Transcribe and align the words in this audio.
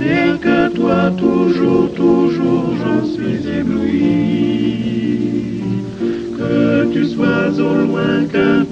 rien 0.00 0.36
que 0.36 0.68
toi, 0.74 1.12
toujours, 1.16 1.94
toujours, 1.94 2.74
j'en 2.76 3.04
suis 3.06 3.46
ébloui. 3.46 4.02
Que 6.36 6.92
tu 6.92 7.06
sois 7.06 7.50
au 7.56 7.86
loin, 7.86 8.26
qu'importe, 8.32 8.67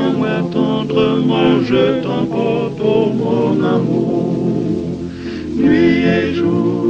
moi 0.00 0.42
tendrement 0.52 1.62
je 1.62 2.02
t'emporte, 2.02 2.80
oh 2.82 3.10
mon 3.12 3.64
amour, 3.64 4.98
nuit 5.56 6.04
et 6.04 6.34
jour. 6.34 6.85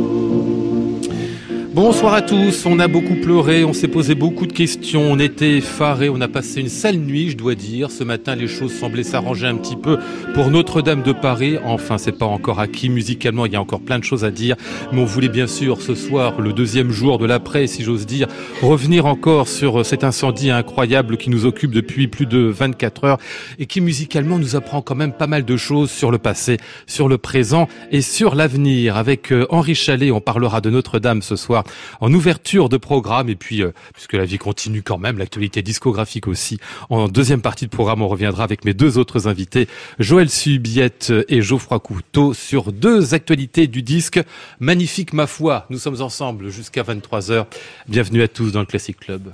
Bonsoir 1.77 2.15
à 2.15 2.23
tous, 2.23 2.65
on 2.65 2.79
a 2.79 2.89
beaucoup 2.89 3.17
pleuré, 3.17 3.63
on 3.63 3.75
s'est 3.75 3.87
posé 3.87 4.15
beaucoup 4.15 4.47
de 4.47 4.53
questions, 4.55 5.03
on 5.03 5.19
était 5.19 5.59
effarés, 5.59 6.09
on 6.09 6.23
a 6.23 6.27
passé 6.27 6.63
une 6.63 6.71
sale 6.71 6.97
nuit, 6.97 7.29
je 7.29 7.37
dois 7.37 7.55
dire. 7.55 7.91
Ce 7.91 8.03
matin, 8.03 8.35
les 8.35 8.49
choses 8.49 8.73
semblaient 8.73 9.03
s'arranger 9.03 9.47
un 9.47 9.57
petit 9.57 9.77
peu 9.77 9.99
pour 10.33 10.49
Notre-Dame 10.49 11.03
de 11.03 11.13
Paris. 11.13 11.59
Enfin, 11.67 11.99
c'est 11.99 12.17
pas 12.17 12.25
encore 12.25 12.61
acquis 12.61 12.89
musicalement, 12.89 13.45
il 13.45 13.53
y 13.53 13.57
a 13.57 13.61
encore 13.61 13.83
plein 13.83 13.99
de 13.99 14.05
choses 14.05 14.25
à 14.25 14.31
dire. 14.31 14.57
Mais 14.91 15.03
on 15.03 15.05
voulait 15.05 15.29
bien 15.29 15.47
sûr, 15.47 15.83
ce 15.83 15.95
soir, 15.95 16.41
le 16.41 16.55
deuxième 16.55 16.93
jour 16.93 17.19
de 17.19 17.27
l'après, 17.27 17.67
si 17.67 17.83
j'ose 17.83 18.07
dire, 18.07 18.27
revenir 18.63 19.05
encore 19.05 19.47
sur 19.47 19.85
cet 19.85 20.03
incendie 20.03 20.51
incroyable 20.51 21.19
qui 21.19 21.29
nous 21.29 21.45
occupe 21.45 21.73
depuis 21.73 22.09
plus 22.09 22.25
de 22.25 22.39
24 22.39 23.05
heures 23.05 23.19
et 23.59 23.67
qui 23.67 23.83
musicalement 23.83 24.39
nous 24.39 24.57
apprend 24.57 24.81
quand 24.81 24.95
même 24.95 25.13
pas 25.13 25.27
mal 25.27 25.45
de 25.45 25.57
choses 25.59 25.91
sur 25.91 26.11
le 26.11 26.17
passé, 26.17 26.57
sur 26.87 27.07
le 27.07 27.19
présent 27.19 27.69
et 27.93 28.01
sur 28.01 28.35
l'avenir. 28.35 28.97
Avec 28.97 29.31
euh, 29.31 29.45
Henri 29.51 29.75
Chalet, 29.75 30.11
on 30.11 30.23
parlera 30.23 30.63
de 30.63 30.71
Notre-Dame 30.71 31.21
ce 31.21 31.37
soir 31.37 31.65
en 32.01 32.13
ouverture 32.13 32.69
de 32.69 32.77
programme 32.77 33.29
et 33.29 33.37
puis 33.37 33.63
euh, 33.63 33.73
puisque 33.93 34.15
la 34.15 34.25
vie 34.25 34.39
continue 34.39 34.83
quand 34.83 34.99
même, 34.99 35.19
l'actualité 35.19 35.63
discographique 35.63 36.29
aussi. 36.29 36.59
En 36.91 37.09
deuxième 37.09 37.43
partie 37.43 37.67
de 37.67 37.71
programme, 37.71 38.03
on 38.03 38.09
reviendra 38.09 38.45
avec 38.45 38.65
mes 38.65 38.75
deux 38.75 38.99
autres 38.99 39.29
invités, 39.29 39.69
Joël 39.99 40.31
Subiette 40.31 41.13
et 41.29 41.43
Geoffroy 41.43 41.81
Couteau 41.81 42.35
sur 42.35 42.73
deux 42.73 43.15
actualités 43.15 43.67
du 43.67 43.83
disque. 43.83 44.21
Magnifique 44.61 45.13
ma 45.13 45.27
foi, 45.27 45.67
nous 45.71 45.79
sommes 45.79 46.01
ensemble 46.03 46.51
jusqu'à 46.51 46.83
23h. 46.83 47.47
Bienvenue 47.89 48.23
à 48.23 48.29
tous 48.29 48.53
dans 48.53 48.61
le 48.61 48.67
Classic 48.67 48.99
Club. 48.99 49.31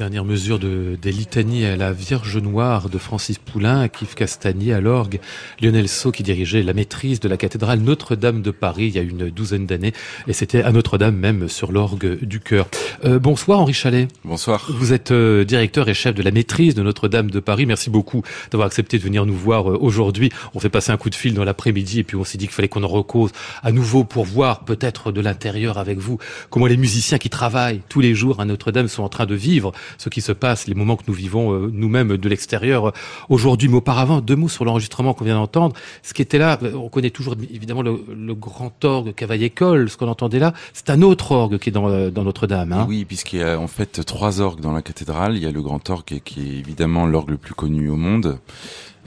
Les 0.00 0.04
dernières 0.04 0.24
mesures 0.24 0.58
de, 0.58 0.96
des 1.02 1.12
litanies 1.12 1.66
à 1.66 1.76
la 1.76 1.92
Vierge 1.92 2.38
Noire 2.38 2.88
de 2.88 2.96
Francis 2.96 3.36
Poulain, 3.36 3.86
Kif 3.88 4.14
Castagnier 4.14 4.72
à 4.72 4.80
l'orgue, 4.80 5.20
Lionel 5.60 5.88
Sceau 5.88 6.10
qui 6.10 6.22
dirigeait 6.22 6.62
la 6.62 6.72
maîtrise 6.72 7.20
de 7.20 7.28
la 7.28 7.36
cathédrale 7.36 7.80
Notre-Dame 7.80 8.40
de 8.40 8.50
Paris 8.50 8.86
il 8.86 8.94
y 8.94 8.98
a 8.98 9.02
une 9.02 9.28
douzaine 9.28 9.66
d'années, 9.66 9.92
et 10.26 10.32
c'était 10.32 10.62
à 10.62 10.72
Notre-Dame 10.72 11.16
même 11.16 11.48
sur 11.48 11.70
l'orgue 11.70 12.18
du 12.24 12.40
chœur. 12.40 12.66
Euh, 13.04 13.18
bonsoir 13.18 13.60
Henri 13.60 13.74
Chalet. 13.74 14.08
Bonsoir. 14.24 14.70
Vous 14.70 14.94
êtes 14.94 15.10
euh, 15.10 15.44
directeur 15.44 15.86
et 15.90 15.92
chef 15.92 16.14
de 16.14 16.22
la 16.22 16.30
maîtrise 16.30 16.74
de 16.74 16.82
Notre-Dame 16.82 17.30
de 17.30 17.38
Paris. 17.38 17.66
Merci 17.66 17.90
beaucoup 17.90 18.22
d'avoir 18.50 18.68
accepté 18.68 18.96
de 18.96 19.02
venir 19.02 19.26
nous 19.26 19.36
voir 19.36 19.70
euh, 19.70 19.76
aujourd'hui. 19.78 20.30
On 20.54 20.60
fait 20.60 20.70
passer 20.70 20.92
un 20.92 20.96
coup 20.96 21.10
de 21.10 21.14
fil 21.14 21.34
dans 21.34 21.44
l'après-midi 21.44 21.98
et 21.98 22.04
puis 22.04 22.16
on 22.16 22.24
s'est 22.24 22.38
dit 22.38 22.46
qu'il 22.46 22.54
fallait 22.54 22.68
qu'on 22.68 22.84
en 22.84 22.88
recose 22.88 23.32
à 23.62 23.70
nouveau 23.70 24.04
pour 24.04 24.24
voir 24.24 24.64
peut-être 24.64 25.12
de 25.12 25.20
l'intérieur 25.20 25.76
avec 25.76 25.98
vous 25.98 26.16
comment 26.48 26.64
les 26.64 26.78
musiciens 26.78 27.18
qui 27.18 27.28
travaillent 27.28 27.82
tous 27.90 28.00
les 28.00 28.14
jours 28.14 28.40
à 28.40 28.46
Notre-Dame 28.46 28.88
sont 28.88 29.02
en 29.02 29.10
train 29.10 29.26
de 29.26 29.34
vivre 29.34 29.72
ce 29.98 30.08
qui 30.08 30.20
se 30.20 30.32
passe, 30.32 30.66
les 30.66 30.74
moments 30.74 30.96
que 30.96 31.04
nous 31.06 31.14
vivons 31.14 31.52
euh, 31.52 31.70
nous-mêmes 31.72 32.16
de 32.16 32.28
l'extérieur 32.28 32.88
euh, 32.88 32.92
aujourd'hui. 33.28 33.68
Mais 33.68 33.76
auparavant, 33.76 34.20
deux 34.20 34.36
mots 34.36 34.48
sur 34.48 34.64
l'enregistrement 34.64 35.14
qu'on 35.14 35.24
vient 35.24 35.36
d'entendre. 35.36 35.74
Ce 36.02 36.14
qui 36.14 36.22
était 36.22 36.38
là, 36.38 36.58
euh, 36.62 36.74
on 36.74 36.88
connaît 36.88 37.10
toujours 37.10 37.34
évidemment 37.52 37.82
le, 37.82 38.04
le 38.14 38.34
grand 38.34 38.84
orgue 38.84 39.14
Cavaillé-Coll, 39.14 39.90
ce 39.90 39.96
qu'on 39.96 40.08
entendait 40.08 40.38
là. 40.38 40.52
C'est 40.72 40.90
un 40.90 41.02
autre 41.02 41.32
orgue 41.32 41.58
qui 41.58 41.70
est 41.70 41.72
dans, 41.72 42.10
dans 42.10 42.24
Notre-Dame. 42.24 42.72
Hein. 42.72 42.86
Oui, 42.88 43.04
puisqu'il 43.04 43.40
y 43.40 43.42
a 43.42 43.58
en 43.58 43.68
fait 43.68 44.04
trois 44.04 44.40
orgues 44.40 44.60
dans 44.60 44.72
la 44.72 44.82
cathédrale. 44.82 45.36
Il 45.36 45.42
y 45.42 45.46
a 45.46 45.50
le 45.50 45.62
grand 45.62 45.88
orgue 45.90 46.20
qui 46.24 46.40
est 46.40 46.58
évidemment 46.58 47.06
l'orgue 47.06 47.30
le 47.30 47.38
plus 47.38 47.54
connu 47.54 47.88
au 47.88 47.96
monde. 47.96 48.38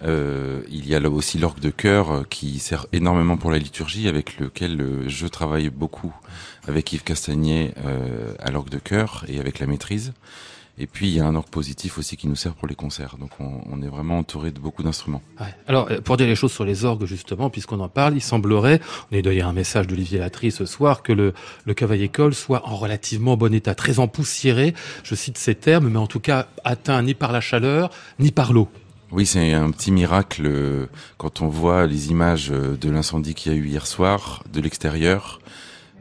Euh, 0.04 0.62
il 0.70 0.88
y 0.88 0.96
a 0.96 1.10
aussi 1.10 1.38
l'orgue 1.38 1.60
de 1.60 1.70
chœur 1.70 2.26
qui 2.30 2.60
sert 2.60 2.88
énormément 2.92 3.38
pour 3.38 3.52
la 3.52 3.58
liturgie, 3.58 4.08
avec 4.08 4.38
lequel 4.38 5.04
je 5.08 5.28
travaille 5.28 5.70
beaucoup 5.70 6.14
avec 6.68 6.92
Yves 6.92 7.04
Castagnier 7.04 7.74
euh, 7.86 8.34
à 8.40 8.52
l'orgue 8.52 8.70
de 8.70 8.80
chœur 8.80 9.26
et 9.28 9.40
avec 9.40 9.60
la 9.60 9.68
maîtrise. 9.68 10.14
Et 10.80 10.88
puis 10.88 11.08
il 11.08 11.14
y 11.14 11.20
a 11.20 11.26
un 11.26 11.36
orgue 11.36 11.50
positif 11.50 12.00
aussi 12.00 12.18
qui 12.18 12.28
nous 12.28 12.36
sert 12.36 12.56
pour 12.56 12.68
les 12.68 12.74
concerts. 12.74 13.18
Donc 13.20 13.30
on, 13.40 13.62
on 13.70 13.82
est 13.84 13.88
vraiment 13.88 14.18
entouré 14.18 14.50
de 14.50 14.60
beaucoup 14.60 14.82
d'instruments. 14.82 15.22
Ouais. 15.40 15.54
Alors 15.68 15.88
pour 16.04 16.18
dire 16.18 16.26
les 16.26 16.36
choses 16.36 16.52
sur 16.52 16.66
les 16.66 16.84
orgues 16.84 17.06
justement, 17.06 17.52
puisqu'on 17.52 17.80
en 17.80 17.90
parle, 17.90 18.16
il 18.16 18.22
semblerait, 18.22 18.80
on 19.12 19.16
est 19.16 19.22
d'ailleurs 19.22 19.50
un 19.50 19.54
message 19.54 19.86
d'Olivier 19.86 20.18
Latry 20.18 20.52
ce 20.52 20.66
soir, 20.66 21.04
que 21.04 21.14
le, 21.14 21.34
le 21.66 21.74
Cavaillé-Coll 21.76 22.34
soit 22.34 22.68
en 22.68 22.76
relativement 22.76 23.38
bon 23.38 23.54
état, 23.54 23.76
très 23.76 24.00
empoussiéré, 24.00 24.74
je 25.04 25.14
cite 25.14 25.38
ces 25.38 25.54
termes, 25.54 25.90
mais 25.90 26.00
en 26.00 26.08
tout 26.08 26.20
cas 26.20 26.48
atteint 26.64 27.02
ni 27.04 27.14
par 27.14 27.32
la 27.32 27.42
chaleur, 27.42 27.92
ni 28.18 28.32
par 28.32 28.52
l'eau. 28.52 28.68
Oui, 29.12 29.28
c'est 29.28 29.54
un 29.54 29.70
petit 29.70 29.92
miracle 29.92 30.88
quand 31.20 31.42
on 31.42 31.48
voit 31.48 31.86
les 31.86 32.10
images 32.10 32.50
de 32.50 32.90
l'incendie 32.90 33.36
qu'il 33.36 33.52
y 33.52 33.56
a 33.56 33.58
eu 33.60 33.68
hier 33.68 33.86
soir 33.86 34.44
de 34.52 34.60
l'extérieur 34.60 35.40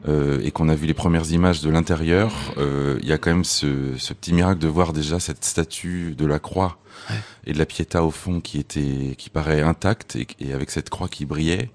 euh, 0.09 0.41
et 0.43 0.51
qu'on 0.51 0.69
a 0.69 0.75
vu 0.75 0.87
les 0.87 0.95
premières 0.95 1.31
images 1.31 1.61
de 1.61 1.71
l'intérieur. 1.71 2.33
Euh, 2.59 2.99
il 3.03 3.09
y 3.09 3.13
a 3.13 3.19
quand 3.19 3.31
même 3.31 3.45
ce, 3.45 3.97
ce, 3.97 4.13
petit 4.13 4.33
miracle 4.33 4.61
de 4.61 4.69
voir 4.69 4.93
déjà 4.93 5.21
cette 5.21 5.45
statue 5.45 6.15
de 6.17 6.27
la 6.27 6.39
croix 6.39 6.79
ouais. 7.11 7.17
et 7.47 7.53
de 7.53 7.59
la 7.59 7.67
Pietà 7.67 8.03
au 8.03 8.11
fond 8.11 8.41
qui 8.41 8.59
était, 8.59 9.15
qui 9.17 9.31
paraît 9.31 9.63
intacte 9.63 10.17
et, 10.17 10.27
et 10.41 10.53
avec 10.53 10.71
cette 10.71 10.91
croix 10.91 11.09
qui 11.09 11.25
brillait. 11.25 11.71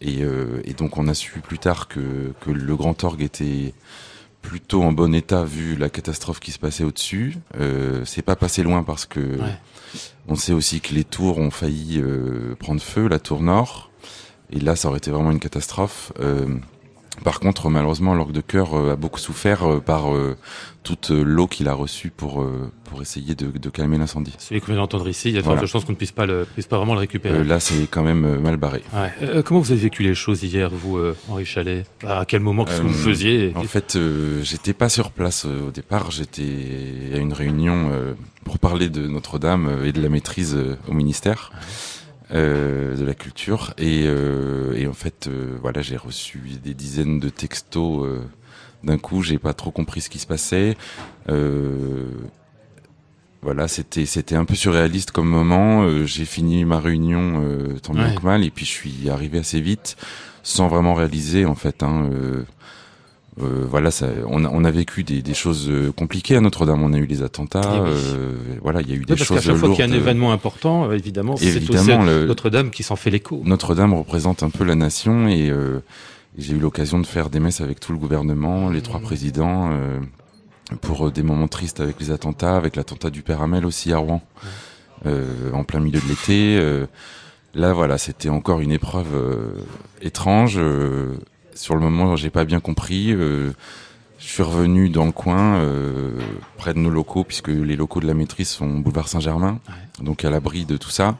Et, 0.00 0.22
euh, 0.22 0.60
et, 0.64 0.74
donc 0.74 0.96
on 0.96 1.08
a 1.08 1.14
su 1.14 1.40
plus 1.40 1.58
tard 1.58 1.88
que, 1.88 2.32
que 2.40 2.50
le 2.50 2.76
grand 2.76 3.02
orgue 3.04 3.22
était 3.22 3.74
plutôt 4.42 4.82
en 4.82 4.92
bon 4.92 5.14
état 5.14 5.44
vu 5.44 5.76
la 5.76 5.90
catastrophe 5.90 6.40
qui 6.40 6.52
se 6.52 6.58
passait 6.58 6.84
au-dessus. 6.84 7.36
Euh, 7.60 8.04
c'est 8.04 8.22
pas 8.22 8.36
passé 8.36 8.62
loin 8.62 8.82
parce 8.82 9.06
que 9.06 9.20
ouais. 9.20 9.58
on 10.28 10.36
sait 10.36 10.52
aussi 10.52 10.80
que 10.80 10.94
les 10.94 11.04
tours 11.04 11.38
ont 11.38 11.50
failli 11.50 12.00
euh, 12.00 12.54
prendre 12.58 12.80
feu, 12.80 13.08
la 13.08 13.18
tour 13.18 13.42
nord. 13.42 13.90
Et 14.50 14.60
là, 14.60 14.76
ça 14.76 14.88
aurait 14.88 14.98
été 14.98 15.10
vraiment 15.10 15.30
une 15.30 15.40
catastrophe. 15.40 16.12
Euh, 16.20 16.46
par 17.24 17.40
contre, 17.40 17.68
malheureusement, 17.70 18.14
l'orgue 18.14 18.32
de 18.32 18.40
cœur 18.40 18.74
a 18.74 18.96
beaucoup 18.96 19.18
souffert 19.18 19.80
par 19.84 20.14
euh, 20.14 20.36
toute 20.82 21.10
l'eau 21.10 21.46
qu'il 21.46 21.68
a 21.68 21.74
reçue 21.74 22.10
pour 22.10 22.42
euh, 22.42 22.70
pour 22.84 23.02
essayer 23.02 23.34
de, 23.34 23.46
de 23.46 23.70
calmer 23.70 23.98
l'incendie. 23.98 24.34
Celui 24.38 24.60
qu'on 24.60 24.68
vient 24.68 24.76
d'entendre 24.76 25.08
ici, 25.08 25.28
il 25.28 25.34
y 25.34 25.38
a 25.38 25.42
voilà. 25.42 25.60
de 25.60 25.66
chances 25.66 25.84
qu'on 25.84 25.92
ne 25.92 25.96
puisse 25.96 26.12
pas 26.12 26.26
le, 26.26 26.46
puisse 26.54 26.66
pas 26.66 26.76
vraiment 26.78 26.94
le 26.94 27.00
récupérer. 27.00 27.38
Euh, 27.38 27.44
là, 27.44 27.60
c'est 27.60 27.86
quand 27.90 28.02
même 28.02 28.38
mal 28.40 28.56
barré. 28.56 28.82
Ouais. 28.94 29.42
comment 29.42 29.60
vous 29.60 29.72
avez 29.72 29.80
vécu 29.80 30.02
les 30.02 30.14
choses 30.14 30.42
hier, 30.42 30.70
vous, 30.70 30.98
Henri 31.28 31.44
Chalet 31.44 31.86
À 32.06 32.24
quel 32.26 32.40
moment 32.40 32.64
Qu'est-ce 32.64 32.80
que 32.80 32.86
vous 32.86 32.92
faisiez? 32.92 33.52
En 33.56 33.62
fait, 33.64 33.98
j'étais 34.42 34.72
pas 34.72 34.88
sur 34.88 35.10
place 35.10 35.44
au 35.44 35.70
départ. 35.70 36.10
J'étais 36.10 37.14
à 37.14 37.18
une 37.18 37.32
réunion 37.32 37.90
pour 38.44 38.58
parler 38.58 38.88
de 38.88 39.06
Notre-Dame 39.06 39.82
et 39.84 39.92
de 39.92 40.00
la 40.00 40.08
maîtrise 40.08 40.56
au 40.88 40.92
ministère. 40.92 41.50
Ouais. 41.54 41.97
Euh, 42.30 42.94
de 42.94 43.04
la 43.06 43.14
culture. 43.14 43.72
Et, 43.78 44.04
euh, 44.06 44.74
et 44.76 44.86
en 44.86 44.92
fait 44.92 45.28
euh, 45.28 45.56
voilà 45.62 45.80
j'ai 45.80 45.96
reçu 45.96 46.42
des 46.62 46.74
dizaines 46.74 47.20
de 47.20 47.30
textos 47.30 48.04
euh, 48.04 48.20
d'un 48.84 48.98
coup 48.98 49.22
j'ai 49.22 49.38
pas 49.38 49.54
trop 49.54 49.70
compris 49.70 50.02
ce 50.02 50.10
qui 50.10 50.18
se 50.18 50.26
passait. 50.26 50.76
Euh, 51.30 52.10
voilà 53.40 53.66
c'était 53.66 54.04
c'était 54.04 54.34
un 54.34 54.44
peu 54.44 54.54
surréaliste 54.54 55.10
comme 55.10 55.28
moment. 55.28 56.04
J'ai 56.04 56.26
fini 56.26 56.66
ma 56.66 56.80
réunion 56.80 57.42
tant 57.82 57.94
bien 57.94 58.10
ouais. 58.10 58.14
que 58.14 58.22
mal. 58.22 58.44
Et 58.44 58.50
puis 58.50 58.66
je 58.66 58.72
suis 58.72 59.08
arrivé 59.08 59.38
assez 59.38 59.62
vite 59.62 59.96
sans 60.42 60.68
vraiment 60.68 60.92
réaliser 60.92 61.46
en 61.46 61.54
fait 61.54 61.82
hein, 61.82 62.10
euh, 63.40 63.66
voilà, 63.68 63.90
ça, 63.90 64.08
on, 64.26 64.44
a, 64.44 64.48
on, 64.48 64.64
a, 64.64 64.70
vécu 64.70 65.04
des, 65.04 65.22
des, 65.22 65.34
choses 65.34 65.68
euh, 65.68 65.92
compliquées 65.92 66.36
à 66.36 66.40
Notre-Dame. 66.40 66.82
On 66.82 66.92
a 66.92 66.98
eu 66.98 67.06
les 67.06 67.22
attentats. 67.22 67.82
Oui. 67.82 67.90
Euh, 67.90 68.34
voilà, 68.62 68.80
il 68.80 68.88
y 68.88 68.92
a 68.92 68.96
eu 68.96 69.00
des 69.00 69.06
parce 69.06 69.20
choses. 69.20 69.28
Parce 69.28 69.46
qu'à 69.46 69.52
chaque 69.52 69.60
fois 69.60 69.70
qu'il 69.70 69.78
y 69.78 69.82
a 69.82 69.92
un 69.92 69.96
événement 69.96 70.32
important, 70.32 70.90
évidemment, 70.92 71.36
c'est 71.36 71.60
Notre-Dame 72.26 72.70
qui 72.70 72.82
s'en 72.82 72.96
fait 72.96 73.10
l'écho. 73.10 73.42
Notre-Dame 73.44 73.94
représente 73.94 74.42
un 74.42 74.50
peu 74.50 74.64
la 74.64 74.74
nation 74.74 75.28
et 75.28 75.52
j'ai 76.36 76.54
eu 76.54 76.58
l'occasion 76.58 76.98
de 76.98 77.06
faire 77.06 77.30
des 77.30 77.40
messes 77.40 77.60
avec 77.60 77.80
tout 77.80 77.92
le 77.92 77.98
gouvernement, 77.98 78.70
les 78.70 78.82
trois 78.82 79.00
mmh. 79.00 79.04
présidents, 79.04 79.70
pour 80.80 81.10
des 81.10 81.22
moments 81.22 81.48
tristes 81.48 81.80
avec 81.80 81.98
les 82.00 82.10
attentats, 82.10 82.56
avec 82.56 82.76
l'attentat 82.76 83.10
du 83.10 83.22
Père 83.22 83.42
Hamel 83.42 83.66
aussi 83.66 83.92
à 83.92 83.98
Rouen, 83.98 84.22
mmh. 85.04 85.10
en 85.52 85.64
plein 85.64 85.80
milieu 85.80 86.00
de 86.00 86.08
l'été. 86.08 86.60
là, 87.54 87.72
voilà, 87.72 87.98
c'était 87.98 88.28
encore 88.28 88.60
une 88.60 88.72
épreuve 88.72 89.06
étrange 90.02 90.60
sur 91.58 91.74
le 91.74 91.80
moment, 91.80 92.16
j'ai 92.16 92.30
pas 92.30 92.44
bien 92.44 92.60
compris. 92.60 93.12
Euh, 93.12 93.52
je 94.18 94.26
suis 94.26 94.42
revenu 94.42 94.88
dans 94.88 95.04
le 95.04 95.12
coin, 95.12 95.56
euh, 95.56 96.18
près 96.56 96.74
de 96.74 96.78
nos 96.78 96.90
locaux, 96.90 97.24
puisque 97.24 97.48
les 97.48 97.76
locaux 97.76 98.00
de 98.00 98.06
la 98.06 98.14
maîtrise 98.14 98.48
sont 98.48 98.68
boulevard 98.68 99.08
Saint-Germain, 99.08 99.60
ouais. 99.68 100.04
donc 100.04 100.24
à 100.24 100.30
l'abri 100.30 100.64
de 100.64 100.76
tout 100.76 100.90
ça. 100.90 101.16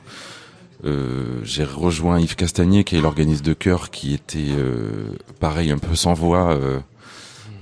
Euh, 0.85 1.41
j'ai 1.43 1.65
rejoint 1.65 2.21
Yves 2.21 2.37
Castagnier, 2.37 2.85
qui 2.85 2.97
est 2.97 3.01
l'organiste 3.01 3.45
de 3.45 3.53
chœur, 3.53 3.91
qui 3.91 4.15
était 4.15 4.39
euh, 4.51 5.11
pareil, 5.41 5.71
un 5.71 5.79
peu 5.79 5.97
sans 5.97 6.15
voix 6.15 6.53
euh, 6.53 6.79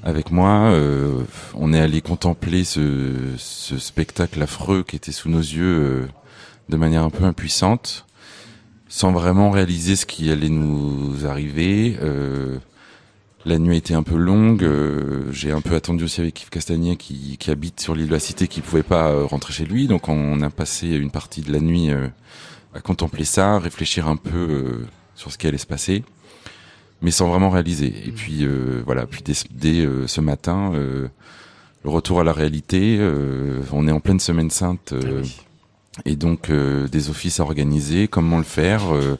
avec 0.02 0.30
moi. 0.30 0.70
Euh, 0.70 1.22
on 1.54 1.72
est 1.72 1.80
allé 1.80 2.02
contempler 2.02 2.64
ce, 2.64 3.14
ce, 3.38 3.78
spectacle 3.78 4.42
affreux 4.42 4.82
qui 4.82 4.96
était 4.96 5.12
sous 5.12 5.30
nos 5.30 5.40
yeux 5.40 6.08
de 6.68 6.76
manière 6.76 7.04
un 7.04 7.10
peu 7.10 7.24
impuissante 7.24 8.06
sans 8.96 9.12
vraiment 9.12 9.50
réaliser 9.50 9.94
ce 9.94 10.06
qui 10.06 10.30
allait 10.30 10.48
nous 10.48 11.26
arriver. 11.26 11.98
Euh, 12.00 12.56
la 13.44 13.58
nuit 13.58 13.74
a 13.74 13.76
été 13.76 13.92
un 13.92 14.02
peu 14.02 14.16
longue. 14.16 14.64
Euh, 14.64 15.30
J'ai 15.32 15.52
un 15.52 15.60
peu 15.60 15.74
attendu 15.74 16.04
aussi 16.04 16.22
avec 16.22 16.40
Yves 16.40 16.48
Castagnier 16.48 16.96
qui, 16.96 17.36
qui 17.36 17.50
habite 17.50 17.78
sur 17.78 17.94
l'île 17.94 18.06
de 18.06 18.12
la 18.12 18.18
Cité, 18.20 18.48
qui 18.48 18.62
pouvait 18.62 18.82
pas 18.82 19.10
euh, 19.10 19.26
rentrer 19.26 19.52
chez 19.52 19.66
lui. 19.66 19.86
Donc 19.86 20.08
on 20.08 20.40
a 20.40 20.48
passé 20.48 20.88
une 20.88 21.10
partie 21.10 21.42
de 21.42 21.52
la 21.52 21.60
nuit 21.60 21.90
euh, 21.90 22.08
à 22.72 22.80
contempler 22.80 23.26
ça, 23.26 23.58
réfléchir 23.58 24.08
un 24.08 24.16
peu 24.16 24.30
euh, 24.34 24.86
sur 25.14 25.30
ce 25.30 25.36
qui 25.36 25.46
allait 25.46 25.58
se 25.58 25.66
passer, 25.66 26.02
mais 27.02 27.10
sans 27.10 27.28
vraiment 27.28 27.50
réaliser. 27.50 27.92
Et 28.06 28.12
puis 28.12 28.48
voilà. 28.86 29.04
Puis 29.06 29.20
dès, 29.22 29.34
dès 29.50 29.86
ce 30.06 30.22
matin, 30.22 30.72
le 30.72 31.10
retour 31.84 32.20
à 32.20 32.24
la 32.24 32.32
réalité. 32.32 32.98
on 33.72 33.88
est 33.88 33.92
en 33.92 34.00
pleine 34.00 34.20
semaine 34.20 34.48
sainte. 34.48 34.94
Ah 34.94 35.06
oui 35.22 35.45
et 36.04 36.16
donc 36.16 36.50
euh, 36.50 36.88
des 36.88 37.08
offices 37.08 37.40
à 37.40 37.42
organiser, 37.42 38.08
comment 38.08 38.38
le 38.38 38.44
faire. 38.44 38.94
Euh, 38.94 39.18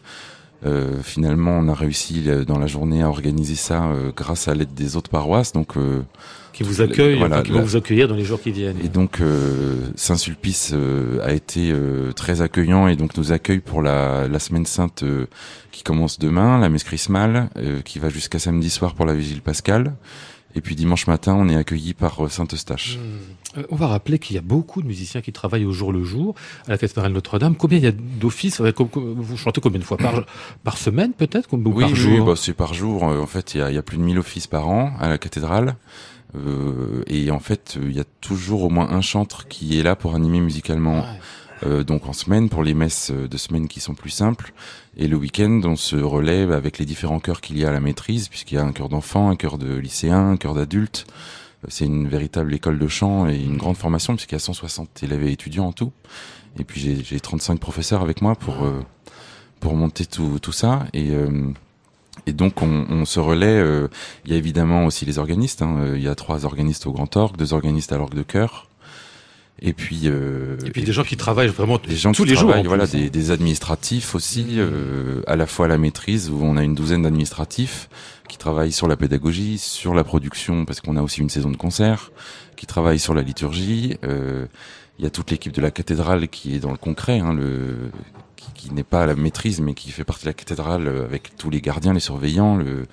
euh, 0.64 1.02
finalement, 1.02 1.52
on 1.52 1.68
a 1.68 1.75
réussi 1.75 2.25
dans 2.47 2.59
la 2.59 2.66
journée 2.66 3.02
à 3.02 3.09
organiser 3.09 3.54
ça 3.54 3.92
grâce 4.16 4.49
à 4.49 4.54
l'aide 4.54 4.75
des 4.75 4.97
autres 4.97 5.11
paroisses. 5.11 5.52
Donc 5.52 5.75
qui 6.52 6.62
vous 6.62 6.80
accueillent, 6.80 7.18
voilà, 7.18 7.42
qui 7.42 7.52
vont 7.52 7.61
vous 7.61 7.76
accueillir 7.76 8.09
dans 8.09 8.16
les 8.16 8.25
jours 8.25 8.40
qui 8.40 8.50
viennent. 8.50 8.78
Et 8.83 8.88
donc 8.88 9.21
Saint-Sulpice 9.95 10.75
a 11.23 11.33
été 11.33 11.73
très 12.16 12.40
accueillant 12.40 12.88
et 12.88 12.97
donc 12.97 13.16
nous 13.16 13.33
accueille 13.33 13.61
pour 13.61 13.83
la, 13.83 14.26
la 14.26 14.38
semaine 14.38 14.66
sainte 14.66 15.04
qui 15.71 15.83
commence 15.83 16.18
demain, 16.18 16.59
la 16.59 16.71
messe 16.71 16.85
chrismale, 16.85 17.50
qui 17.85 17.99
va 17.99 18.09
jusqu'à 18.09 18.38
samedi 18.38 18.71
soir 18.71 18.95
pour 18.95 19.04
la 19.04 19.14
vigile 19.14 19.42
pascale. 19.42 19.92
Et 20.56 20.62
puis 20.62 20.75
dimanche 20.75 21.06
matin, 21.06 21.36
on 21.38 21.48
est 21.48 21.54
accueilli 21.54 21.92
par 21.92 22.25
euh, 22.25 22.28
Saint-Eustache. 22.28 22.96
Mmh. 22.96 23.60
On 23.70 23.76
va 23.76 23.86
rappeler 23.88 24.18
qu'il 24.18 24.36
y 24.36 24.38
a 24.38 24.42
beaucoup 24.42 24.82
de 24.82 24.86
musiciens 24.86 25.20
qui 25.20 25.32
travaillent 25.32 25.66
au 25.66 25.72
jour 25.72 25.92
le 25.92 26.02
jour 26.02 26.34
à 26.66 26.70
la 26.70 26.78
cathédrale 26.78 27.12
Notre-Dame. 27.12 27.56
Combien 27.56 27.78
il 27.78 27.84
y 27.84 27.88
a 27.88 27.92
d'offices 27.92 28.60
Vous 28.60 29.36
chantez 29.36 29.60
combien 29.60 29.78
de 29.78 29.84
fois 29.84 29.98
par, 29.98 30.25
par 30.64 30.78
semaine 30.78 31.12
peut-être 31.12 31.52
ou 31.52 31.62
oui, 31.66 31.84
par 31.84 31.94
jour 31.94 32.12
Oui, 32.12 32.25
bah, 32.25 32.34
c'est 32.36 32.54
par 32.54 32.75
jour. 32.75 33.02
En 33.02 33.26
fait, 33.26 33.54
il 33.54 33.58
y, 33.58 33.62
a, 33.62 33.70
il 33.70 33.75
y, 33.75 33.78
a, 33.78 33.82
plus 33.82 33.98
de 33.98 34.02
1000 34.02 34.18
offices 34.18 34.46
par 34.46 34.68
an 34.68 34.92
à 34.98 35.08
la 35.08 35.18
cathédrale. 35.18 35.76
Euh, 36.34 37.02
et 37.06 37.30
en 37.30 37.38
fait, 37.38 37.78
il 37.80 37.94
y 37.94 38.00
a 38.00 38.04
toujours 38.20 38.64
au 38.64 38.70
moins 38.70 38.90
un 38.90 39.00
chantre 39.02 39.46
qui 39.48 39.78
est 39.78 39.82
là 39.82 39.94
pour 39.94 40.14
animer 40.14 40.40
musicalement. 40.40 41.00
Ouais. 41.00 41.20
Euh, 41.64 41.84
donc 41.84 42.06
en 42.06 42.12
semaine 42.12 42.50
pour 42.50 42.62
les 42.62 42.75
messes 42.75 43.10
de 43.10 43.36
semaine 43.38 43.66
qui 43.66 43.80
sont 43.80 43.94
plus 43.94 44.10
simples 44.10 44.52
et 44.96 45.08
le 45.08 45.16
week-end 45.16 45.60
on 45.64 45.76
se 45.76 45.96
relève 45.96 46.52
avec 46.52 46.78
les 46.78 46.84
différents 46.84 47.20
chœurs 47.20 47.40
qu'il 47.40 47.58
y 47.58 47.64
a 47.64 47.68
à 47.68 47.72
la 47.72 47.80
maîtrise 47.80 48.28
puisqu'il 48.28 48.56
y 48.56 48.58
a 48.58 48.64
un 48.64 48.72
chœur 48.72 48.88
d'enfant, 48.88 49.30
un 49.30 49.36
chœur 49.36 49.58
de 49.58 49.74
lycéen, 49.74 50.30
un 50.30 50.36
chœur 50.36 50.54
d'adulte 50.54 51.06
c'est 51.68 51.86
une 51.86 52.06
véritable 52.06 52.54
école 52.54 52.78
de 52.78 52.86
chant 52.86 53.28
et 53.28 53.36
une 53.36 53.56
grande 53.56 53.76
formation 53.76 54.14
puisqu'il 54.14 54.34
y 54.34 54.36
a 54.36 54.40
160 54.40 55.02
élèves 55.02 55.24
et 55.24 55.32
étudiants 55.32 55.66
en 55.66 55.72
tout. 55.72 55.90
Et 56.58 56.64
puis 56.64 57.02
j'ai 57.02 57.20
35 57.20 57.58
professeurs 57.58 58.02
avec 58.02 58.22
moi 58.22 58.34
pour 58.36 58.56
pour 59.58 59.74
monter 59.74 60.06
tout, 60.06 60.38
tout 60.38 60.52
ça 60.52 60.86
et 60.92 61.10
et 62.26 62.32
donc 62.32 62.62
on, 62.62 62.86
on 62.88 63.04
se 63.04 63.20
relaie. 63.20 63.60
il 64.24 64.30
y 64.30 64.34
a 64.34 64.36
évidemment 64.38 64.86
aussi 64.86 65.04
les 65.06 65.18
organistes. 65.18 65.62
Hein, 65.62 65.92
il 65.94 66.02
y 66.02 66.08
a 66.08 66.14
trois 66.14 66.44
organistes 66.44 66.86
au 66.86 66.92
Grand 66.92 67.14
Orgue, 67.16 67.36
deux 67.36 67.52
organistes 67.52 67.92
à 67.92 67.98
l'orgue 67.98 68.14
de 68.14 68.22
chœur, 68.22 68.68
et 69.62 69.72
puis, 69.72 70.02
euh, 70.04 70.58
et 70.66 70.70
puis 70.70 70.82
des 70.82 70.92
gens 70.92 71.02
qui 71.02 71.16
travaillent 71.16 71.48
vraiment 71.48 71.78
des 71.78 71.96
gens 71.96 72.12
tous 72.12 72.25
les 72.25 72.36
jours. 72.36 72.54
Voilà, 72.64 72.86
des, 72.86 73.08
des, 73.08 73.30
administratifs 73.30 74.14
aussi, 74.14 74.46
euh, 74.56 75.22
à 75.26 75.34
la 75.36 75.46
fois 75.46 75.64
à 75.64 75.68
la 75.68 75.78
maîtrise 75.78 76.28
où 76.30 76.40
on 76.42 76.58
a 76.58 76.62
une 76.62 76.75
douzaine 76.75 77.02
d'administratifs 77.02 77.88
qui 78.28 78.36
travaillent 78.36 78.72
sur 78.72 78.86
la 78.86 78.96
pédagogie, 78.96 79.56
sur 79.56 79.94
la 79.94 80.04
production 80.04 80.66
parce 80.66 80.80
qu'on 80.80 80.96
a 80.96 81.02
aussi 81.02 81.20
une 81.20 81.30
saison 81.30 81.50
de 81.50 81.56
concert, 81.56 82.10
qui 82.56 82.66
travaillent 82.66 82.98
sur 82.98 83.14
la 83.14 83.22
liturgie. 83.22 83.96
Euh, 84.04 84.46
il 84.98 85.04
y 85.04 85.08
a 85.08 85.10
toute 85.10 85.30
l'équipe 85.30 85.52
de 85.52 85.62
la 85.62 85.70
cathédrale 85.70 86.28
qui 86.28 86.56
est 86.56 86.60
dans 86.60 86.72
le 86.72 86.78
concret, 86.78 87.20
hein, 87.20 87.32
le, 87.32 87.90
qui, 88.36 88.52
qui 88.54 88.75
n'est 88.75 88.84
pas 88.84 89.04
à 89.04 89.06
la 89.06 89.14
maîtrise 89.14 89.60
mais 89.60 89.72
qui 89.72 89.90
fait 89.90 90.04
partie 90.04 90.25
de 90.25 90.30
la 90.30 90.34
cathédrale 90.34 90.86
avec 90.88 91.34
tous 91.36 91.48
les 91.48 91.62
gardiens, 91.62 91.94
les 91.94 92.00
surveillants, 92.00 92.56
le 92.56 92.86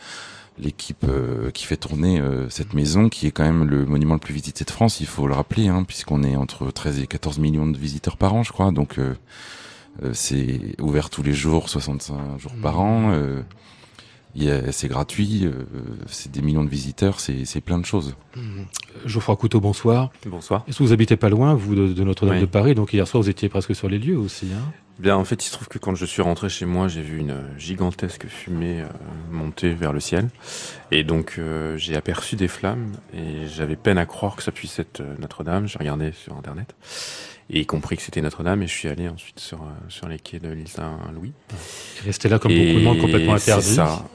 l'équipe 0.57 1.05
euh, 1.07 1.51
qui 1.51 1.65
fait 1.65 1.77
tourner 1.77 2.19
euh, 2.19 2.49
cette 2.49 2.73
maison, 2.73 3.09
qui 3.09 3.27
est 3.27 3.31
quand 3.31 3.43
même 3.43 3.65
le 3.65 3.85
monument 3.85 4.13
le 4.13 4.19
plus 4.19 4.33
visité 4.33 4.63
de 4.63 4.71
France, 4.71 4.99
il 4.99 5.07
faut 5.07 5.27
le 5.27 5.33
rappeler, 5.33 5.67
hein, 5.67 5.83
puisqu'on 5.83 6.23
est 6.23 6.35
entre 6.35 6.71
13 6.71 6.99
et 6.99 7.07
14 7.07 7.39
millions 7.39 7.67
de 7.67 7.77
visiteurs 7.77 8.17
par 8.17 8.33
an, 8.33 8.43
je 8.43 8.51
crois. 8.51 8.71
Donc 8.71 8.99
euh, 8.99 9.15
c'est 10.13 10.79
ouvert 10.81 11.09
tous 11.09 11.23
les 11.23 11.33
jours, 11.33 11.69
65 11.69 12.39
jours 12.39 12.53
par 12.61 12.79
an. 12.79 13.13
c'est 14.71 14.87
gratuit, 14.87 15.47
c'est 16.07 16.31
des 16.31 16.41
millions 16.41 16.63
de 16.63 16.69
visiteurs, 16.69 17.19
c'est 17.19 17.61
plein 17.61 17.77
de 17.77 17.85
choses. 17.85 18.15
Mmh. 18.35 18.63
Geoffroy 19.05 19.35
Couteau, 19.35 19.59
bonsoir. 19.59 20.11
Bonsoir. 20.25 20.63
Est-ce 20.67 20.79
que 20.79 20.83
vous 20.83 20.93
habitez 20.93 21.15
pas 21.15 21.29
loin, 21.29 21.53
vous, 21.53 21.75
de, 21.75 22.03
Notre-Dame 22.03 22.39
de 22.39 22.45
Paris? 22.47 22.73
Donc 22.73 22.93
hier 22.93 23.07
soir, 23.07 23.21
vous 23.21 23.29
étiez 23.29 23.49
presque 23.49 23.75
sur 23.75 23.87
les 23.87 23.99
lieux 23.99 24.17
aussi. 24.17 24.47
Hein 24.51 24.71
Bien, 24.99 25.17
en 25.17 25.25
fait, 25.25 25.43
il 25.43 25.47
se 25.47 25.53
trouve 25.53 25.67
que 25.67 25.79
quand 25.79 25.95
je 25.95 26.05
suis 26.05 26.21
rentré 26.21 26.49
chez 26.49 26.65
moi, 26.65 26.87
j'ai 26.87 27.01
vu 27.01 27.17
une 27.17 27.35
gigantesque 27.57 28.27
fumée 28.27 28.81
euh, 28.81 28.87
monter 29.31 29.73
vers 29.73 29.91
le 29.91 29.99
ciel. 29.99 30.29
Et 30.91 31.03
donc, 31.03 31.35
euh, 31.39 31.75
j'ai 31.77 31.95
aperçu 31.95 32.35
des 32.35 32.47
flammes 32.47 32.91
et 33.11 33.47
j'avais 33.47 33.75
peine 33.75 33.97
à 33.97 34.05
croire 34.05 34.35
que 34.35 34.43
ça 34.43 34.51
puisse 34.51 34.77
être 34.77 35.01
euh, 35.01 35.15
Notre-Dame. 35.17 35.67
J'ai 35.67 35.79
regardé 35.79 36.11
sur 36.11 36.37
Internet 36.37 36.75
et 37.49 37.65
compris 37.65 37.97
que 37.97 38.03
c'était 38.03 38.21
Notre-Dame 38.21 38.61
et 38.61 38.67
je 38.67 38.71
suis 38.71 38.87
allé 38.87 39.09
ensuite 39.09 39.39
sur, 39.39 39.65
sur 39.89 40.07
les 40.07 40.19
quais 40.19 40.39
de 40.39 40.49
l'île 40.49 40.67
Saint-Louis. 40.67 41.33
Resté 42.05 42.29
là 42.29 42.37
comme 42.37 42.53
beaucoup 42.53 42.79
de 42.79 42.83
monde 42.83 42.99
complètement 42.99 43.33
interdit. 43.33 43.75
ça, 43.75 44.05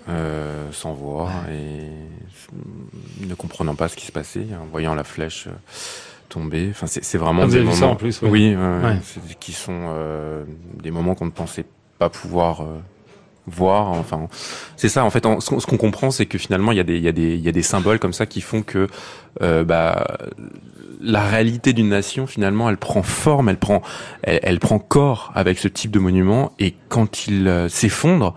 sans 0.72 0.94
voir 0.94 1.30
et 1.50 3.26
ne 3.26 3.34
comprenant 3.34 3.74
pas 3.74 3.88
ce 3.88 3.96
qui 3.96 4.06
se 4.06 4.12
passait, 4.12 4.46
en 4.58 4.64
voyant 4.66 4.94
la 4.94 5.04
flèche 5.04 5.48
tomber. 6.28 6.68
Enfin, 6.70 6.86
c'est 6.86 7.18
vraiment 7.18 7.42
ah, 7.44 7.48
des 7.48 7.60
moments. 7.60 7.92
en 7.92 7.96
plus, 7.96 8.20
Oui, 8.22 8.56
qui 9.40 9.52
sont 9.52 9.86
euh, 9.88 10.44
des 10.82 10.90
moments 10.90 11.14
qu'on 11.14 11.26
ne 11.26 11.30
pensait 11.30 11.64
pas 11.98 12.08
pouvoir 12.08 12.62
euh, 12.62 12.78
voir. 13.46 13.88
Enfin, 13.88 14.28
c'est 14.76 14.88
ça. 14.88 15.04
En 15.04 15.10
fait, 15.10 15.24
ce 15.24 15.66
qu'on 15.66 15.76
comprend, 15.76 16.10
c'est 16.10 16.26
que 16.26 16.38
finalement, 16.38 16.72
il 16.72 16.78
y 16.78 16.80
a 16.80 16.84
des, 16.84 16.96
il 16.96 17.02
y 17.02 17.08
a 17.08 17.12
des, 17.12 17.34
il 17.34 17.40
y 17.40 17.48
a 17.48 17.52
des 17.52 17.62
symboles 17.62 17.98
comme 17.98 18.12
ça 18.12 18.26
qui 18.26 18.40
font 18.40 18.62
que, 18.62 18.88
euh, 19.42 19.64
bah, 19.64 20.18
la 21.00 21.22
réalité 21.22 21.72
d'une 21.72 21.88
nation, 21.88 22.26
finalement, 22.26 22.68
elle 22.68 22.76
prend 22.76 23.02
forme, 23.02 23.48
elle 23.48 23.58
prend, 23.58 23.82
elle, 24.22 24.40
elle, 24.42 24.58
prend 24.58 24.78
corps 24.78 25.32
avec 25.34 25.58
ce 25.58 25.68
type 25.68 25.90
de 25.90 25.98
monument. 25.98 26.52
Et 26.58 26.74
quand 26.88 27.26
il 27.26 27.66
s'effondre, 27.68 28.34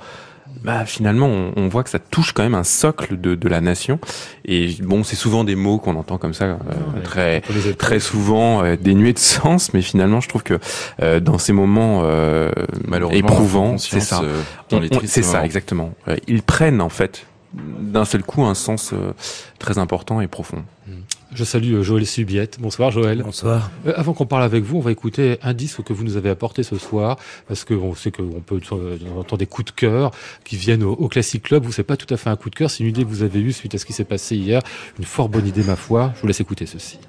bah, 0.63 0.85
finalement, 0.85 1.27
on, 1.27 1.53
on, 1.55 1.67
voit 1.67 1.83
que 1.83 1.89
ça 1.89 1.99
touche 1.99 2.33
quand 2.33 2.43
même 2.43 2.55
un 2.55 2.63
socle 2.63 3.19
de, 3.19 3.35
de 3.35 3.49
la 3.49 3.61
nation. 3.61 3.99
Et 4.45 4.75
bon, 4.81 5.03
c'est 5.03 5.15
souvent 5.15 5.43
des 5.43 5.55
mots 5.55 5.79
qu'on 5.79 5.95
entend 5.95 6.17
comme 6.17 6.33
ça, 6.33 6.45
euh, 6.45 6.57
très 7.03 7.41
très 7.77 7.99
souvent 7.99 8.63
euh, 8.63 8.75
dénués 8.79 9.13
de 9.13 9.19
sens, 9.19 9.73
mais 9.73 9.81
finalement, 9.81 10.21
je 10.21 10.29
trouve 10.29 10.43
que 10.43 10.59
euh, 11.01 11.19
dans 11.19 11.37
ces 11.37 11.53
moments 11.53 12.01
euh, 12.03 12.51
éprouvants, 13.11 13.77
c'est 13.77 13.99
ça, 13.99 14.21
c'est 15.05 15.23
ça 15.23 15.43
exactement. 15.45 15.93
ils 16.27 16.43
prennent 16.43 16.81
en 16.81 16.89
fait 16.89 17.25
d'un 17.53 18.05
seul 18.05 18.23
coup 18.23 18.43
un 18.43 18.53
sens 18.53 18.93
très 19.59 19.77
important 19.77 20.21
et 20.21 20.27
profond. 20.27 20.63
Mm. 20.87 20.91
Je 21.33 21.45
salue 21.45 21.75
euh, 21.75 21.83
Joël 21.83 22.05
Subiette. 22.05 22.57
Bonsoir 22.59 22.91
Joël. 22.91 23.23
Bonsoir. 23.23 23.71
Euh, 23.87 23.93
avant 23.95 24.13
qu'on 24.13 24.25
parle 24.25 24.43
avec 24.43 24.63
vous, 24.63 24.77
on 24.77 24.81
va 24.81 24.91
écouter 24.91 25.37
un 25.41 25.53
disque 25.53 25.81
que 25.81 25.93
vous 25.93 26.03
nous 26.03 26.17
avez 26.17 26.29
apporté 26.29 26.61
ce 26.61 26.77
soir, 26.77 27.17
parce 27.47 27.63
qu'on 27.63 27.95
sait 27.95 28.11
qu'on 28.11 28.41
peut 28.45 28.59
euh, 28.73 28.97
entendre 29.17 29.37
des 29.37 29.45
coups 29.45 29.71
de 29.71 29.71
cœur 29.71 30.11
qui 30.43 30.57
viennent 30.57 30.83
au, 30.83 31.07
Classic 31.07 31.41
Club. 31.41 31.63
Vous, 31.63 31.71
c'est 31.71 31.83
pas 31.83 31.95
tout 31.95 32.13
à 32.13 32.17
fait 32.17 32.29
un 32.29 32.35
coup 32.35 32.49
de 32.49 32.55
cœur, 32.55 32.69
c'est 32.69 32.83
une 32.83 32.89
idée 32.89 33.03
que 33.03 33.09
vous 33.09 33.23
avez 33.23 33.39
eue 33.39 33.53
suite 33.53 33.75
à 33.75 33.77
ce 33.77 33.85
qui 33.85 33.93
s'est 33.93 34.03
passé 34.03 34.35
hier. 34.35 34.61
Une 34.99 35.05
fort 35.05 35.29
bonne 35.29 35.47
idée, 35.47 35.63
ma 35.63 35.77
foi. 35.77 36.11
Je 36.15 36.21
vous 36.21 36.27
laisse 36.27 36.41
écouter 36.41 36.65
ceci. 36.65 36.99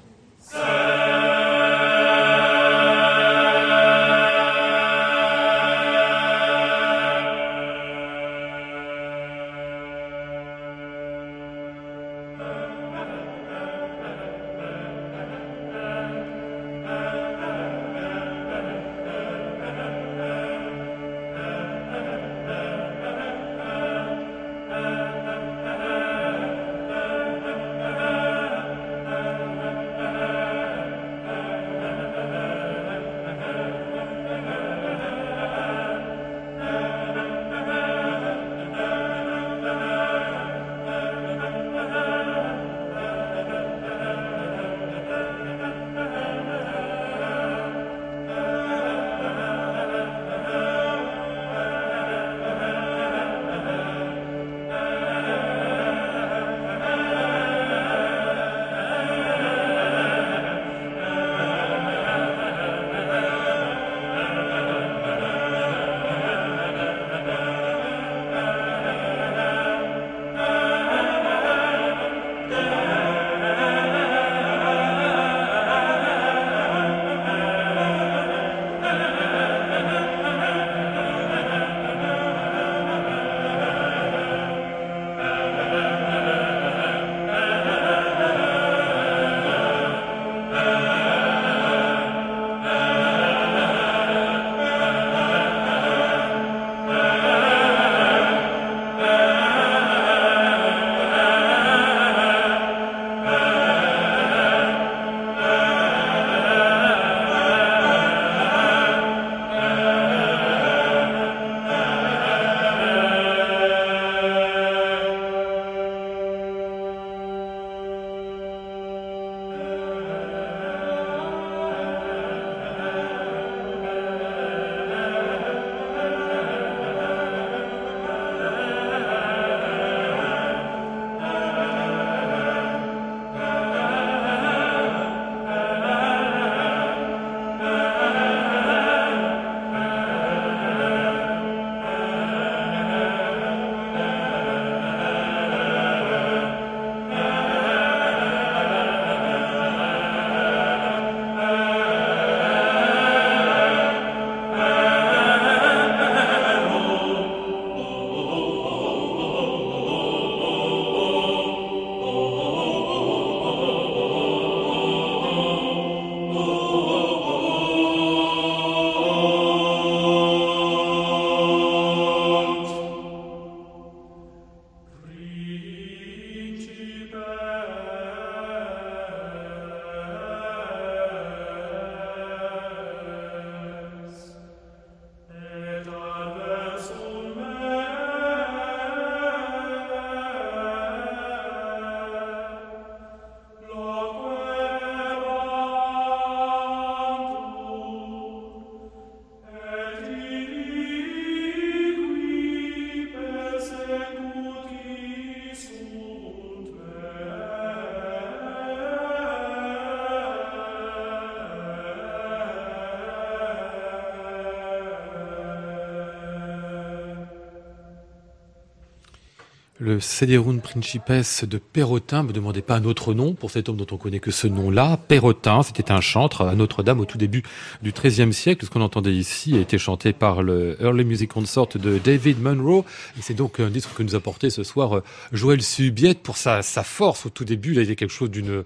Le 219.93 220.59
Principes 220.59 221.11
de 221.43 221.57
Perrotin. 221.57 222.23
Ne 222.23 222.27
me 222.29 222.33
demandez 222.33 222.61
pas 222.61 222.75
un 222.75 222.83
autre 222.85 223.13
nom 223.13 223.33
pour 223.33 223.51
cet 223.51 223.69
homme 223.69 223.77
dont 223.77 223.87
on 223.91 223.97
connaît 223.97 224.19
que 224.19 224.31
ce 224.31 224.47
nom-là. 224.47 224.97
Perrotin, 224.97 225.63
c'était 225.63 225.91
un 225.91 226.01
chantre 226.01 226.41
à 226.41 226.55
Notre-Dame 226.55 226.99
au 226.99 227.05
tout 227.05 227.17
début 227.17 227.43
du 227.81 227.91
XIIIe 227.91 228.33
siècle. 228.33 228.65
Ce 228.65 228.69
qu'on 228.69 228.81
entendait 228.81 229.13
ici 229.13 229.55
a 229.55 229.59
été 229.59 229.77
chanté 229.77 230.13
par 230.13 230.43
le 230.43 230.77
Early 230.81 231.05
Music 231.05 231.31
Consort 231.31 231.69
de 231.75 231.97
David 231.97 232.41
Munro. 232.41 232.85
C'est 233.21 233.33
donc 233.33 233.59
un 233.59 233.69
disque 233.69 233.93
que 233.95 234.03
nous 234.03 234.15
apportait 234.15 234.49
ce 234.49 234.63
soir 234.63 234.97
euh, 234.97 235.03
Joël 235.31 235.61
Subiette 235.61 236.21
pour 236.21 236.37
sa, 236.37 236.61
force 236.61 237.25
au 237.25 237.29
tout 237.29 237.45
début. 237.45 237.71
Il 237.71 237.77
y 237.77 237.79
avait 237.79 237.95
quelque 237.95 238.09
chose 238.09 238.31
d'une, 238.31 238.63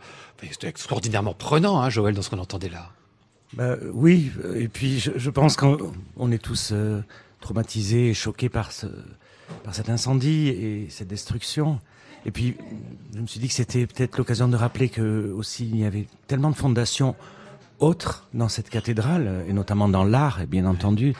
extraordinairement 0.64 1.34
prenant, 1.34 1.82
hein, 1.82 1.90
Joël, 1.90 2.16
dans 2.16 2.22
ce 2.22 2.30
qu'on 2.30 2.40
entendait 2.40 2.70
là. 2.70 2.92
Bah, 3.54 3.76
oui, 3.94 4.32
et 4.56 4.68
puis 4.68 5.00
je, 5.00 5.12
je 5.16 5.30
pense 5.30 5.56
qu'on 5.56 6.32
est 6.32 6.38
tous 6.38 6.72
euh, 6.74 7.02
traumatisés 7.40 8.10
et 8.10 8.14
choqués 8.14 8.50
par 8.50 8.72
ce, 8.72 8.88
par 9.64 9.76
cet 9.76 9.90
incendie 9.90 10.48
et 10.50 10.88
cette 10.90 11.08
destruction. 11.08 11.80
Et 12.26 12.32
puis, 12.32 12.56
je 13.14 13.20
me 13.20 13.28
suis 13.28 13.40
dit 13.40 13.48
que 13.48 13.54
c'était 13.54 13.88
peut-être 13.88 14.18
l'occasion 14.18 14.48
de 14.48 14.56
rappeler 14.56 14.90
que 14.90 15.32
aussi 15.32 15.68
il 15.68 15.78
y 15.78 15.86
avait 15.86 16.08
tellement 16.28 16.50
de 16.50 16.56
fondations 16.56 17.16
autres 17.80 18.28
dans 18.34 18.50
cette 18.50 18.70
cathédrale, 18.70 19.46
et 19.48 19.54
notamment 19.54 19.88
dans 19.88 20.04
l'art, 20.04 20.40
bien 20.48 20.66
entendu, 20.66 21.14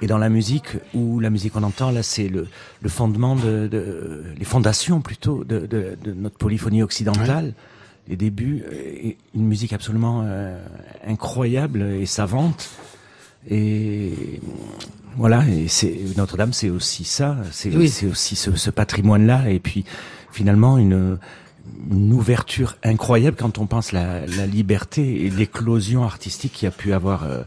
et 0.00 0.06
dans 0.06 0.18
la 0.18 0.28
musique, 0.28 0.68
où 0.94 1.20
la 1.20 1.30
musique 1.30 1.52
qu'on 1.52 1.62
entend 1.62 1.90
là, 1.90 2.02
c'est 2.02 2.28
le, 2.28 2.48
le, 2.82 2.88
fondement 2.88 3.36
de, 3.36 3.68
de, 3.68 4.24
les 4.36 4.44
fondations 4.44 5.00
plutôt 5.00 5.44
de, 5.44 5.66
de, 5.66 5.96
de 6.02 6.12
notre 6.12 6.36
polyphonie 6.36 6.82
occidentale. 6.82 7.54
Les 8.06 8.16
débuts, 8.16 8.62
et 8.70 9.16
une 9.34 9.46
musique 9.46 9.72
absolument 9.72 10.22
euh, 10.24 10.62
incroyable 11.06 11.80
et 11.82 12.04
savante. 12.04 12.68
Et 13.48 14.33
voilà, 15.16 15.44
et 15.48 15.68
c'est 15.68 15.94
Notre-Dame, 16.16 16.52
c'est 16.52 16.70
aussi 16.70 17.04
ça, 17.04 17.36
c'est 17.52 17.74
aussi 17.76 18.36
ce, 18.36 18.56
ce 18.56 18.70
patrimoine-là, 18.70 19.48
et 19.50 19.60
puis 19.60 19.84
finalement 20.32 20.78
une, 20.78 21.18
une, 21.90 22.12
ouverture 22.12 22.76
incroyable 22.82 23.36
quand 23.36 23.58
on 23.58 23.66
pense 23.66 23.92
la, 23.92 24.26
la 24.26 24.46
liberté 24.46 25.24
et 25.24 25.30
l'éclosion 25.30 26.04
artistique 26.04 26.52
qu'il 26.52 26.66
y 26.66 26.68
a 26.68 26.72
pu 26.72 26.92
avoir 26.92 27.24
euh, 27.24 27.42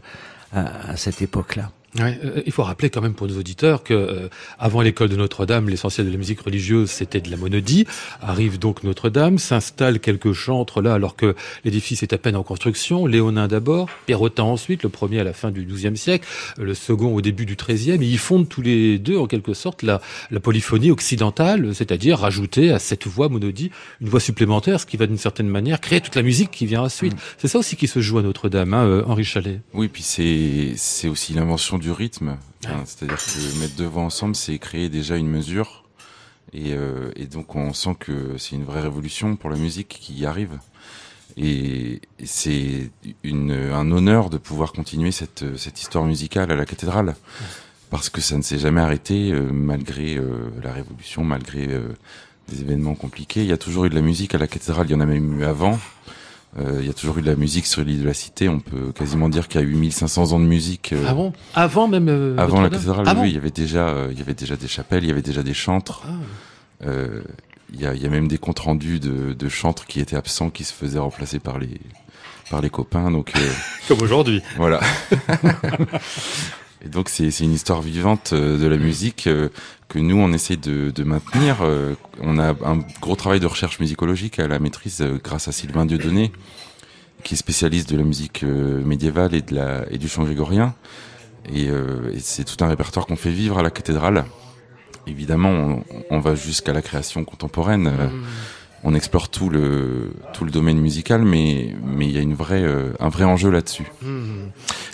à, 0.52 0.90
à 0.90 0.96
cette 0.96 1.20
époque-là. 1.20 1.70
Ouais, 1.96 2.18
euh, 2.22 2.42
il 2.44 2.52
faut 2.52 2.62
rappeler 2.62 2.90
quand 2.90 3.00
même 3.00 3.14
pour 3.14 3.26
nos 3.26 3.38
auditeurs 3.38 3.82
que 3.82 3.94
euh, 3.94 4.28
avant 4.58 4.82
l'école 4.82 5.08
de 5.08 5.16
Notre-Dame, 5.16 5.70
l'essentiel 5.70 6.06
de 6.06 6.12
la 6.12 6.18
musique 6.18 6.40
religieuse 6.40 6.90
c'était 6.90 7.20
de 7.20 7.30
la 7.30 7.38
monodie. 7.38 7.86
Arrive 8.20 8.58
donc 8.58 8.84
Notre-Dame, 8.84 9.38
s'installe 9.38 9.98
quelques 9.98 10.34
chantres 10.34 10.82
là 10.82 10.92
alors 10.92 11.16
que 11.16 11.34
l'édifice 11.64 12.02
est 12.02 12.12
à 12.12 12.18
peine 12.18 12.36
en 12.36 12.42
construction. 12.42 13.06
Léonin 13.06 13.48
d'abord, 13.48 13.88
Perrotin 14.04 14.42
ensuite, 14.42 14.82
le 14.82 14.90
premier 14.90 15.20
à 15.20 15.24
la 15.24 15.32
fin 15.32 15.50
du 15.50 15.64
XIIe 15.64 15.96
siècle, 15.96 16.28
le 16.58 16.74
second 16.74 17.14
au 17.14 17.22
début 17.22 17.46
du 17.46 17.56
XIIIe. 17.56 18.02
Et 18.02 18.06
ils 18.06 18.18
fondent 18.18 18.48
tous 18.48 18.62
les 18.62 18.98
deux 18.98 19.16
en 19.16 19.26
quelque 19.26 19.54
sorte 19.54 19.82
la, 19.82 20.02
la 20.30 20.40
polyphonie 20.40 20.90
occidentale, 20.90 21.74
c'est-à-dire 21.74 22.18
rajouter 22.18 22.70
à 22.70 22.78
cette 22.78 23.06
voix 23.06 23.30
monodie 23.30 23.70
une 24.02 24.08
voix 24.08 24.20
supplémentaire, 24.20 24.78
ce 24.78 24.86
qui 24.86 24.98
va 24.98 25.06
d'une 25.06 25.16
certaine 25.16 25.48
manière 25.48 25.80
créer 25.80 26.02
toute 26.02 26.16
la 26.16 26.22
musique 26.22 26.50
qui 26.50 26.66
vient 26.66 26.82
ensuite. 26.82 27.14
Mm. 27.14 27.18
C'est 27.38 27.48
ça 27.48 27.58
aussi 27.58 27.76
qui 27.76 27.88
se 27.88 28.00
joue 28.00 28.18
à 28.18 28.22
Notre-Dame, 28.22 28.74
hein, 28.74 28.84
euh, 28.84 29.02
Henri 29.06 29.24
Chalet. 29.24 29.60
Oui, 29.72 29.88
puis 29.88 30.02
c'est 30.02 30.74
c'est 30.76 31.08
aussi 31.08 31.32
l'invention 31.32 31.78
du 31.78 31.87
rythme. 31.90 32.36
C'est-à-dire 32.84 33.16
que 33.16 33.60
mettre 33.60 33.76
deux 33.76 33.86
voix 33.86 34.02
ensemble, 34.02 34.36
c'est 34.36 34.58
créer 34.58 34.88
déjà 34.88 35.16
une 35.16 35.28
mesure. 35.28 35.84
Et, 36.52 36.72
euh, 36.72 37.10
et 37.16 37.26
donc 37.26 37.54
on 37.56 37.72
sent 37.72 37.96
que 37.98 38.36
c'est 38.38 38.56
une 38.56 38.64
vraie 38.64 38.80
révolution 38.80 39.36
pour 39.36 39.50
la 39.50 39.56
musique 39.56 39.88
qui 39.88 40.14
y 40.14 40.26
arrive. 40.26 40.58
Et, 41.36 42.00
c'est 42.24 42.90
un 43.24 43.92
honneur 43.92 44.30
de 44.30 44.38
pouvoir 44.38 44.72
continuer 44.72 45.12
cette, 45.12 45.56
cette 45.56 45.80
histoire 45.80 46.04
musicale 46.04 46.50
à 46.50 46.56
la 46.56 46.64
cathédrale. 46.64 47.14
Parce 47.90 48.10
que 48.10 48.20
ça 48.20 48.36
ne 48.36 48.42
s'est 48.42 48.58
jamais 48.58 48.82
arrêté 48.82 49.30
euh, 49.30 49.50
malgré 49.50 50.16
euh, 50.16 50.50
la 50.62 50.72
révolution, 50.72 51.24
malgré 51.24 51.68
des 52.48 52.60
événements 52.60 52.94
compliqués. 52.94 53.40
Il 53.40 53.48
y 53.48 53.52
a 53.52 53.58
toujours 53.58 53.86
eu 53.86 53.90
de 53.90 53.94
la 53.94 54.02
musique 54.02 54.34
à 54.34 54.38
la 54.38 54.46
cathédrale, 54.46 54.86
il 54.88 54.92
y 54.92 54.94
en 54.94 55.00
a 55.00 55.06
même 55.06 55.40
eu 55.40 55.44
avant. 55.44 55.78
Euh, 56.58 56.78
il 56.80 56.86
y 56.86 56.90
a 56.90 56.94
toujours 56.94 57.18
eu 57.18 57.22
de 57.22 57.26
la 57.26 57.36
musique 57.36 57.66
sur 57.66 57.82
l'île 57.82 58.00
de 58.00 58.06
la 58.06 58.14
Cité. 58.14 58.48
On 58.48 58.60
peut 58.60 58.92
quasiment 58.92 59.28
dire 59.28 59.48
qu'il 59.48 59.60
y 59.60 59.64
a 59.64 59.66
eu 59.66 59.74
1500 59.74 60.32
ans 60.32 60.40
de 60.40 60.44
musique. 60.44 60.92
Euh, 60.92 61.04
ah 61.06 61.14
bon? 61.14 61.32
Avant 61.54 61.88
même 61.88 62.08
euh, 62.08 62.36
Avant 62.38 62.60
la 62.60 62.70
cathédrale, 62.70 63.04
ah 63.06 63.14
oui, 63.18 63.28
il 63.28 63.34
y 63.34 63.38
avait 63.38 63.50
déjà, 63.50 64.06
il 64.10 64.18
y 64.18 64.22
avait 64.22 64.34
déjà 64.34 64.56
des 64.56 64.68
chapelles, 64.68 65.04
il 65.04 65.08
y 65.08 65.12
avait 65.12 65.22
déjà 65.22 65.42
des 65.42 65.54
chantres. 65.54 66.04
Ah. 66.06 66.86
Il 67.70 67.78
y, 67.78 67.84
a, 67.84 67.94
y, 67.94 68.06
a, 68.06 68.08
même 68.08 68.28
des 68.28 68.38
comptes 68.38 68.60
rendus 68.60 68.98
de, 68.98 69.34
de, 69.34 69.48
chantres 69.50 69.84
qui 69.84 70.00
étaient 70.00 70.16
absents, 70.16 70.48
qui 70.48 70.64
se 70.64 70.72
faisaient 70.72 71.00
remplacer 71.00 71.38
par 71.38 71.58
les 71.58 71.78
par 72.48 72.62
les 72.62 72.70
copains. 72.70 73.10
Donc 73.10 73.32
comme 73.88 74.00
aujourd'hui. 74.00 74.42
Voilà. 74.56 74.80
Et 76.84 76.88
donc 76.88 77.08
c'est 77.08 77.40
une 77.40 77.52
histoire 77.52 77.82
vivante 77.82 78.32
de 78.34 78.66
la 78.66 78.76
musique 78.76 79.28
que 79.88 79.98
nous 79.98 80.16
on 80.16 80.32
essaie 80.32 80.56
de, 80.56 80.90
de 80.90 81.04
maintenir. 81.04 81.56
On 82.20 82.38
a 82.38 82.50
un 82.50 82.78
gros 83.00 83.16
travail 83.16 83.40
de 83.40 83.46
recherche 83.46 83.80
musicologique 83.80 84.38
à 84.38 84.46
la 84.46 84.58
maîtrise 84.58 85.04
grâce 85.24 85.48
à 85.48 85.52
Sylvain 85.52 85.86
Dieudonné, 85.86 86.30
qui 87.24 87.34
est 87.34 87.36
spécialiste 87.36 87.90
de 87.90 87.96
la 87.96 88.04
musique 88.04 88.44
médiévale 88.44 89.34
et 89.34 89.42
de 89.42 89.54
la 89.54 89.84
et 89.90 89.98
du 89.98 90.08
chant 90.08 90.24
grégorien. 90.24 90.74
Et, 91.52 91.64
et 91.64 92.20
c'est 92.20 92.44
tout 92.44 92.62
un 92.62 92.68
répertoire 92.68 93.06
qu'on 93.06 93.16
fait 93.16 93.32
vivre 93.32 93.58
à 93.58 93.62
la 93.62 93.70
cathédrale. 93.70 94.24
Évidemment, 95.06 95.50
on, 95.50 95.84
on 96.10 96.20
va 96.20 96.34
jusqu'à 96.34 96.72
la 96.72 96.82
création 96.82 97.24
contemporaine. 97.24 97.90
Mmh 97.90 98.24
on 98.84 98.94
explore 98.94 99.28
tout 99.28 99.50
le 99.50 100.12
tout 100.32 100.44
le 100.44 100.50
domaine 100.50 100.78
musical, 100.78 101.24
mais 101.24 101.74
mais 101.84 102.06
il 102.06 102.12
y 102.12 102.18
a 102.18 102.20
une 102.20 102.34
vraie 102.34 102.62
euh, 102.62 102.92
un 103.00 103.08
vrai 103.08 103.24
enjeu 103.24 103.50
là-dessus. 103.50 103.86
Mmh. 104.02 104.50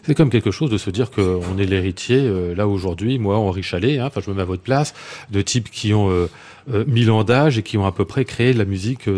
C'est 0.07 0.14
comme 0.14 0.31
quelque 0.31 0.51
chose 0.51 0.70
de 0.70 0.79
se 0.79 0.90
dire 0.90 1.11
qu'on 1.11 1.59
est 1.59 1.66
l'héritier 1.66 2.18
euh, 2.20 2.55
là 2.55 2.66
aujourd'hui, 2.66 3.18
moi 3.18 3.37
Henri 3.37 3.62
Chalet, 3.62 3.99
hein, 3.99 4.07
enfin 4.07 4.20
je 4.25 4.31
me 4.31 4.37
mets 4.37 4.42
à 4.42 4.47
votre 4.47 4.62
place, 4.62 4.94
de 5.31 5.42
types 5.42 5.70
qui 5.70 5.92
ont 5.92 6.11
euh, 6.11 6.29
mille 6.87 7.11
ans 7.11 7.25
d'âge 7.25 7.59
et 7.59 7.62
qui 7.62 7.77
ont 7.77 7.87
à 7.87 7.92
peu 7.92 8.05
près 8.07 8.25
créé 8.25 8.55
la 8.55 8.64
musique 8.64 9.09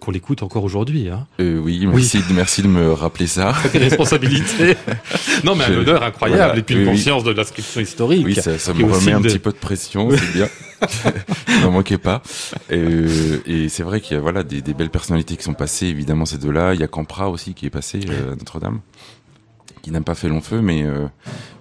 qu'on 0.00 0.10
l'écoute 0.10 0.42
encore 0.42 0.64
aujourd'hui. 0.64 1.08
Hein. 1.08 1.26
oui, 1.38 1.86
merci, 1.86 2.18
oui. 2.18 2.34
merci 2.34 2.62
de 2.62 2.68
me 2.68 2.92
rappeler 2.92 3.28
ça. 3.28 3.54
C'est 3.72 3.78
responsabilité. 3.78 4.76
non, 5.44 5.54
mais 5.54 5.64
un 5.64 5.78
honneur 5.78 6.02
incroyable 6.02 6.42
voilà, 6.42 6.58
et 6.58 6.62
puis 6.62 6.76
une 6.76 6.86
conscience 6.86 7.22
de 7.22 7.30
l'inscription 7.30 7.80
historique. 7.80 8.26
Oui, 8.26 8.34
ça, 8.34 8.58
ça 8.58 8.74
me 8.74 8.84
remet 8.84 9.12
un 9.12 9.20
de... 9.20 9.28
petit 9.28 9.38
peu 9.38 9.52
de 9.52 9.56
pression, 9.56 10.10
c'est 10.10 10.32
bien. 10.32 10.48
N'en 11.62 11.70
manquez 11.70 11.98
pas. 11.98 12.22
Et, 12.70 12.84
et 13.46 13.68
c'est 13.68 13.82
vrai 13.82 14.00
qu'il 14.00 14.16
y 14.16 14.18
a 14.18 14.22
voilà 14.22 14.42
des, 14.42 14.62
des, 14.62 14.74
belles 14.74 14.90
personnalités 14.90 15.36
qui 15.36 15.42
sont 15.42 15.54
passées. 15.54 15.86
Évidemment, 15.86 16.26
ces 16.26 16.38
deux-là. 16.38 16.74
Il 16.74 16.80
y 16.80 16.84
a 16.84 16.88
Campra 16.88 17.30
aussi 17.30 17.54
qui 17.54 17.66
est 17.66 17.70
passé 17.70 18.00
euh, 18.08 18.32
à 18.32 18.36
Notre-Dame, 18.36 18.80
qui 19.82 19.90
n'a 19.90 20.00
pas 20.00 20.14
fait 20.14 20.28
long 20.28 20.40
feu, 20.40 20.60
mais 20.60 20.82
euh, 20.82 21.06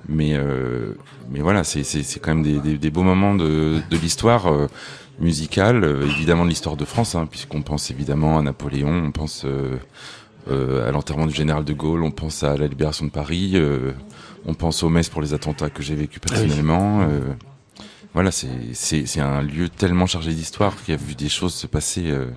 mais 0.08 0.36
euh, 0.36 0.94
mais 1.30 1.40
voilà, 1.40 1.64
c'est 1.64 1.84
c'est 1.84 2.20
quand 2.20 2.36
même 2.36 2.44
des, 2.44 2.60
des, 2.60 2.78
des, 2.78 2.92
beaux 2.92 3.04
moments 3.04 3.36
de, 3.36 3.82
de 3.90 3.98
l'histoire 3.98 4.52
euh, 4.52 4.68
musicale, 5.20 5.84
euh, 5.84 6.06
évidemment 6.06 6.44
de 6.44 6.50
l'histoire 6.50 6.76
de 6.76 6.86
France, 6.86 7.16
hein, 7.16 7.28
puisqu'on 7.30 7.62
pense 7.62 7.92
évidemment 7.92 8.38
à 8.38 8.42
Napoléon, 8.42 9.04
on 9.06 9.12
pense 9.12 9.46
à 10.48 10.92
l'enterrement 10.92 11.26
du 11.26 11.34
général 11.34 11.64
de 11.64 11.74
Gaulle, 11.74 12.04
on 12.04 12.12
pense 12.12 12.44
à 12.44 12.56
la 12.56 12.68
libération 12.68 13.06
de 13.06 13.12
Paris, 13.12 13.60
on 14.46 14.54
pense 14.54 14.84
aux 14.84 14.90
messes 14.90 15.10
pour 15.10 15.22
les 15.22 15.34
attentats 15.34 15.70
que 15.70 15.82
j'ai 15.82 15.96
vécu 15.96 16.20
personnellement. 16.20 17.02
Ah 17.02 17.08
oui 17.08 17.36
voilà, 18.16 18.32
c'est 18.32 19.20
un 19.20 19.42
lieu 19.42 19.68
tellement 19.68 20.06
chargé 20.08 20.34
d'histoire 20.34 20.74
qui 20.82 20.94
a 20.94 20.96
vu 20.96 21.16
des 21.16 21.28
choses 21.28 21.54
se 21.54 21.68
passer 21.68 22.10
euh, 22.10 22.28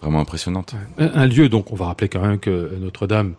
vraiment 0.00 0.20
impressionnantes. 0.20 0.74
Un, 0.96 1.10
un, 1.12 1.26
lieu, 1.26 1.50
donc, 1.50 1.70
on 1.70 1.76
va 1.76 1.84
rappeler 1.84 2.08
quand 2.08 2.22
même 2.22 2.38
que 2.38 2.74
Notre-Dame 2.80 3.34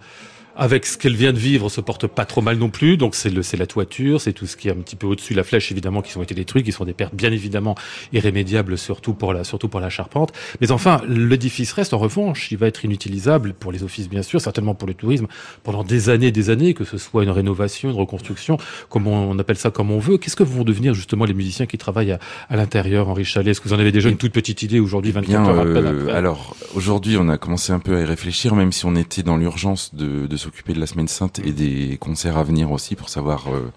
avec 0.58 0.86
ce 0.86 0.98
qu'elle 0.98 1.16
vient 1.16 1.34
de 1.34 1.38
vivre, 1.38 1.70
se 1.70 1.82
porte 1.82 2.08
pas 2.08 2.26
trop 2.26 2.42
mal 2.42 2.58
non 2.58 2.70
plus. 2.70 2.98
Donc 2.98 3.16
c'est 3.16 3.30
le, 3.30 3.44
c'est 3.44 3.58
la 3.58 3.68
toiture, 3.68 4.20
c'est 4.20 4.34
tout 4.34 4.48
ce 4.48 4.58
qui 4.58 4.68
est 4.68 4.72
un 4.72 4.76
petit 4.76 4.96
peu 4.96 5.08
au-dessus, 5.08 5.34
la 5.34 5.44
flèche 5.44 5.72
évidemment, 5.72 6.02
qui 6.02 6.18
ont 6.18 6.24
été 6.24 6.34
détruits, 6.34 6.64
qui 6.64 6.72
sont 6.72 6.86
des 6.86 6.94
pertes 6.94 7.14
bien 7.14 7.32
évidemment 7.32 7.76
irrémédiables, 8.12 8.78
surtout 8.78 9.14
pour 9.14 9.34
la, 9.34 9.44
surtout 9.44 9.70
pour 9.70 9.80
la 9.80 9.90
charpente. 9.90 10.34
Mais 10.60 10.72
enfin, 10.72 11.02
l'édifice 11.08 11.72
reste 11.74 11.94
en 11.94 12.00
revanche, 12.00 12.52
il 12.52 12.58
va 12.58 12.68
être 12.68 12.84
inutilisable 12.84 13.54
pour 13.54 13.72
les 13.72 13.84
offices 13.84 14.10
bien 14.10 14.24
sûr, 14.24 14.42
certainement 14.42 14.74
pour 14.74 14.88
le 14.88 14.96
tourisme 14.96 15.28
pendant 15.64 15.84
des 15.84 16.10
années, 16.10 16.32
des 16.32 16.50
années, 16.50 16.74
que 16.74 16.84
ce 16.84 16.98
soit 16.98 17.24
une 17.24 17.30
rénovation, 17.30 17.90
une 17.90 17.96
reconstruction, 17.96 18.58
comme 18.90 19.08
on, 19.08 19.38
appelle 19.38 19.58
ça 19.58 19.70
comme 19.70 19.92
on 19.92 20.00
veut. 20.00 20.18
Qu'est-ce 20.18 20.36
que 20.36 20.44
vont 20.44 20.64
devenir 20.64 20.94
justement 20.94 21.26
les 21.26 21.34
musiciens 21.34 21.68
qui 21.68 21.78
travaillent 21.78 22.14
à, 22.14 22.20
à 22.50 22.56
l'intérieur, 22.56 23.10
Henri 23.10 23.26
Chalet 23.26 23.50
Est-ce 23.50 23.62
que 23.62 23.68
vous 23.70 23.76
en 23.76 23.80
avez 23.80 23.92
déjà 23.92 24.10
une 24.10 24.18
toute 24.18 24.34
petite 24.34 24.64
idée 24.64 24.80
aujourd'hui, 24.80 25.12
24 25.12 25.28
bien, 25.28 25.52
heures 25.52 25.60
après, 25.60 25.84
euh, 25.84 26.16
Alors 26.16 26.56
aujourd'hui, 26.74 27.18
on 27.18 27.30
a 27.30 27.38
commencé 27.38 27.72
un 27.74 27.80
peu 27.80 27.96
à 27.98 28.02
y 28.02 28.06
réfléchir, 28.06 28.56
même 28.56 28.72
si 28.72 28.86
on 28.86 28.96
était 28.96 29.24
dans 29.24 29.38
l'urgence 29.38 29.94
de, 29.94 30.26
de 30.26 30.38
s'occuper 30.48 30.74
de 30.74 30.80
la 30.80 30.88
semaine 30.88 31.10
sainte 31.10 31.40
et 31.40 31.52
des 31.52 31.98
concerts 32.00 32.38
à 32.38 32.44
venir 32.44 32.72
aussi 32.72 32.96
pour 32.96 33.10
savoir 33.10 33.54
euh, 33.54 33.72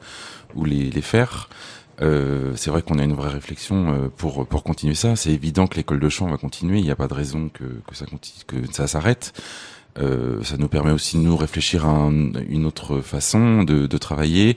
où 0.55 0.65
les, 0.65 0.89
les 0.91 1.03
faire. 1.03 1.49
Euh, 2.01 2.53
c'est 2.57 2.71
vrai 2.71 2.83
qu'on 2.83 2.99
a 2.99 3.03
une 3.05 3.13
vraie 3.15 3.31
réflexion 3.31 3.93
euh, 3.93 4.09
pour 4.17 4.47
pour 4.47 4.63
continuer 4.63 4.95
ça. 4.95 5.17
C'est 5.17 5.33
évident 5.33 5.67
que 5.67 5.77
l'école 5.77 6.01
de 6.01 6.09
chant 6.09 6.29
va 6.29 6.39
continuer. 6.39 6.79
Il 6.79 6.85
n'y 6.85 6.91
a 6.93 6.97
pas 6.97 7.09
de 7.09 7.15
raison 7.15 7.51
que 7.53 7.65
que 7.87 7.95
ça 7.95 8.07
continue, 8.07 8.45
que 8.47 8.73
ça 8.73 8.87
s'arrête. 8.87 9.33
Euh, 9.99 10.43
ça 10.45 10.57
nous 10.57 10.69
permet 10.69 10.93
aussi 10.93 11.17
de 11.17 11.23
nous 11.23 11.37
réfléchir 11.37 11.85
à 11.85 11.91
un, 11.91 12.33
une 12.49 12.65
autre 12.65 13.01
façon 13.01 13.65
de, 13.65 13.87
de 13.89 13.99
travailler. 13.99 14.57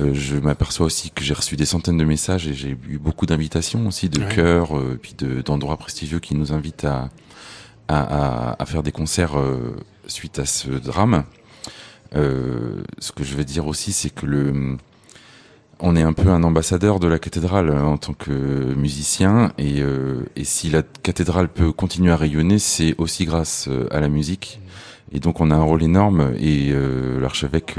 Euh, 0.00 0.12
je 0.12 0.36
m'aperçois 0.36 0.86
aussi 0.86 1.10
que 1.10 1.24
j'ai 1.24 1.32
reçu 1.34 1.56
des 1.56 1.64
centaines 1.64 1.96
de 1.96 2.04
messages 2.04 2.46
et 2.46 2.52
j'ai 2.52 2.76
eu 2.88 2.98
beaucoup 2.98 3.24
d'invitations 3.24 3.86
aussi 3.88 4.10
de 4.10 4.20
ouais. 4.20 4.34
chœurs, 4.34 4.76
euh, 4.76 4.98
puis 5.00 5.14
d'endroits 5.48 5.78
prestigieux 5.78 6.20
qui 6.20 6.34
nous 6.34 6.52
invitent 6.52 6.84
à 6.84 7.08
à, 7.88 8.00
à, 8.52 8.62
à 8.62 8.66
faire 8.66 8.82
des 8.82 8.92
concerts 8.92 9.36
suite 10.06 10.38
à 10.38 10.44
ce 10.44 10.68
drame. 10.68 11.24
Euh, 12.16 12.82
ce 12.98 13.12
que 13.12 13.24
je 13.24 13.34
vais 13.34 13.44
dire 13.44 13.66
aussi, 13.66 13.92
c'est 13.92 14.10
que 14.10 14.26
le 14.26 14.76
on 15.80 15.96
est 15.96 16.02
un 16.02 16.12
peu 16.12 16.28
un 16.30 16.42
ambassadeur 16.42 16.98
de 16.98 17.06
la 17.06 17.18
cathédrale 17.18 17.70
euh, 17.70 17.82
en 17.82 17.98
tant 17.98 18.12
que 18.12 18.32
musicien 18.74 19.52
et, 19.58 19.80
euh, 19.80 20.24
et 20.36 20.44
si 20.44 20.70
la 20.70 20.82
cathédrale 20.82 21.48
peut 21.48 21.72
continuer 21.72 22.10
à 22.10 22.16
rayonner, 22.16 22.58
c'est 22.58 22.94
aussi 22.98 23.24
grâce 23.24 23.68
euh, 23.68 23.86
à 23.90 24.00
la 24.00 24.08
musique. 24.08 24.60
Et 25.12 25.20
donc 25.20 25.40
on 25.40 25.50
a 25.50 25.54
un 25.54 25.62
rôle 25.62 25.82
énorme 25.82 26.34
et 26.38 26.70
l'archevêque 27.18 27.76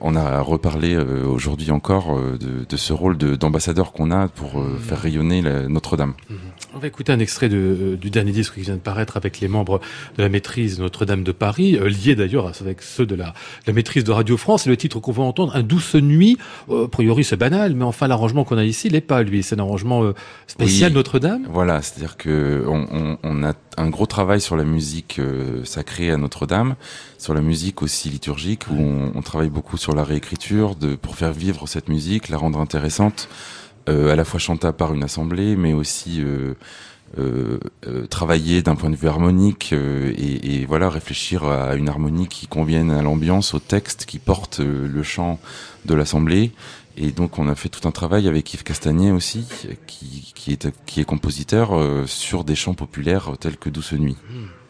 on 0.00 0.16
a 0.16 0.40
reparlé 0.40 0.96
aujourd'hui 0.96 1.70
encore 1.70 2.18
de, 2.18 2.64
de, 2.68 2.76
ce 2.76 2.92
rôle 2.92 3.16
d'ambassadeur 3.16 3.92
qu'on 3.92 4.10
a 4.10 4.28
pour 4.28 4.64
faire 4.80 5.00
rayonner 5.00 5.42
Notre-Dame. 5.68 6.14
Mhm. 6.30 6.38
On 6.74 6.80
va 6.80 6.88
écouter 6.88 7.12
un 7.12 7.20
extrait 7.20 7.48
de, 7.48 7.56
euh, 7.56 7.96
du 7.96 8.10
dernier 8.10 8.32
disque 8.32 8.54
qui 8.54 8.62
vient 8.62 8.74
de 8.74 8.80
paraître 8.80 9.16
avec 9.16 9.38
les 9.38 9.46
membres 9.46 9.80
de 10.18 10.22
la 10.24 10.28
maîtrise 10.28 10.80
Notre-Dame 10.80 11.22
de 11.22 11.30
Paris, 11.30 11.76
euh, 11.76 11.88
lié 11.88 12.16
d'ailleurs 12.16 12.50
avec 12.60 12.82
ceux 12.82 13.06
de 13.06 13.14
la, 13.14 13.32
la, 13.68 13.72
maîtrise 13.72 14.02
de 14.02 14.10
Radio 14.10 14.36
France. 14.36 14.66
Et 14.66 14.70
le 14.70 14.76
titre 14.76 14.98
qu'on 14.98 15.12
va 15.12 15.22
entendre, 15.22 15.54
Un 15.54 15.62
douce 15.62 15.94
nuit. 15.94 16.36
Euh, 16.70 16.86
a 16.86 16.88
priori, 16.88 17.22
c'est 17.22 17.36
banal, 17.36 17.74
mais 17.74 17.84
enfin, 17.84 18.08
l'arrangement 18.08 18.42
qu'on 18.42 18.58
a 18.58 18.64
ici, 18.64 18.88
il 18.88 18.94
n'est 18.94 19.00
pas, 19.00 19.22
lui. 19.22 19.44
C'est 19.44 19.54
un 19.54 19.60
arrangement 19.60 20.02
euh, 20.02 20.14
spécial 20.48 20.92
Notre-Dame. 20.92 21.46
Voilà, 21.48 21.80
c'est-à-dire 21.80 22.16
que 22.16 22.64
on, 22.66 22.88
on, 22.90 23.18
on, 23.22 23.44
a 23.44 23.52
un 23.76 23.88
gros 23.88 24.06
travail 24.06 24.40
sur 24.40 24.56
la 24.56 24.64
musique 24.64 25.20
sacrée 25.64 26.10
à 26.10 26.16
Notre-Dame, 26.16 26.74
sur 27.18 27.34
la 27.34 27.40
musique 27.40 27.82
aussi 27.82 28.08
liturgique, 28.08 28.68
où 28.68 28.74
on, 28.76 29.12
on, 29.14 29.22
travaille 29.24 29.50
beaucoup 29.50 29.76
sur 29.76 29.94
la 29.94 30.04
réécriture 30.04 30.76
pour 31.02 31.16
faire 31.16 31.32
vivre 31.32 31.66
cette 31.66 31.88
musique, 31.88 32.28
la 32.28 32.38
rendre 32.38 32.60
intéressante. 32.60 33.28
Euh, 33.86 34.10
à 34.10 34.16
la 34.16 34.24
fois 34.24 34.40
chantable 34.40 34.78
par 34.78 34.94
une 34.94 35.04
assemblée, 35.04 35.56
mais 35.56 35.74
aussi 35.74 36.22
euh, 36.22 36.54
euh, 37.18 37.58
travailler 38.08 38.62
d'un 38.62 38.76
point 38.76 38.88
de 38.88 38.96
vue 38.96 39.08
harmonique 39.08 39.74
et, 39.74 40.64
voilà 40.66 40.88
réfléchir 40.88 41.44
à 41.44 41.74
une 41.74 41.90
harmonie 41.90 42.26
qui 42.26 42.46
convienne 42.46 42.90
à 42.90 43.02
l'ambiance, 43.02 43.52
au 43.52 43.58
texte, 43.58 44.06
qui 44.06 44.18
porte 44.18 44.60
le 44.60 45.02
chant 45.02 45.38
de 45.84 45.94
l'assemblée. 45.94 46.52
Et 46.96 47.10
donc 47.10 47.38
on 47.38 47.46
a 47.46 47.54
fait 47.54 47.68
tout 47.68 47.86
un 47.86 47.90
travail 47.90 48.26
avec 48.26 48.54
Yves 48.54 48.62
Castagnet 48.62 49.10
aussi, 49.10 49.46
qui, 49.86 50.52
est, 50.52 51.04
compositeur 51.04 51.78
sur 52.06 52.44
des 52.44 52.54
chants 52.54 52.74
populaires 52.74 53.32
tels 53.38 53.58
que 53.58 53.68
Douce 53.68 53.92
Nuit. 53.92 54.16
Hmm. 54.30 54.63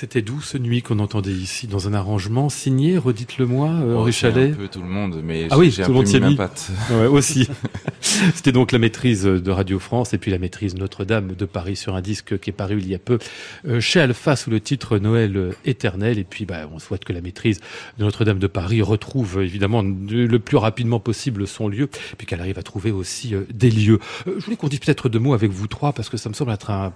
C'était 0.00 0.22
Douce 0.22 0.54
Nuit 0.54 0.80
qu'on 0.80 0.98
entendait 0.98 1.30
ici 1.30 1.66
dans 1.66 1.86
un 1.86 1.92
arrangement 1.92 2.48
signé, 2.48 2.96
redites-le-moi, 2.96 3.68
euh, 3.68 3.94
Oh, 3.94 3.98
Henri 3.98 4.12
Chalet. 4.14 4.50
Un 4.54 4.56
peu 4.56 4.66
tout 4.68 4.80
le 4.80 4.88
monde, 4.88 5.20
mais 5.22 5.46
Ah 5.50 5.58
oui, 5.58 5.70
j'ai 5.70 5.82
tout 5.82 5.90
un 5.90 5.92
le 5.92 5.94
monde 5.96 6.10
peu 6.10 6.18
mis 6.20 6.30
ma 6.30 6.36
patte. 6.36 6.70
Ouais, 6.90 7.04
aussi. 7.06 7.46
C'était 8.00 8.50
donc 8.52 8.72
la 8.72 8.78
maîtrise 8.78 9.24
de 9.24 9.50
Radio 9.50 9.78
France 9.78 10.14
et 10.14 10.18
puis 10.18 10.30
la 10.30 10.38
maîtrise 10.38 10.74
Notre-Dame 10.74 11.34
de 11.34 11.44
Paris 11.44 11.76
sur 11.76 11.94
un 11.96 12.00
disque 12.00 12.38
qui 12.40 12.48
est 12.48 12.54
paru 12.54 12.78
il 12.80 12.88
y 12.88 12.94
a 12.94 12.98
peu 12.98 13.18
euh, 13.68 13.78
chez 13.82 14.00
Alpha 14.00 14.36
sous 14.36 14.48
le 14.48 14.58
titre 14.58 14.96
Noël 14.96 15.52
éternel. 15.66 16.18
Et 16.18 16.24
puis, 16.24 16.46
bah, 16.46 16.66
on 16.72 16.78
souhaite 16.78 17.04
que 17.04 17.12
la 17.12 17.20
maîtrise 17.20 17.60
de 17.98 18.04
Notre-Dame 18.04 18.38
de 18.38 18.46
Paris 18.46 18.80
retrouve 18.80 19.42
évidemment 19.42 19.82
de- 19.82 20.24
le 20.24 20.38
plus 20.38 20.56
rapidement 20.56 20.98
possible 20.98 21.46
son 21.46 21.68
lieu, 21.68 21.90
puis 22.16 22.26
qu'elle 22.26 22.40
arrive 22.40 22.58
à 22.58 22.62
trouver 22.62 22.90
aussi 22.90 23.34
euh, 23.34 23.42
des 23.52 23.70
lieux. 23.70 23.98
Je 24.24 24.42
voulais 24.42 24.56
qu'on 24.56 24.68
dise 24.68 24.80
peut-être 24.80 25.10
deux 25.10 25.18
mots 25.18 25.34
avec 25.34 25.50
vous 25.50 25.66
trois 25.66 25.92
parce 25.92 26.08
que 26.08 26.16
ça 26.16 26.30
me 26.30 26.34
semble 26.34 26.52
être 26.52 26.70
un 26.70 26.94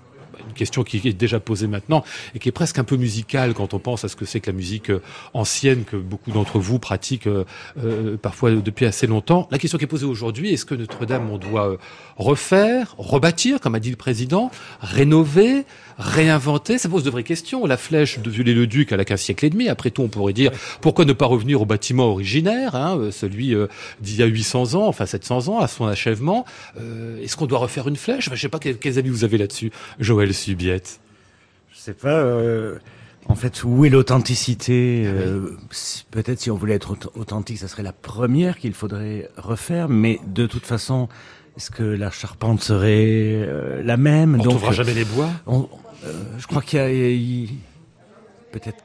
question 0.55 0.85
qui 0.85 1.01
est 1.05 1.12
déjà 1.12 1.40
posée 1.40 1.67
maintenant 1.67 2.05
et 2.35 2.38
qui 2.38 2.49
est 2.49 2.53
presque 2.53 2.79
un 2.79 2.85
peu 2.85 2.97
musicale 2.97 3.55
quand 3.55 3.75
on 3.75 3.79
pense 3.79 4.05
à 4.05 4.09
ce 4.09 4.17
que 4.17 4.25
c'est 4.25 4.40
que 4.40 4.51
la 4.51 4.57
musique 4.57 4.90
euh, 4.90 5.03
ancienne 5.33 5.85
que 5.85 5.97
beaucoup 5.97 6.31
d'entre 6.31 6.59
vous 6.59 6.79
pratiquent 6.79 7.27
euh, 7.27 7.45
euh, 7.83 8.17
parfois 8.17 8.51
depuis 8.53 8.87
assez 8.87 9.07
longtemps. 9.07 9.49
La 9.51 9.59
question 9.59 9.79
qui 9.79 9.85
est 9.85 9.88
posée 9.88 10.07
aujourd'hui, 10.07 10.53
est-ce 10.53 10.64
que 10.64 10.75
Notre-Dame, 10.75 11.31
on 11.31 11.38
doit 11.38 11.71
euh, 11.71 11.77
refaire, 12.17 12.95
rebâtir, 12.99 13.61
comme 13.61 13.75
a 13.75 13.81
dit 13.81 13.90
le 13.90 13.97
président, 13.97 14.51
rénover, 14.81 15.64
réinventer? 15.99 16.79
Ça 16.79 16.88
pose 16.88 17.05
de 17.05 17.11
vraies 17.11 17.23
questions. 17.25 17.67
La 17.67 17.77
flèche 17.77 18.19
de 18.19 18.31
Viollet-le-Duc, 18.31 18.93
elle 18.93 19.01
a 19.01 19.05
qu'un 19.05 19.17
siècle 19.17 19.45
et 19.45 19.51
demi. 19.51 19.69
Après 19.69 19.90
tout, 19.90 20.03
on 20.03 20.09
pourrait 20.09 20.33
dire, 20.33 20.51
pourquoi 20.81 21.05
ne 21.05 21.12
pas 21.12 21.27
revenir 21.27 21.61
au 21.61 21.67
bâtiment 21.67 22.07
originaire, 22.07 22.75
hein, 22.75 23.11
celui 23.11 23.55
d'il 24.01 24.17
y 24.17 24.23
a 24.23 24.27
800 24.27 24.75
ans, 24.75 24.87
enfin 24.87 25.07
700 25.07 25.49
ans, 25.49 25.59
à 25.59 25.69
son 25.69 25.87
achèvement? 25.87 26.45
Euh, 26.81 27.23
Est-ce 27.23 27.37
qu'on 27.37 27.47
doit 27.47 27.59
refaire 27.59 27.88
une 27.88 27.97
flèche? 27.97 28.29
Enfin, 28.29 28.37
Je 28.37 28.40
sais 28.40 28.49
pas 28.49 28.59
quels 28.59 28.99
avis 28.99 29.11
vous 29.11 29.25
avez 29.25 29.38
là-dessus, 29.38 29.71
Joël 29.99 30.33
Subiette. 30.44 31.00
Je 31.72 31.78
sais 31.78 31.94
pas. 31.94 32.09
euh, 32.09 32.78
en 33.26 33.35
fait, 33.35 33.64
où 33.64 33.85
est 33.85 33.88
l'authenticité 33.88 35.04
euh, 35.07 35.57
si- 35.70 36.04
Peut-être 36.11 36.40
si 36.40 36.50
on 36.50 36.57
voulait 36.57 36.74
être 36.74 36.94
auth- 36.94 37.11
authentique, 37.18 37.59
ça 37.59 37.68
serait 37.68 37.83
la 37.83 37.92
première 37.92 38.59
qu'il 38.59 38.74
faudrait 38.74 39.30
refaire. 39.37 39.88
Mais 39.88 40.20
de 40.26 40.46
toute 40.46 40.66
façon, 40.66 41.09
est-ce 41.57 41.70
que 41.70 41.83
la 41.83 42.11
charpente 42.11 42.62
serait 42.62 43.46
euh, 43.46 43.83
la 43.83 43.96
même? 43.96 44.35
On 44.35 44.38
ne 44.38 44.42
trouvera 44.42 44.72
jamais 44.72 44.94
les 44.94 45.04
bois? 45.07 45.30
on- 45.46 45.68
je 46.38 46.46
crois 46.46 46.61
qu'il 46.61 46.78
y 46.78 47.46
a, 47.46 47.48
peut-être 48.52 48.85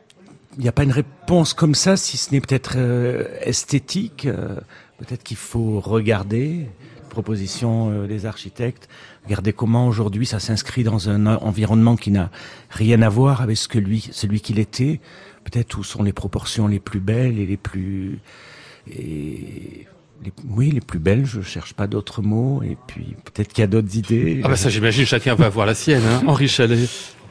il 0.58 0.64
n'y 0.64 0.70
a 0.70 0.72
pas 0.72 0.84
une 0.84 0.92
réponse 0.92 1.54
comme 1.54 1.76
ça, 1.76 1.98
si 1.98 2.16
ce 2.18 2.32
n'est 2.34 2.40
peut-être 2.42 2.74
euh, 2.78 3.26
esthétique. 3.42 4.26
euh, 4.26 4.56
peut-être 5.00 5.24
qu'il 5.24 5.38
faut 5.38 5.80
regarder 5.80 6.68
proposition 7.10 7.92
euh, 7.92 8.08
des 8.08 8.26
architectes, 8.26 8.88
regarder 9.26 9.52
comment 9.54 9.88
aujourd'hui 9.88 10.26
ça 10.26 10.40
s'inscrit 10.40 10.84
dans 10.84 11.10
un 11.10 11.26
en- 11.26 11.44
environnement 11.44 11.96
qui 11.98 12.12
n'a 12.12 12.32
rien 12.70 13.02
à 13.02 13.10
voir 13.10 13.42
avec 13.42 13.58
ce 13.58 13.68
que 13.68 13.80
lui, 13.80 14.08
celui 14.12 14.40
qu'il 14.42 14.60
était. 14.60 15.02
Peut-être 15.44 15.78
où 15.78 15.84
sont 15.84 16.04
les 16.04 16.14
proportions 16.14 16.68
les 16.68 16.80
plus 16.80 17.00
belles 17.00 17.40
et 17.40 17.46
les 17.46 17.58
plus 17.58 18.20
et 18.92 19.86
les- 20.24 20.34
oui, 20.50 20.72
les 20.72 20.82
plus 20.82 21.00
belles, 21.00 21.26
je 21.26 21.42
cherche 21.42 21.74
pas 21.74 21.88
d'autres 21.88 22.22
mots, 22.22 22.62
et 22.64 22.78
puis 22.88 23.16
peut-être 23.26 23.50
qu'il 23.54 23.62
y 23.62 23.64
a 23.64 23.68
d'autres 23.68 23.96
idées. 23.96 24.42
Ah 24.44 24.50
bah 24.50 24.56
ça 24.58 24.70
j'imagine 24.70 25.06
chacun 25.06 25.36
va 25.36 25.46
avoir 25.46 25.66
la 25.66 25.76
sienne. 25.76 26.04
Hein. 26.06 26.24
Henri 26.28 26.48
Chalet. 26.48 26.90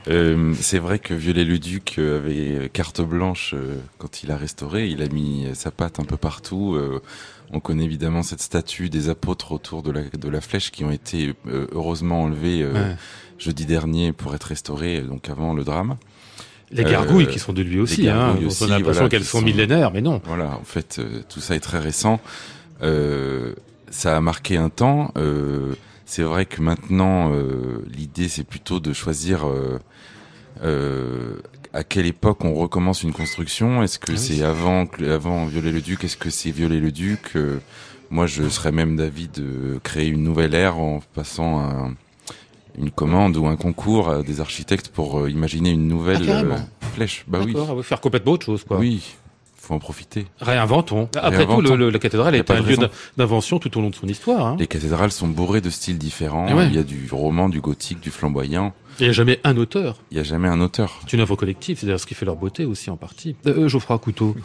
Euh, 0.08 0.54
c'est 0.58 0.78
vrai 0.78 0.98
que 0.98 1.12
Viollet-le-Duc 1.12 1.96
euh, 1.98 2.16
avait 2.18 2.70
carte 2.70 3.02
blanche 3.02 3.52
euh, 3.54 3.76
quand 3.98 4.22
il 4.22 4.30
a 4.30 4.38
restauré. 4.38 4.88
Il 4.88 5.02
a 5.02 5.08
mis 5.08 5.46
sa 5.52 5.70
patte 5.70 6.00
un 6.00 6.04
peu 6.04 6.16
partout. 6.16 6.78
On 7.52 7.60
connaît 7.60 7.84
évidemment 7.84 8.22
cette 8.22 8.42
statue 8.42 8.90
des 8.90 9.08
apôtres 9.08 9.52
autour 9.52 9.82
de 9.82 9.90
la, 9.90 10.02
de 10.02 10.28
la 10.28 10.40
flèche 10.40 10.70
qui 10.70 10.84
ont 10.84 10.90
été 10.90 11.34
euh, 11.46 11.66
heureusement 11.72 12.22
enlevées 12.24 12.62
euh, 12.62 12.72
Ouais. 12.74 12.96
jeudi 13.38 13.64
dernier 13.66 14.12
pour 14.12 14.34
être 14.34 14.44
restaurées, 14.44 14.98
euh, 15.00 15.04
donc 15.06 15.28
avant 15.30 15.54
le 15.54 15.64
drame. 15.64 15.96
Les 16.70 16.84
Euh, 16.84 16.90
gargouilles 16.90 17.26
qui 17.28 17.38
sont 17.38 17.54
de 17.54 17.62
lui 17.62 17.80
aussi. 17.80 18.06
Hein. 18.08 18.36
aussi, 18.46 18.62
on 18.62 18.66
a 18.66 18.68
l'impression 18.70 18.92
voilà, 18.92 19.08
qu'elles 19.08 19.24
sont 19.24 19.38
sont- 19.38 19.44
millénaires, 19.44 19.90
mais 19.90 20.02
non. 20.02 20.20
Voilà, 20.26 20.50
en 20.60 20.64
fait, 20.64 20.96
euh, 20.98 21.22
tout 21.28 21.40
ça 21.40 21.56
est 21.56 21.60
très 21.60 21.78
récent. 21.78 22.20
Euh, 22.82 23.54
ça 23.90 24.14
a 24.16 24.20
marqué 24.20 24.58
un 24.58 24.68
temps. 24.68 25.12
Euh, 25.16 25.74
c'est 26.04 26.22
vrai 26.22 26.44
que 26.44 26.60
maintenant, 26.60 27.32
euh, 27.32 27.82
l'idée, 27.90 28.28
c'est 28.28 28.44
plutôt 28.44 28.80
de 28.80 28.92
choisir 28.92 29.48
euh, 29.48 29.78
euh, 30.62 31.38
à 31.78 31.84
quelle 31.84 32.06
époque 32.06 32.44
on 32.44 32.54
recommence 32.54 33.04
une 33.04 33.12
construction? 33.12 33.82
Est-ce 33.84 33.98
que 34.00 34.10
Ah 34.12 34.14
oui. 34.14 34.18
c'est 34.18 34.42
avant, 34.42 34.86
avant 35.08 35.46
Viollet-le-Duc 35.46 36.02
Est-ce 36.02 36.16
que 36.16 36.28
c'est 36.30 36.50
Viollet-le-Duc 36.50 37.36
Euh, 37.36 37.58
Moi, 38.10 38.26
je 38.26 38.48
serais 38.48 38.72
même 38.72 38.96
d'avis 38.96 39.28
de 39.28 39.78
créer 39.84 40.08
une 40.08 40.22
nouvelle 40.24 40.54
ère 40.54 40.78
en 40.78 41.00
passant 41.14 41.60
un- 41.60 41.94
une 42.78 42.90
commande 42.90 43.36
ou 43.36 43.46
un 43.46 43.56
concours 43.56 44.08
à 44.08 44.22
des 44.22 44.40
architectes 44.40 44.88
pour 44.88 45.20
euh, 45.20 45.30
imaginer 45.30 45.70
une 45.70 45.86
nouvelle 45.86 46.24
Ah, 46.28 46.40
euh, 46.40 46.56
flèche. 46.94 47.24
Bah 47.28 47.38
oui, 47.44 47.54
faire 47.82 48.00
complètement 48.00 48.32
autre 48.32 48.46
chose. 48.46 48.64
Quoi. 48.64 48.78
oui, 48.78 49.14
faut 49.68 49.74
en 49.74 49.78
profiter. 49.78 50.26
Réinventons. 50.40 51.08
Après 51.16 51.36
Réinventons. 51.38 51.62
tout, 51.62 51.70
le- 51.72 51.76
le- 51.76 51.90
la 51.90 51.98
cathédrale 51.98 52.34
a 52.34 52.38
est 52.38 52.42
pas 52.42 52.54
un 52.56 52.62
lieu 52.62 52.76
d'invention 53.16 53.58
tout 53.58 53.76
au 53.78 53.82
long 53.82 53.90
de 53.90 53.94
son 53.94 54.06
histoire. 54.06 54.46
Hein. 54.46 54.56
Les 54.58 54.66
cathédrales 54.66 55.12
sont 55.12 55.28
bourrées 55.28 55.60
de 55.60 55.70
styles 55.70 55.98
différents. 55.98 56.46
Eh 56.48 56.54
ouais. 56.54 56.66
Il 56.68 56.74
y 56.74 56.78
a 56.78 56.82
du 56.82 57.08
roman, 57.12 57.48
du 57.48 57.60
gothique, 57.60 58.00
du 58.00 58.10
flamboyant. 58.10 58.72
Il 59.00 59.04
n'y 59.04 59.10
a 59.10 59.12
jamais 59.12 59.38
un 59.44 59.56
auteur. 59.56 59.98
Il 60.10 60.14
n'y 60.16 60.20
a 60.20 60.24
jamais 60.24 60.48
un 60.48 60.60
auteur. 60.60 60.98
C'est 61.02 61.12
une 61.12 61.20
œuvre 61.20 61.36
collective, 61.36 61.78
c'est 61.78 61.86
d'ailleurs 61.86 62.00
ce 62.00 62.06
qui 62.06 62.14
fait 62.14 62.24
leur 62.26 62.34
beauté 62.34 62.64
aussi 62.64 62.90
en 62.90 62.96
partie. 62.96 63.36
Euh, 63.46 63.68
Geoffroy 63.68 63.98
Couteau. 63.98 64.34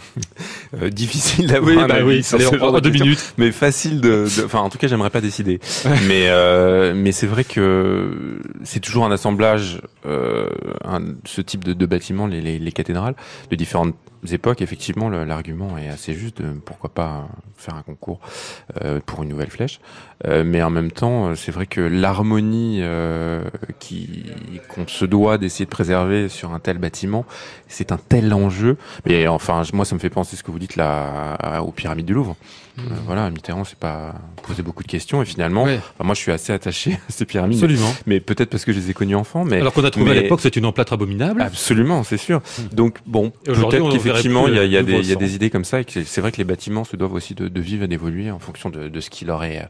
Euh, 0.82 0.90
difficile 0.90 1.46
d'avoir 1.48 1.88
sur 2.24 2.40
ce 2.42 2.48
en- 2.48 2.58
genre 2.58 2.70
en 2.70 2.72
de 2.74 2.80
deux 2.80 2.90
minutes. 2.90 3.36
mais 3.38 3.52
facile 3.52 4.02
de, 4.02 4.26
de- 4.26 4.46
enfin 4.46 4.60
en 4.60 4.70
tout 4.72 4.80
cas 4.80 4.88
j'aimerais 4.88 5.12
pas 5.12 5.22
décider 5.22 5.60
mais 6.08 6.24
euh, 6.30 6.94
mais 6.96 7.12
c'est 7.12 7.28
vrai 7.28 7.44
que 7.44 8.40
c'est 8.64 8.80
toujours 8.80 9.06
un 9.06 9.12
assemblage 9.12 9.82
euh, 10.08 10.50
un- 10.84 11.14
ce 11.26 11.42
type 11.42 11.64
de, 11.64 11.74
de 11.74 11.86
bâtiments 11.86 12.26
les, 12.26 12.42
les, 12.42 12.58
les 12.58 12.72
cathédrales 12.72 13.14
de 13.52 13.56
différentes 13.56 13.94
époques 14.32 14.62
effectivement 14.62 15.10
l'argument 15.10 15.78
est 15.78 15.90
assez 15.90 16.14
juste 16.14 16.42
de 16.42 16.52
pourquoi 16.54 16.90
pas 16.94 17.28
faire 17.58 17.76
un 17.76 17.82
concours 17.82 18.20
euh, 18.84 19.00
pour 19.06 19.24
une 19.24 19.30
nouvelle 19.30 19.50
flèche. 19.50 19.80
Euh, 20.26 20.44
mais 20.46 20.62
en 20.64 20.70
même 20.70 20.92
temps 20.92 21.28
euh, 21.30 21.36
c'est 21.36 21.52
vrai 21.52 21.66
que 21.66 21.82
l'harmonie 21.82 22.80
euh, 22.82 23.44
qui 23.80 24.26
qu'on 24.70 24.88
se 24.88 25.04
doit 25.06 25.38
d'essayer 25.38 25.66
de 25.66 25.70
préserver 25.70 26.30
sur 26.30 26.54
un 26.54 26.60
tel 26.60 26.78
bâtiment 26.78 27.26
c'est 27.68 27.92
un 27.92 27.98
tel 27.98 28.34
enjeu. 28.34 28.78
Mais 29.06 29.28
enfin 29.28 29.64
moi 29.74 29.84
ça 29.86 29.96
me 29.96 30.00
fait 30.00 30.10
penser 30.10 30.36
ce 30.38 30.44
que 30.44 30.52
vous 30.52 30.60
dites 30.60 30.76
là 30.76 31.34
à- 31.34 31.62
aux 31.64 31.72
pyramides 31.72 32.06
du 32.06 32.14
Louvre 32.14 32.36
euh, 32.80 32.82
voilà, 33.06 33.30
Mitterrand 33.30 33.64
s'est 33.64 33.76
pas 33.80 34.16
posé 34.42 34.64
beaucoup 34.64 34.82
de 34.84 34.88
questions 34.88 35.22
et 35.22 35.26
finalement, 35.26 35.64
Ouais, 35.66 35.80
enfin, 35.96 36.04
moi 36.04 36.16
je 36.16 36.20
suis 36.22 36.32
assez 36.32 36.52
attaché 36.54 36.94
à 36.94 37.12
ces 37.12 37.26
pyramides, 37.26 37.58
absolument. 37.64 37.94
mais 38.08 38.20
peut-être 38.20 38.50
parce 38.50 38.66
que 38.66 38.74
je 38.74 38.80
les 38.80 38.90
ai 38.90 38.94
connues 38.94 39.16
enfant, 39.16 39.46
mais 39.46 39.58
Alors 39.62 39.74
qu'on 39.74 39.84
a 39.84 39.92
trouvé 39.92 40.12
à 40.12 40.14
l'époque 40.16 40.40
c'est 40.42 40.56
une 40.56 40.66
emplâtre 40.66 40.94
abominable. 40.94 41.42
absolument, 41.42 42.04
c'est 42.04 42.18
sûr. 42.18 42.42
Donc 42.72 42.98
bon, 43.06 43.32
on 43.48 43.54
peut-être 43.54 43.90
qu'effectivement 43.92 44.48
il 44.48 44.56
y 44.56 44.60
a, 44.60 44.66
y 44.66 44.84
des, 44.84 44.94
il 45.00 45.06
y 45.06 45.12
a 45.12 45.14
sang. 45.14 45.20
des 45.20 45.36
idées 45.36 45.50
comme 45.50 45.66
ça 45.66 45.82
et 45.82 45.86
que 45.86 46.04
c'est 46.04 46.22
vrai 46.22 46.32
que 46.32 46.38
les 46.38 46.44
bâtiments 46.44 46.84
se 46.84 46.96
doivent 46.96 47.14
aussi 47.14 47.36
de, 47.36 47.48
de 47.48 47.62
vivre 47.62 47.84
et 47.84 47.88
d'évoluer 47.88 48.32
en 48.32 48.40
fonction 48.40 48.70
de, 48.70 48.88
de 48.90 49.00
ce 49.00 49.10
qui 49.10 49.26
leur 49.26 49.44
est 49.44 49.60
euh, 49.60 49.66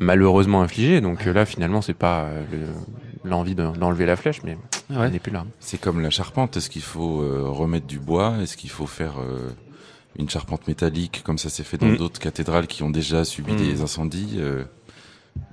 malheureusement 0.00 0.62
infligé. 0.62 1.00
Donc 1.00 1.26
euh, 1.26 1.32
là, 1.32 1.46
finalement, 1.46 1.82
c'est 1.82 1.94
pas 1.94 2.28
le- 2.52 3.28
l'envie 3.28 3.54
de- 3.54 3.70
d'enlever 3.78 4.06
la 4.06 4.16
flèche, 4.16 4.42
mais 4.44 4.56
Ah 4.90 5.00
ouais. 5.00 5.06
elle 5.06 5.12
n'est 5.12 5.18
plus 5.18 5.32
là. 5.32 5.44
C'est 5.60 5.80
comme 5.80 6.00
la 6.00 6.10
charpente. 6.10 6.56
Est-ce 6.56 6.70
qu'il 6.70 6.82
faut 6.82 7.22
euh, 7.22 7.42
remettre 7.48 7.86
du 7.86 7.98
bois? 7.98 8.34
Est-ce 8.42 8.56
qu'il 8.56 8.70
faut 8.70 8.86
faire 8.86 9.14
euh, 9.20 9.50
une 10.18 10.30
charpente 10.30 10.66
métallique 10.68 11.22
comme 11.24 11.38
ça 11.38 11.48
s'est 11.50 11.64
fait 11.64 11.78
dans 11.78 11.86
Mm. 11.86 11.96
d'autres 11.96 12.20
cathédrales 12.20 12.66
qui 12.66 12.82
ont 12.82 12.90
déjà 12.90 13.24
subi 13.24 13.52
Mm. 13.52 13.56
des 13.56 13.80
incendies 13.82 14.34
Euh, 14.38 14.64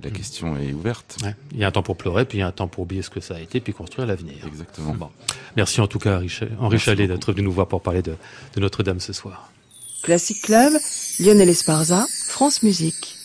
La 0.04 0.10
question 0.10 0.56
est 0.56 0.72
ouverte. 0.72 1.16
Ouais. 1.24 1.34
Il 1.50 1.58
y 1.58 1.64
a 1.64 1.66
un 1.66 1.72
temps 1.72 1.82
pour 1.82 1.96
pleurer, 1.96 2.24
puis 2.24 2.38
il 2.38 2.40
y 2.40 2.44
a 2.44 2.46
un 2.46 2.52
temps 2.52 2.68
pour 2.68 2.84
oublier 2.84 3.02
ce 3.02 3.10
que 3.10 3.18
ça 3.20 3.34
a 3.34 3.40
été, 3.40 3.58
puis 3.60 3.72
construire 3.72 4.06
l'avenir. 4.06 4.36
Exactement. 4.46 4.94
Bon. 4.94 5.08
Merci 5.56 5.80
en 5.80 5.88
tout 5.88 5.98
cas, 5.98 6.20
Henri 6.60 6.78
Chalet, 6.78 7.08
d'être 7.08 7.32
venu 7.32 7.42
nous 7.42 7.52
voir 7.52 7.66
pour 7.66 7.82
parler 7.82 8.00
de, 8.00 8.14
de 8.54 8.60
Notre-Dame 8.60 9.00
ce 9.00 9.12
soir. 9.12 9.50
Classic 10.04 10.40
Club, 10.40 10.72
Lionel 11.18 11.48
Esparza, 11.48 12.06
France 12.28 12.62
Musique. 12.62 13.16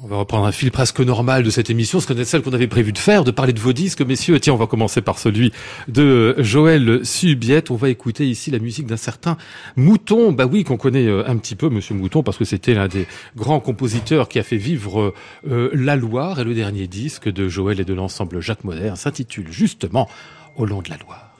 On 0.00 0.06
va 0.06 0.16
reprendre 0.16 0.46
un 0.46 0.52
fil 0.52 0.70
presque 0.70 1.00
normal 1.00 1.42
de 1.42 1.50
cette 1.50 1.70
émission, 1.70 1.98
celle 1.98 2.42
qu'on 2.42 2.52
avait 2.52 2.68
prévu 2.68 2.92
de 2.92 2.98
faire, 2.98 3.24
de 3.24 3.32
parler 3.32 3.52
de 3.52 3.58
vos 3.58 3.72
disques, 3.72 4.00
messieurs. 4.02 4.38
Tiens, 4.38 4.52
on 4.52 4.56
va 4.56 4.68
commencer 4.68 5.02
par 5.02 5.18
celui 5.18 5.52
de 5.88 6.36
Joël 6.38 7.04
Subiette. 7.04 7.72
On 7.72 7.76
va 7.76 7.88
écouter 7.88 8.28
ici 8.28 8.52
la 8.52 8.60
musique 8.60 8.86
d'un 8.86 8.96
certain 8.96 9.36
Mouton. 9.74 10.30
Bah 10.30 10.46
oui, 10.46 10.62
qu'on 10.62 10.76
connaît 10.76 11.06
euh, 11.06 11.28
un 11.28 11.36
petit 11.36 11.56
peu, 11.56 11.68
Monsieur 11.68 11.96
Mouton, 11.96 12.22
parce 12.22 12.38
que 12.38 12.44
c'était 12.44 12.74
l'un 12.74 12.86
des 12.86 13.08
grands 13.34 13.58
compositeurs 13.58 14.28
qui 14.28 14.38
a 14.38 14.44
fait 14.44 14.56
vivre 14.56 15.14
euh, 15.48 15.70
la 15.74 15.96
Loire. 15.96 16.38
Et 16.38 16.44
le 16.44 16.54
dernier 16.54 16.86
disque 16.86 17.28
de 17.28 17.48
Joël 17.48 17.80
et 17.80 17.84
de 17.84 17.94
l'ensemble 17.94 18.40
Jacques 18.40 18.62
Moderne 18.62 18.94
s'intitule 18.94 19.50
justement 19.50 20.08
Au 20.56 20.64
long 20.64 20.80
de 20.80 20.90
la 20.90 20.96
Loire. 20.98 21.34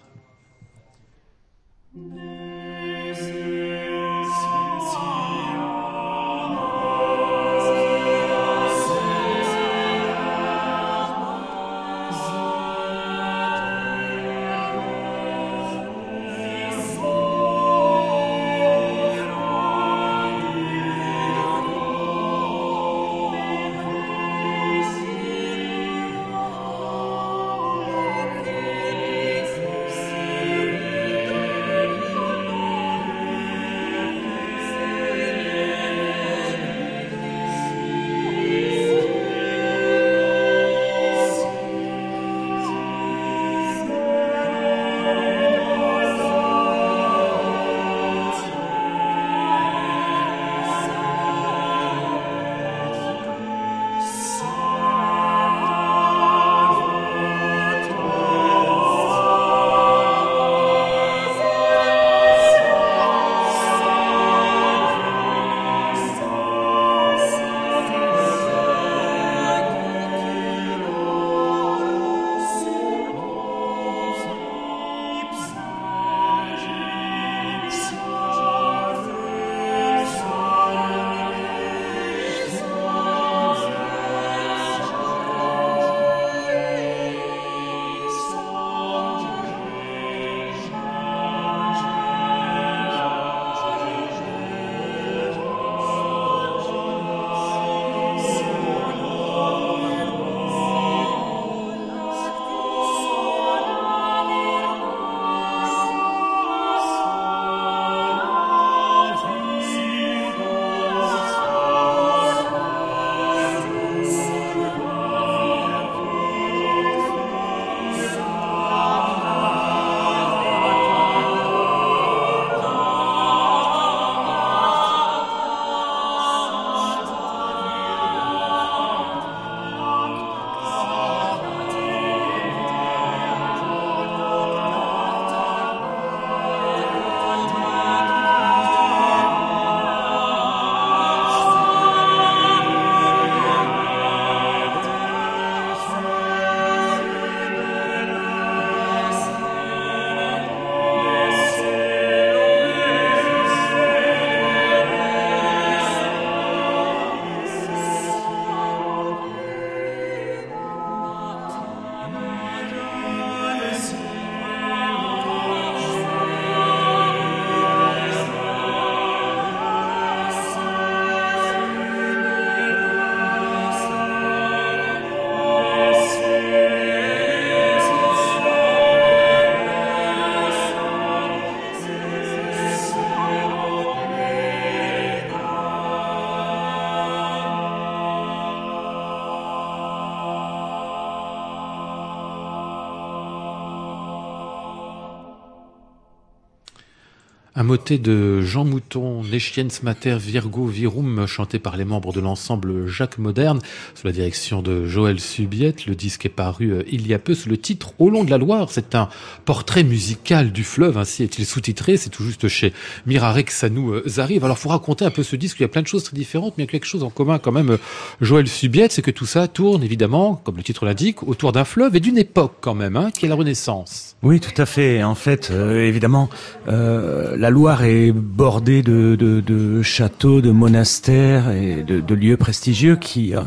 Un 197.60 197.64
motet 197.64 197.98
de 197.98 198.40
Jean 198.40 198.64
Mouton, 198.64 199.24
Neschiens 199.24 199.66
Mater 199.82 200.16
Virgo 200.20 200.66
Virum, 200.66 201.26
chanté 201.26 201.58
par 201.58 201.76
les 201.76 201.84
membres 201.84 202.12
de 202.12 202.20
l'ensemble 202.20 202.86
Jacques 202.86 203.18
Moderne, 203.18 203.58
sous 203.96 204.06
la 204.06 204.12
direction 204.12 204.62
de 204.62 204.86
Joël 204.86 205.18
Subiette. 205.18 205.86
Le 205.86 205.96
disque 205.96 206.24
est 206.24 206.28
paru 206.28 206.70
euh, 206.70 206.84
il 206.88 207.08
y 207.08 207.14
a 207.14 207.18
peu 207.18 207.34
sous 207.34 207.48
le 207.48 207.58
titre 207.58 207.94
Au 207.98 208.10
long 208.10 208.22
de 208.22 208.30
la 208.30 208.38
Loire. 208.38 208.68
C'est 208.70 208.94
un 208.94 209.08
portrait 209.44 209.82
musical 209.82 210.52
du 210.52 210.62
fleuve, 210.62 210.98
ainsi 210.98 211.24
est-il 211.24 211.44
sous-titré. 211.44 211.96
C'est 211.96 212.10
tout 212.10 212.22
juste 212.22 212.46
chez 212.46 212.72
Mirare 213.06 213.44
que 213.44 213.52
ça 213.52 213.68
nous 213.68 213.90
euh, 213.92 214.04
arrive. 214.18 214.44
Alors, 214.44 214.56
faut 214.56 214.68
raconter 214.68 215.04
un 215.04 215.10
peu 215.10 215.24
ce 215.24 215.34
disque. 215.34 215.58
Il 215.58 215.62
y 215.62 215.66
a 215.66 215.68
plein 215.68 215.82
de 215.82 215.88
choses 215.88 216.04
très 216.04 216.16
différentes, 216.16 216.54
mais 216.58 216.62
il 216.62 216.66
y 216.68 216.70
a 216.70 216.70
quelque 216.70 216.86
chose 216.86 217.02
en 217.02 217.10
commun 217.10 217.40
quand 217.40 217.50
même, 217.50 217.70
euh, 217.70 217.78
Joël 218.20 218.46
Subiette, 218.46 218.92
c'est 218.92 219.02
que 219.02 219.10
tout 219.10 219.26
ça 219.26 219.48
tourne 219.48 219.82
évidemment, 219.82 220.40
comme 220.44 220.58
le 220.58 220.62
titre 220.62 220.84
l'indique, 220.84 221.24
autour 221.24 221.50
d'un 221.50 221.64
fleuve 221.64 221.96
et 221.96 222.00
d'une 222.00 222.18
époque 222.18 222.54
quand 222.60 222.74
même, 222.74 222.94
hein, 222.94 223.10
qui 223.10 223.26
est 223.26 223.28
la 223.28 223.34
Renaissance. 223.34 224.14
Oui, 224.22 224.38
tout 224.38 224.62
à 224.62 224.66
fait. 224.66 225.02
En 225.02 225.16
fait, 225.16 225.50
évidemment, 225.50 226.28
la 226.66 227.47
la 227.48 227.52
Loire 227.52 227.82
est 227.84 228.12
bordée 228.12 228.82
de, 228.82 229.16
de, 229.16 229.80
châteaux, 229.80 230.42
de 230.42 230.50
monastères 230.50 231.50
et 231.50 231.82
de, 231.82 232.14
lieux 232.14 232.36
prestigieux 232.36 232.96
qui, 232.96 233.34
euh, 233.34 233.40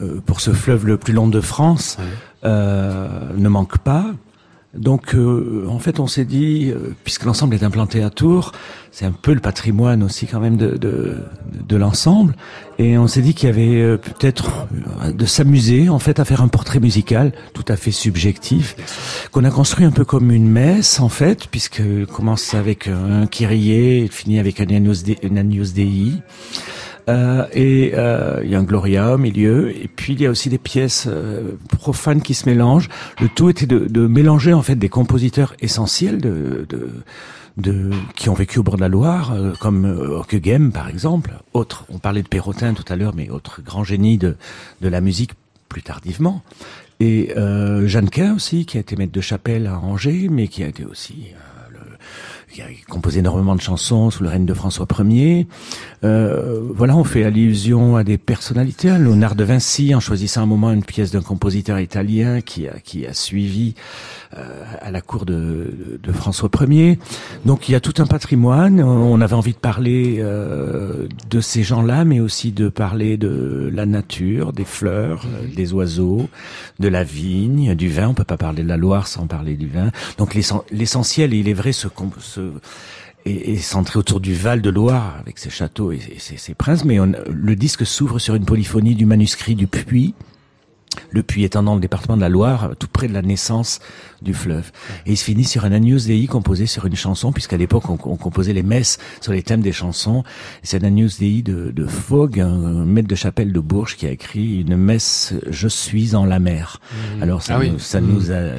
euh, 0.00 0.20
pour 0.26 0.40
ce 0.40 0.50
fleuve 0.50 0.88
le 0.88 0.96
plus 0.96 1.12
long 1.12 1.28
de 1.28 1.40
France, 1.40 1.98
euh, 2.42 3.08
ne 3.36 3.48
manquent 3.48 3.78
pas. 3.78 4.06
Donc, 4.78 5.14
euh, 5.14 5.66
en 5.68 5.78
fait, 5.78 6.00
on 6.00 6.06
s'est 6.06 6.24
dit, 6.24 6.70
euh, 6.70 6.94
puisque 7.04 7.24
l'ensemble 7.24 7.54
est 7.54 7.62
implanté 7.62 8.02
à 8.02 8.10
Tours, 8.10 8.52
c'est 8.90 9.04
un 9.04 9.12
peu 9.12 9.32
le 9.32 9.40
patrimoine 9.40 10.02
aussi 10.02 10.26
quand 10.26 10.40
même 10.40 10.56
de, 10.56 10.76
de, 10.76 11.16
de 11.66 11.76
l'ensemble, 11.76 12.34
et 12.78 12.96
on 12.96 13.06
s'est 13.06 13.20
dit 13.20 13.34
qu'il 13.34 13.48
y 13.48 13.52
avait 13.52 13.80
euh, 13.80 13.96
peut-être 13.96 14.66
de 15.12 15.26
s'amuser 15.26 15.88
en 15.88 15.98
fait 15.98 16.20
à 16.20 16.24
faire 16.24 16.42
un 16.42 16.48
portrait 16.48 16.80
musical 16.80 17.32
tout 17.52 17.64
à 17.68 17.76
fait 17.76 17.90
subjectif, 17.90 19.28
qu'on 19.32 19.44
a 19.44 19.50
construit 19.50 19.84
un 19.84 19.90
peu 19.90 20.04
comme 20.04 20.30
une 20.30 20.48
messe 20.48 21.00
en 21.00 21.08
fait, 21.08 21.48
puisque 21.48 21.82
commence 22.12 22.54
avec 22.54 22.88
un 22.88 23.26
Kyrie 23.26 24.08
finit 24.08 24.38
avec 24.38 24.60
un 24.60 24.66
Agnus 24.66 25.72
Dei. 25.74 26.12
Euh, 27.08 27.46
et 27.52 27.92
euh, 27.94 28.40
il 28.44 28.50
y 28.50 28.54
a 28.54 28.58
un 28.58 28.64
Gloria 28.64 29.14
au 29.14 29.18
milieu, 29.18 29.70
et 29.70 29.88
puis 29.88 30.12
il 30.12 30.20
y 30.20 30.26
a 30.26 30.30
aussi 30.30 30.48
des 30.48 30.58
pièces 30.58 31.06
euh, 31.08 31.52
profanes 31.78 32.20
qui 32.22 32.34
se 32.34 32.48
mélangent. 32.48 32.88
Le 33.20 33.28
tout 33.28 33.48
était 33.48 33.66
de, 33.66 34.06
mélanger 34.06 34.52
en 34.52 34.62
fait 34.62 34.76
des 34.76 34.88
compositeurs 34.88 35.54
essentiels 35.60 36.20
de, 36.20 36.66
de, 36.68 36.90
de 37.56 37.90
qui 38.14 38.28
ont 38.28 38.34
vécu 38.34 38.58
au 38.58 38.62
bord 38.62 38.76
de 38.76 38.80
la 38.80 38.88
Loire, 38.88 39.34
comme 39.60 39.84
Ockeghem 39.84 40.72
par 40.72 40.88
exemple. 40.88 41.32
Autre, 41.54 41.84
on 41.88 41.98
parlait 41.98 42.22
de 42.22 42.28
Perrotin 42.28 42.74
tout 42.74 42.84
à 42.88 42.96
l'heure, 42.96 43.14
mais 43.14 43.30
autre 43.30 43.60
grand 43.64 43.84
génie 43.84 44.18
de, 44.18 44.36
de 44.80 44.88
la 44.88 45.00
musique 45.00 45.32
plus 45.68 45.82
tardivement. 45.82 46.42
Et 47.00 47.32
euh, 47.36 47.86
Jeannequin 47.86 48.34
aussi, 48.34 48.66
qui 48.66 48.76
a 48.76 48.80
été 48.80 48.96
maître 48.96 49.12
de 49.12 49.20
chapelle 49.20 49.66
à 49.66 49.78
Angers, 49.78 50.28
mais 50.30 50.48
qui 50.48 50.64
a 50.64 50.66
été 50.66 50.84
aussi 50.84 51.28
qui 52.58 52.62
a 52.62 52.66
composé 52.88 53.20
énormément 53.20 53.54
de 53.54 53.60
chansons 53.60 54.10
sous 54.10 54.24
le 54.24 54.28
règne 54.28 54.44
de 54.44 54.54
François 54.54 54.86
Ier. 54.98 55.46
Euh, 56.02 56.60
voilà, 56.74 56.96
on 56.96 57.04
fait 57.04 57.22
allusion 57.22 57.94
à 57.94 58.02
des 58.02 58.18
personnalités. 58.18 58.88
Léonard 58.98 59.36
de 59.36 59.44
Vinci, 59.44 59.94
en 59.94 60.00
choisissant 60.00 60.42
un 60.42 60.46
moment 60.46 60.72
une 60.72 60.82
pièce 60.82 61.12
d'un 61.12 61.22
compositeur 61.22 61.78
italien 61.78 62.40
qui 62.40 62.66
a, 62.66 62.80
qui 62.80 63.06
a 63.06 63.14
suivi 63.14 63.74
euh, 64.36 64.62
à 64.82 64.90
la 64.90 65.00
cour 65.00 65.24
de, 65.24 65.98
de, 66.02 66.12
François 66.12 66.50
Ier. 66.68 66.98
Donc 67.46 67.68
il 67.68 67.72
y 67.72 67.74
a 67.74 67.80
tout 67.80 67.94
un 67.96 68.06
patrimoine. 68.06 68.82
On 68.82 69.20
avait 69.20 69.34
envie 69.34 69.52
de 69.52 69.58
parler 69.58 70.16
euh, 70.18 71.06
de 71.30 71.40
ces 71.40 71.62
gens-là, 71.62 72.04
mais 72.04 72.20
aussi 72.20 72.52
de 72.52 72.68
parler 72.68 73.16
de 73.16 73.70
la 73.72 73.86
nature, 73.86 74.52
des 74.52 74.66
fleurs, 74.66 75.24
euh, 75.26 75.46
des 75.54 75.72
oiseaux, 75.72 76.28
de 76.78 76.88
la 76.88 77.04
vigne, 77.04 77.74
du 77.74 77.88
vin. 77.88 78.08
On 78.08 78.14
peut 78.14 78.24
pas 78.24 78.36
parler 78.36 78.62
de 78.64 78.68
la 78.68 78.76
Loire 78.76 79.06
sans 79.06 79.26
parler 79.26 79.54
du 79.54 79.68
vin. 79.68 79.92
Donc 80.18 80.34
l'essentiel, 80.34 81.32
il 81.32 81.48
est 81.48 81.54
vrai, 81.54 81.72
ce, 81.72 81.88
ce 82.20 82.47
est, 83.24 83.56
centré 83.56 83.98
autour 83.98 84.20
du 84.20 84.34
Val 84.34 84.62
de 84.62 84.70
Loire 84.70 85.16
avec 85.20 85.38
ses 85.38 85.50
châteaux 85.50 85.92
et 85.92 86.00
ses, 86.18 86.54
princes, 86.54 86.84
mais 86.84 86.98
le 86.98 87.56
disque 87.56 87.86
s'ouvre 87.86 88.18
sur 88.18 88.34
une 88.34 88.44
polyphonie 88.44 88.94
du 88.94 89.06
manuscrit 89.06 89.54
du 89.54 89.66
Puy, 89.66 90.14
le 91.10 91.22
puits 91.22 91.44
étant 91.44 91.62
dans 91.62 91.74
le 91.74 91.80
département 91.80 92.16
de 92.16 92.22
la 92.22 92.28
Loire, 92.28 92.70
tout 92.78 92.88
près 92.88 93.08
de 93.08 93.12
la 93.12 93.22
naissance 93.22 93.80
du 94.22 94.34
fleuve. 94.34 94.70
Et 95.06 95.12
il 95.12 95.16
se 95.16 95.24
finit 95.24 95.44
sur 95.44 95.64
un 95.64 95.72
Agnus 95.72 96.06
Dei 96.06 96.26
composé 96.26 96.66
sur 96.66 96.86
une 96.86 96.96
chanson, 96.96 97.32
puisqu'à 97.32 97.56
l'époque 97.56 97.88
on, 97.88 97.96
composait 97.96 98.52
les 98.52 98.62
messes 98.62 98.98
sur 99.20 99.32
les 99.32 99.42
thèmes 99.42 99.60
des 99.60 99.72
chansons. 99.72 100.24
C'est 100.62 100.82
un 100.82 100.86
Agnus 100.86 101.18
Dei 101.18 101.42
de, 101.42 101.70
de 101.70 101.86
Fogg, 101.86 102.40
un 102.40 102.84
maître 102.84 103.08
de 103.08 103.14
chapelle 103.14 103.52
de 103.52 103.60
Bourges, 103.60 103.96
qui 103.96 104.06
a 104.06 104.10
écrit 104.10 104.60
une 104.60 104.76
messe 104.76 105.34
«Je 105.50 105.68
suis 105.68 106.14
en 106.14 106.24
la 106.24 106.38
mer 106.38 106.80
mmh. 106.80 107.22
Alors 107.22 107.42
ça, 107.42 107.58
ah 107.60 107.64
nous, 107.64 107.78
ça 107.78 108.00
nous 108.00 108.28
mmh. 108.28 108.32
a 108.32 108.52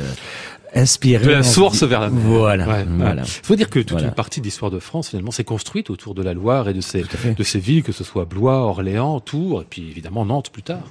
inspiré. 0.74 1.26
De 1.26 1.32
la 1.32 1.44
source 1.44 1.84
vers 1.84 2.02
la 2.02 2.10
mer. 2.10 2.22
Voilà. 2.24 2.84
voilà. 2.88 3.24
faut 3.26 3.56
dire 3.56 3.70
que 3.70 3.80
toute 3.80 4.02
une 4.02 4.12
partie 4.12 4.40
de 4.40 4.46
l'histoire 4.46 4.72
de 4.72 4.80
France, 4.80 5.10
finalement, 5.10 5.32
s'est 5.32 5.44
construite 5.44 5.90
autour 5.90 6.16
de 6.16 6.24
la 6.24 6.34
Loire 6.34 6.70
et 6.70 6.74
de 6.74 6.82
ces, 6.82 7.02
de 7.02 7.60
villes, 7.60 7.84
que 7.84 7.92
ce 7.92 8.04
soit 8.04 8.26
Blois, 8.26 8.58
Orléans, 8.58 9.20
Tours, 9.20 9.62
et 9.62 9.66
puis 9.70 9.90
évidemment 9.90 10.26
Nantes 10.26 10.50
plus 10.52 10.64
tard. 10.64 10.84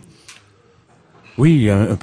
Oui, 1.38 1.66
euh, 1.68 1.94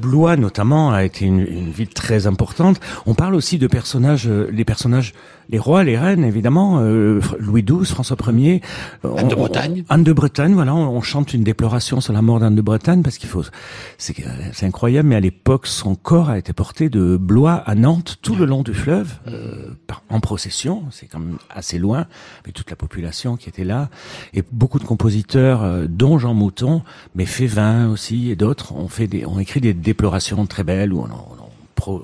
Blois 0.00 0.36
notamment 0.36 0.92
a 0.92 1.04
été 1.04 1.24
une, 1.24 1.40
une, 1.40 1.70
ville 1.70 1.88
très 1.88 2.26
importante. 2.26 2.78
On 3.06 3.14
parle 3.14 3.34
aussi 3.34 3.56
de 3.56 3.66
personnages, 3.66 4.28
euh, 4.28 4.50
les 4.52 4.66
personnages 4.66 5.14
les 5.48 5.58
rois, 5.58 5.84
les 5.84 5.98
reines, 5.98 6.24
évidemment, 6.24 6.78
euh, 6.80 7.20
Louis 7.38 7.62
XII, 7.62 7.84
François 7.84 8.16
Ier, 8.32 8.60
euh, 9.04 9.16
Anne 9.16 9.28
de 9.28 9.34
Bretagne. 9.34 9.84
Anne 9.88 10.04
de 10.04 10.12
Bretagne, 10.12 10.54
voilà, 10.54 10.74
on, 10.74 11.00
chante 11.00 11.34
une 11.34 11.44
déploration 11.44 12.00
sur 12.00 12.12
la 12.12 12.22
mort 12.22 12.40
d'Anne 12.40 12.54
de 12.54 12.62
Bretagne 12.62 13.02
parce 13.02 13.18
qu'il 13.18 13.28
faut, 13.28 13.42
c'est, 13.98 14.14
c'est 14.52 14.66
incroyable, 14.66 15.08
mais 15.08 15.16
à 15.16 15.20
l'époque, 15.20 15.66
son 15.66 15.94
corps 15.94 16.30
a 16.30 16.38
été 16.38 16.52
porté 16.52 16.88
de 16.88 17.16
Blois 17.16 17.54
à 17.54 17.74
Nantes, 17.74 18.16
tout 18.22 18.36
le 18.36 18.46
long 18.46 18.62
du 18.62 18.72
fleuve, 18.72 19.12
euh, 19.28 19.70
en 20.08 20.20
procession, 20.20 20.84
c'est 20.90 21.06
quand 21.06 21.18
même 21.18 21.38
assez 21.50 21.78
loin, 21.78 22.06
mais 22.46 22.52
toute 22.52 22.70
la 22.70 22.76
population 22.76 23.36
qui 23.36 23.48
était 23.48 23.64
là, 23.64 23.90
et 24.32 24.42
beaucoup 24.50 24.78
de 24.78 24.84
compositeurs, 24.84 25.88
dont 25.88 26.18
Jean 26.18 26.34
Mouton, 26.34 26.82
mais 27.14 27.26
Févin 27.26 27.90
aussi 27.90 28.30
et 28.30 28.36
d'autres, 28.36 28.74
ont 28.74 28.88
fait 28.88 29.06
des, 29.06 29.26
ont 29.26 29.38
écrit 29.38 29.60
des 29.60 29.74
déplorations 29.74 30.46
très 30.46 30.64
belles 30.64 30.92
où 30.92 31.00
on, 31.00 31.08
on, 31.86 31.92
on, 31.92 32.02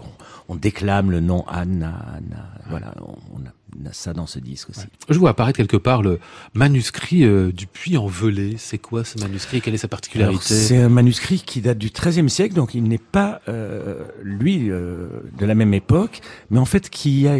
on 0.50 0.56
déclame 0.56 1.12
le 1.12 1.20
nom 1.20 1.44
Anna, 1.46 1.94
Anna 2.16 2.50
voilà, 2.68 2.92
on 3.32 3.38
a, 3.38 3.92
ça 3.92 4.12
dans 4.12 4.26
ce 4.26 4.40
disque 4.40 4.70
aussi. 4.70 4.86
Je 5.08 5.16
vois 5.16 5.30
apparaître 5.30 5.56
quelque 5.56 5.76
part 5.76 6.02
le 6.02 6.18
manuscrit 6.54 7.22
euh, 7.22 7.52
du 7.52 7.68
Puy 7.68 7.96
en 7.96 8.08
Velay. 8.08 8.56
C'est 8.58 8.78
quoi 8.78 9.04
ce 9.04 9.16
manuscrit? 9.20 9.60
Quelle 9.60 9.74
est 9.74 9.78
sa 9.78 9.86
particularité? 9.86 10.54
C'est 10.54 10.76
un 10.76 10.88
manuscrit 10.88 11.38
qui 11.38 11.60
date 11.60 11.78
du 11.78 11.90
XIIIe 11.90 12.28
siècle, 12.28 12.54
donc 12.54 12.74
il 12.74 12.82
n'est 12.82 12.98
pas 12.98 13.40
euh, 13.48 14.02
lui 14.24 14.70
euh, 14.70 15.08
de 15.38 15.46
la 15.46 15.54
même 15.54 15.72
époque, 15.72 16.20
mais 16.50 16.58
en 16.58 16.64
fait 16.64 16.90
qui 16.90 17.28
a, 17.28 17.36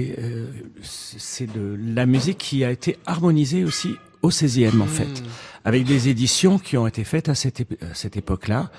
c'est 0.83 1.53
de 1.53 1.77
la 1.93 2.07
musique 2.07 2.39
qui 2.39 2.65
a 2.65 2.71
été 2.71 2.97
harmonisée 3.07 3.65
aussi 3.65 3.97
au 4.23 4.29
XVIe 4.29 4.81
en 4.81 4.87
fait, 4.87 5.05
hmm. 5.05 5.27
avec 5.65 5.85
des 5.85 6.09
éditions 6.09 6.61
qui 6.61 6.77
ont 6.77 6.87
été 6.87 7.03
faites 7.03 7.29
à 7.29 7.35
cette, 7.35 7.63
à 7.83 7.95
cette 7.95 8.17
époque-là. 8.17 8.71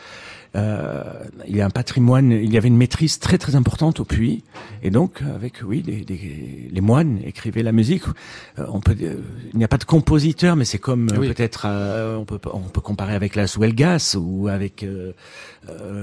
Euh, 0.53 1.01
il 1.47 1.55
y 1.55 1.61
a 1.61 1.65
un 1.65 1.69
patrimoine, 1.69 2.31
il 2.31 2.51
y 2.51 2.57
avait 2.57 2.67
une 2.67 2.75
maîtrise 2.75 3.19
très 3.19 3.37
très 3.37 3.55
importante 3.55 4.01
au 4.01 4.03
puits, 4.03 4.43
et 4.83 4.89
donc 4.89 5.21
avec 5.33 5.61
oui, 5.63 5.81
des, 5.81 6.03
des, 6.03 6.69
les 6.69 6.81
moines 6.81 7.19
écrivaient 7.23 7.63
la 7.63 7.71
musique. 7.71 8.03
Euh, 8.59 8.65
on 8.67 8.81
peut, 8.81 8.95
euh, 9.01 9.15
il 9.53 9.57
n'y 9.57 9.63
a 9.63 9.69
pas 9.69 9.77
de 9.77 9.85
compositeur, 9.85 10.57
mais 10.57 10.65
c'est 10.65 10.77
comme 10.77 11.07
peut-être 11.07 11.67
on 12.19 12.25
peut 12.25 12.39
on 12.51 12.59
peut 12.59 12.81
comparer 12.81 13.15
avec 13.15 13.35
la 13.35 13.47
Souelgas 13.47 14.17
ou 14.19 14.49
avec 14.49 14.85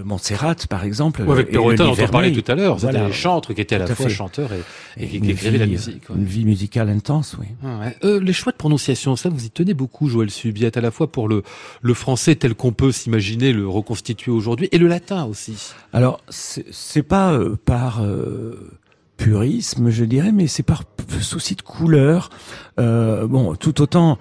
Montserrat 0.05 0.57
par 0.69 0.85
exemple. 0.85 1.25
Ou 1.27 1.33
avec 1.33 1.51
Perrotin 1.51 1.85
dont 1.85 1.97
on 2.01 2.09
parlait 2.09 2.33
tout 2.33 2.51
à 2.51 2.55
l'heure. 2.55 2.81
C'était 2.81 3.05
les 3.05 3.13
chantres 3.13 3.53
qui 3.53 3.61
étaient 3.61 3.77
à 3.77 3.81
la 3.81 3.95
fois 3.95 4.09
chanteurs 4.09 4.51
et, 4.53 5.05
et, 5.05 5.09
qui 5.09 5.31
écrivaient 5.31 5.59
la 5.59 5.67
musique. 5.67 6.05
Une 6.09 6.25
vie 6.25 6.47
musicale 6.47 6.89
intense, 6.89 7.37
oui. 7.39 7.49
Ah 7.63 7.91
les 8.03 8.33
choix 8.33 8.53
de 8.53 8.57
prononciation, 8.57 9.15
ça 9.15 9.29
vous 9.29 9.45
y 9.45 9.51
tenez 9.51 9.75
beaucoup, 9.75 10.09
Joël 10.09 10.31
Subiette, 10.31 10.79
à 10.79 10.81
la 10.81 10.91
fois 10.91 11.13
pour 11.13 11.29
le 11.29 11.43
le 11.83 11.95
français 11.95 12.35
tel 12.35 12.55
qu'on 12.55 12.73
peut 12.73 12.93
s'imaginer 12.93 13.53
le 13.53 13.69
reconstituer 13.69 14.38
aujourd'hui, 14.39 14.69
et 14.73 14.79
le 14.79 14.89
latin 14.89 15.25
aussi. 15.25 15.73
Alors, 15.93 16.21
c'est 16.31 17.03
pas 17.03 17.33
euh, 17.33 17.57
par 17.63 18.03
euh, 18.03 18.79
purisme, 19.17 19.91
je 19.91 20.05
dirais, 20.05 20.33
mais 20.33 20.47
c'est 20.47 20.63
par 20.63 20.85
souci 21.21 21.55
de 21.55 21.63
couleur. 21.63 22.31
Euh, 22.79 23.27
bon, 23.27 23.55
tout 23.55 23.83
autant, 23.83 24.19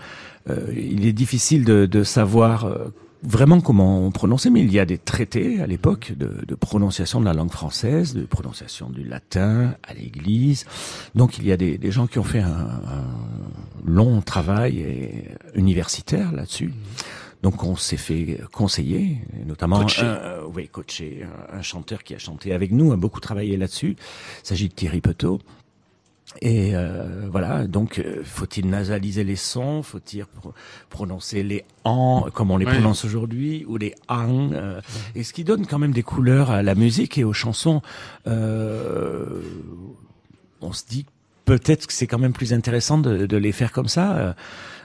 il 0.73 1.05
est 1.05 1.13
difficile 1.13 1.65
de, 1.65 2.03
savoir 2.03 2.71
vraiment 3.21 3.59
comment 3.59 4.09
prononcer, 4.11 4.49
mais 4.49 4.61
il 4.61 4.71
y 4.71 4.79
a 4.79 4.85
des 4.85 4.97
traités 4.97 5.59
à 5.61 5.67
l'époque 5.67 6.13
de, 6.17 6.55
prononciation 6.55 7.19
de 7.19 7.25
la 7.25 7.33
langue 7.33 7.51
française, 7.51 8.13
de 8.13 8.23
prononciation 8.23 8.89
du 8.89 9.03
latin 9.03 9.75
à 9.83 9.93
l'Église. 9.93 10.65
Donc 11.15 11.37
il 11.37 11.45
y 11.45 11.51
a 11.51 11.57
des, 11.57 11.91
gens 11.91 12.07
qui 12.07 12.17
ont 12.17 12.23
fait 12.23 12.39
un 12.39 13.03
long 13.85 14.21
travail 14.21 15.35
universitaire 15.53 16.31
là-dessus. 16.31 16.71
Donc 17.43 17.63
on 17.63 17.75
s'est 17.75 17.97
fait 17.97 18.39
conseiller, 18.51 19.19
notamment 19.45 19.81
coacher. 19.81 20.01
Un, 20.01 20.15
euh, 20.15 20.41
oui, 20.53 20.67
coacher, 20.67 21.25
un, 21.51 21.61
chanteur 21.61 22.03
qui 22.03 22.15
a 22.15 22.17
chanté 22.17 22.51
avec 22.51 22.71
nous, 22.71 22.91
a 22.91 22.97
beaucoup 22.97 23.19
travaillé 23.19 23.57
là-dessus. 23.57 23.95
Il 24.43 24.47
s'agit 24.47 24.69
de 24.69 24.73
Thierry 24.73 25.01
Petot. 25.01 25.39
Et 26.41 26.75
euh, 26.75 27.27
voilà, 27.31 27.67
donc 27.67 27.99
euh, 27.99 28.21
faut-il 28.23 28.69
nasaliser 28.69 29.23
les 29.23 29.37
sons, 29.37 29.81
faut-il 29.81 30.25
prononcer 30.89 31.41
les 31.41 31.63
en 31.85 32.27
comme 32.33 32.51
on 32.51 32.57
les 32.57 32.65
prononce 32.65 33.05
aujourd'hui 33.05 33.63
ou 33.65 33.77
les 33.77 33.95
ang, 34.09 34.53
et 35.15 35.23
ce 35.23 35.31
qui 35.31 35.45
donne 35.45 35.65
quand 35.65 35.79
même 35.79 35.93
des 35.93 36.03
couleurs 36.03 36.51
à 36.51 36.63
la 36.63 36.75
musique 36.75 37.17
et 37.17 37.23
aux 37.23 37.33
chansons? 37.33 37.81
on 40.59 40.73
se 40.73 40.83
dit 40.85 41.05
peut-être 41.45 41.87
que 41.87 41.93
c'est 41.93 42.07
quand 42.07 42.19
même 42.19 42.33
plus 42.33 42.51
intéressant 42.51 42.97
de, 42.97 43.25
de 43.25 43.37
les 43.37 43.53
faire 43.53 43.71
comme 43.71 43.87
ça. 43.87 44.35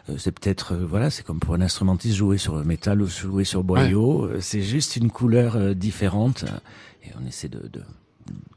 Euh, 0.08 0.14
c'est 0.18 0.32
peut-être 0.32 0.74
euh, 0.74 0.84
voilà, 0.86 1.10
c'est 1.10 1.24
comme 1.24 1.38
pour 1.40 1.54
un 1.54 1.60
instrumentiste 1.60 2.16
jouer 2.16 2.38
sur 2.38 2.56
le 2.56 2.64
métal 2.64 3.00
ou 3.02 3.06
jouer 3.06 3.44
sur 3.44 3.62
boyau. 3.62 4.24
Euh, 4.24 4.38
C'est 4.40 4.62
juste 4.62 4.96
une 4.96 5.10
couleur 5.10 5.56
euh, 5.56 5.74
différente 5.74 6.44
et 7.04 7.10
on 7.22 7.26
essaie 7.26 7.48
de, 7.48 7.60
de, 7.72 7.82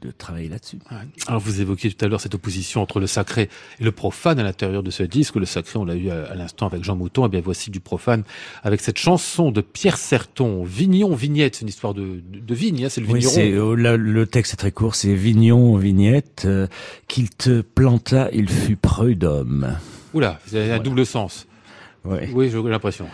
de 0.02 0.10
travailler 0.10 0.48
là-dessus. 0.48 0.78
Ouais. 0.90 0.96
Alors 1.28 1.40
vous 1.40 1.60
évoquiez 1.60 1.90
tout 1.92 2.04
à 2.04 2.08
l'heure 2.08 2.20
cette 2.20 2.34
opposition 2.34 2.82
entre 2.82 2.98
le 3.00 3.06
sacré 3.06 3.48
et 3.80 3.84
le 3.84 3.92
profane 3.92 4.38
à 4.40 4.42
l'intérieur 4.42 4.82
de 4.82 4.90
ce 4.90 5.02
disque. 5.04 5.36
Le 5.36 5.44
sacré, 5.46 5.78
on 5.78 5.84
l'a 5.84 5.94
eu 5.96 6.10
à, 6.10 6.24
à 6.26 6.34
l'instant 6.34 6.66
avec 6.66 6.82
Jean 6.82 6.96
Mouton. 6.96 7.26
Et 7.26 7.28
bien 7.28 7.40
voici 7.40 7.70
du 7.70 7.78
profane 7.80 8.24
avec 8.64 8.80
cette 8.80 8.98
chanson 8.98 9.50
de 9.52 9.60
Pierre 9.60 9.98
Serton, 9.98 10.64
Vignon, 10.64 11.14
Vignette. 11.14 11.56
C'est 11.56 11.62
une 11.62 11.68
histoire 11.68 11.94
de, 11.94 12.22
de, 12.28 12.40
de 12.40 12.54
vigne, 12.54 12.84
hein, 12.84 12.88
c'est 12.88 13.00
le 13.00 13.06
Oui, 13.08 13.20
vigneron. 13.20 13.74
là, 13.74 13.96
le 13.96 14.26
texte 14.26 14.54
est 14.54 14.56
très 14.56 14.72
court. 14.72 14.94
C'est 14.96 15.14
Vignon, 15.14 15.76
vignette, 15.76 16.42
euh, 16.44 16.66
qu'il 17.08 17.30
te 17.30 17.60
planta, 17.60 18.30
il 18.32 18.48
fut 18.48 18.76
prud'homme. 18.76 19.76
Oula, 20.16 20.40
c'est 20.46 20.56
un 20.62 20.66
Voilà. 20.66 20.78
double 20.78 21.04
sens. 21.04 21.46
Ouais. 22.02 22.30
Oui, 22.32 22.48
j'ai 22.48 22.62
l'impression. 22.62 23.06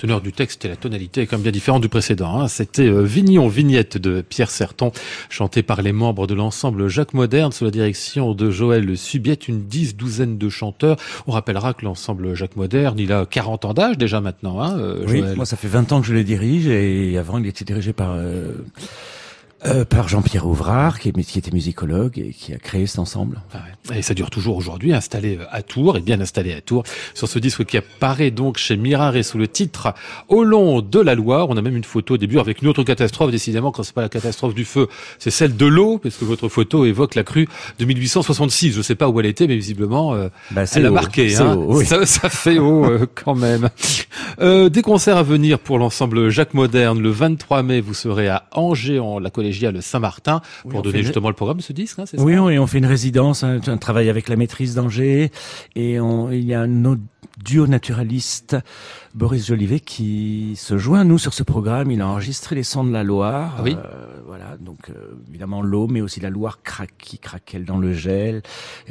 Teneur 0.00 0.22
du 0.22 0.32
texte 0.32 0.64
et 0.64 0.68
la 0.68 0.76
tonalité 0.76 1.20
est 1.20 1.26
quand 1.26 1.36
même 1.36 1.42
bien 1.42 1.52
différente 1.52 1.82
du 1.82 1.90
précédent. 1.90 2.40
hein. 2.40 2.48
C'était 2.48 2.88
euh, 2.88 3.02
Vignon, 3.02 3.48
Vignette 3.48 3.98
de 3.98 4.22
Pierre 4.22 4.50
Serton, 4.50 4.92
chanté 5.28 5.62
par 5.62 5.82
les 5.82 5.92
membres 5.92 6.26
de 6.26 6.32
l'ensemble 6.32 6.88
Jacques 6.88 7.12
Moderne 7.12 7.52
sous 7.52 7.66
la 7.66 7.70
direction 7.70 8.32
de 8.34 8.50
Joël 8.50 8.96
Subiette, 8.96 9.46
une 9.46 9.66
dix 9.66 9.94
douzaine 9.96 10.38
de 10.38 10.48
chanteurs. 10.48 10.96
On 11.26 11.32
rappellera 11.32 11.74
que 11.74 11.84
l'ensemble 11.84 12.34
Jacques 12.34 12.56
Moderne, 12.56 12.98
il 12.98 13.12
a 13.12 13.26
40 13.26 13.66
ans 13.66 13.74
d'âge 13.74 13.98
déjà 13.98 14.22
maintenant, 14.22 14.62
hein, 14.62 14.78
euh, 14.78 15.04
Oui, 15.06 15.18
Joël. 15.18 15.36
moi 15.36 15.44
ça 15.44 15.58
fait 15.58 15.68
20 15.68 15.92
ans 15.92 16.00
que 16.00 16.06
je 16.06 16.14
le 16.14 16.24
dirige 16.24 16.66
et 16.66 17.18
avant 17.18 17.36
il 17.36 17.46
était 17.46 17.66
dirigé 17.66 17.92
par 17.92 18.12
euh, 18.14 18.52
euh, 19.66 19.84
par 19.84 20.08
Jean-Pierre 20.08 20.46
Ouvrard 20.46 20.98
qui, 20.98 21.08
est, 21.08 21.22
qui 21.22 21.38
était 21.38 21.50
musicologue 21.50 22.18
et 22.18 22.30
qui 22.30 22.52
a 22.52 22.56
créé 22.56 22.86
cet 22.86 22.98
ensemble. 22.98 23.40
Et 23.94 24.02
ça 24.02 24.14
dure 24.14 24.30
toujours 24.30 24.56
aujourd'hui, 24.56 24.92
installé 24.92 25.36
euh, 25.38 25.44
à 25.50 25.62
Tours, 25.62 25.96
et 25.96 26.00
bien 26.00 26.20
installé 26.20 26.52
à 26.52 26.60
Tours, 26.60 26.84
sur 27.14 27.28
ce 27.28 27.38
disque 27.38 27.64
qui 27.64 27.76
apparaît 27.76 28.30
donc 28.30 28.56
chez 28.56 28.76
Mirare 28.76 29.22
sous 29.24 29.38
le 29.38 29.48
titre 29.48 29.92
Au 30.28 30.44
long 30.44 30.80
de 30.80 31.00
la 31.00 31.14
Loire. 31.14 31.48
On 31.50 31.56
a 31.56 31.62
même 31.62 31.76
une 31.76 31.84
photo 31.84 32.14
au 32.14 32.16
début 32.16 32.38
avec 32.38 32.62
une 32.62 32.68
autre 32.68 32.82
catastrophe, 32.84 33.30
décidément, 33.30 33.70
quand 33.72 33.82
c'est 33.82 33.94
pas 33.94 34.02
la 34.02 34.08
catastrophe 34.08 34.54
du 34.54 34.64
feu, 34.64 34.88
c'est 35.18 35.30
celle 35.30 35.56
de 35.56 35.66
l'eau, 35.66 35.98
parce 35.98 36.16
que 36.16 36.24
votre 36.24 36.48
photo 36.48 36.84
évoque 36.84 37.14
la 37.14 37.24
crue 37.24 37.48
de 37.78 37.84
1866. 37.84 38.72
Je 38.72 38.82
sais 38.82 38.94
pas 38.94 39.08
où 39.08 39.20
elle 39.20 39.26
était, 39.26 39.46
mais 39.46 39.56
visiblement, 39.56 40.14
euh, 40.14 40.28
Bah, 40.50 40.64
elle 40.74 40.86
a 40.86 40.90
marqué. 40.90 41.36
Hein. 41.36 41.56
haut, 41.56 41.78
oui. 41.78 41.86
ça, 41.86 42.06
ça 42.06 42.28
fait 42.28 42.58
haut 42.58 42.84
euh, 42.84 43.06
quand 43.14 43.34
même. 43.34 43.68
Euh, 44.40 44.68
des 44.68 44.82
concerts 44.82 45.16
à 45.16 45.22
venir 45.22 45.58
pour 45.58 45.78
l'ensemble 45.78 46.30
Jacques 46.30 46.54
Moderne. 46.54 47.00
Le 47.00 47.10
23 47.10 47.62
mai, 47.62 47.80
vous 47.80 47.94
serez 47.94 48.28
à 48.28 48.44
Angers, 48.52 48.98
en 48.98 49.18
la 49.18 49.30
collégiale 49.50 49.82
Saint-Martin, 49.82 50.40
Oui, 50.64 50.70
pour 50.70 50.80
on 50.80 50.82
donner 50.82 50.98
une- 50.98 51.04
justement 51.04 51.28
le 51.28 51.34
programme 51.34 51.58
de 51.58 51.62
ce 51.62 51.72
disque. 51.72 51.98
Hein, 51.98 52.06
ça 52.06 52.16
Oui, 52.20 52.36
oui, 52.38 52.58
on 52.58 52.66
fait 52.66 52.78
une 52.78 52.86
résidence, 52.86 53.42
un, 53.42 53.60
un 53.66 53.76
travail 53.76 54.08
avec 54.08 54.28
la 54.28 54.36
maîtrise 54.36 54.74
d'Angers 54.74 55.30
et 55.74 55.98
on, 56.00 56.30
il 56.30 56.44
y 56.44 56.54
a 56.54 56.60
un 56.60 56.84
autre 56.84 57.00
duo 57.44 57.66
naturaliste, 57.66 58.56
Boris 59.14 59.46
Jolivet, 59.46 59.80
qui 59.80 60.52
se 60.56 60.76
joint 60.78 61.00
à 61.00 61.04
nous 61.04 61.18
sur 61.18 61.32
ce 61.34 61.42
programme. 61.42 61.90
Il 61.90 62.00
a 62.00 62.06
enregistré 62.06 62.54
les 62.54 62.62
sons 62.62 62.84
de 62.84 62.92
la 62.92 63.02
Loire. 63.02 63.56
Ah 63.58 63.62
oui. 63.64 63.76
Euh, 63.76 64.19
voilà, 64.30 64.56
donc 64.60 64.90
euh, 64.90 64.94
évidemment 65.28 65.60
l'eau, 65.60 65.88
mais 65.88 66.00
aussi 66.00 66.20
la 66.20 66.30
Loire 66.30 66.62
craque, 66.62 66.94
qui 66.98 67.18
craquelle 67.18 67.64
dans 67.64 67.78
le 67.78 67.92
gel, 67.92 68.42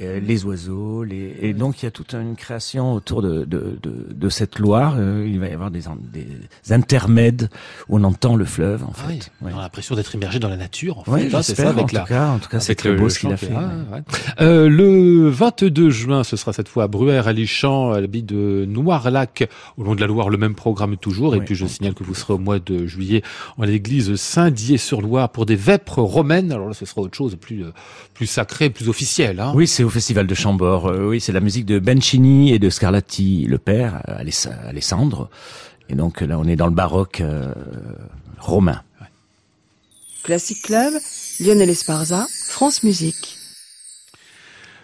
euh, 0.01 0.19
les 0.19 0.43
oiseaux, 0.43 1.05
les... 1.05 1.33
et 1.39 1.53
donc 1.53 1.81
il 1.81 1.85
y 1.85 1.87
a 1.87 1.91
toute 1.91 2.13
une 2.13 2.35
création 2.35 2.93
autour 2.93 3.21
de, 3.21 3.45
de, 3.45 3.79
de, 3.81 4.07
de 4.13 4.29
cette 4.29 4.59
Loire. 4.59 4.95
Euh, 4.97 5.25
il 5.25 5.39
va 5.39 5.47
y 5.47 5.53
avoir 5.53 5.71
des, 5.71 5.83
des 6.11 6.73
intermèdes 6.73 7.49
où 7.87 7.97
on 7.97 8.03
entend 8.03 8.35
le 8.35 8.43
fleuve, 8.43 8.83
en 8.83 8.91
Ah 8.97 9.05
oui, 9.07 9.19
fait. 9.21 9.31
Ouais. 9.45 9.51
on 9.55 9.59
a 9.59 9.61
l'impression 9.61 9.95
d'être 9.95 10.13
immergé 10.13 10.39
dans 10.39 10.49
la 10.49 10.57
nature. 10.57 10.97
En 11.07 11.11
Ouais, 11.13 11.29
fait, 11.29 11.35
hein, 11.37 11.41
c'est 11.41 11.55
ça, 11.55 11.69
avec 11.69 11.85
en 11.85 11.87
la, 11.93 12.01
tout 12.01 12.07
cas, 12.07 12.27
en 12.31 12.39
tout 12.39 12.49
cas, 12.49 12.59
c'est 12.59 12.75
très 12.75 12.93
beau 12.93 13.07
ce 13.07 13.19
qu'il 13.19 13.31
a 13.31 13.37
fait. 13.37 13.47
ouais. 13.47 13.55
ah, 13.57 13.95
ouais. 13.95 14.01
Euh, 14.41 14.67
le 14.67 15.29
22 15.29 15.89
juin, 15.89 16.25
ce 16.25 16.35
sera 16.35 16.51
cette 16.51 16.67
fois 16.67 16.83
à 16.83 16.87
Bruère, 16.89 17.29
à 17.29 17.33
Lichamp, 17.33 17.91
à 17.93 18.01
l'habit 18.01 18.23
de 18.23 18.65
Noirlac, 18.67 19.47
au 19.77 19.83
long 19.83 19.95
de 19.95 20.01
la 20.01 20.07
Loire, 20.07 20.29
le 20.29 20.37
même 20.37 20.55
programme 20.55 20.97
toujours. 20.97 21.33
Et 21.35 21.39
Ouais. 21.39 21.45
puis 21.45 21.55
je 21.55 21.65
signale 21.65 21.93
que 21.93 22.03
vous 22.03 22.13
serez 22.13 22.33
au 22.33 22.37
mois 22.39 22.59
de 22.59 22.85
juillet 22.87 23.21
en 23.57 23.63
l'église 23.63 24.15
Saint-Dié-sur-Loire 24.15 25.28
pour 25.31 25.45
des 25.45 25.55
vêpres 25.55 26.01
romaines. 26.01 26.51
Alors 26.51 26.67
là, 26.67 26.73
ce 26.73 26.85
sera 26.85 27.01
autre 27.01 27.15
chose, 27.17 27.37
plus 27.39 27.63
euh, 27.63 27.71
plus 28.13 28.27
sacré, 28.27 28.69
plus 28.69 28.89
officiel. 28.89 29.39
Hein. 29.39 29.53
Oui, 29.55 29.67
c'est 29.67 29.83
au 29.83 29.89
Festival 29.89 30.27
de 30.27 30.35
Chambord. 30.35 30.87
Euh, 30.87 31.07
oui, 31.09 31.21
c'est 31.21 31.31
la 31.31 31.39
musique 31.39 31.65
de 31.65 31.79
Bencini 31.79 32.51
et 32.53 32.59
de 32.59 32.69
Scarlatti, 32.69 33.45
le 33.47 33.57
père, 33.57 34.03
euh, 34.07 34.21
Aless- 34.23 34.49
Alessandro. 34.67 35.27
Et 35.89 35.95
donc 35.95 36.21
là, 36.21 36.37
on 36.37 36.45
est 36.45 36.55
dans 36.55 36.67
le 36.67 36.73
baroque 36.73 37.21
euh, 37.21 37.53
romain. 38.37 38.81
Classic 40.21 40.61
Club, 40.61 40.93
Lionel 41.39 41.69
Esparza, 41.69 42.27
France 42.47 42.83
Musique. 42.83 43.38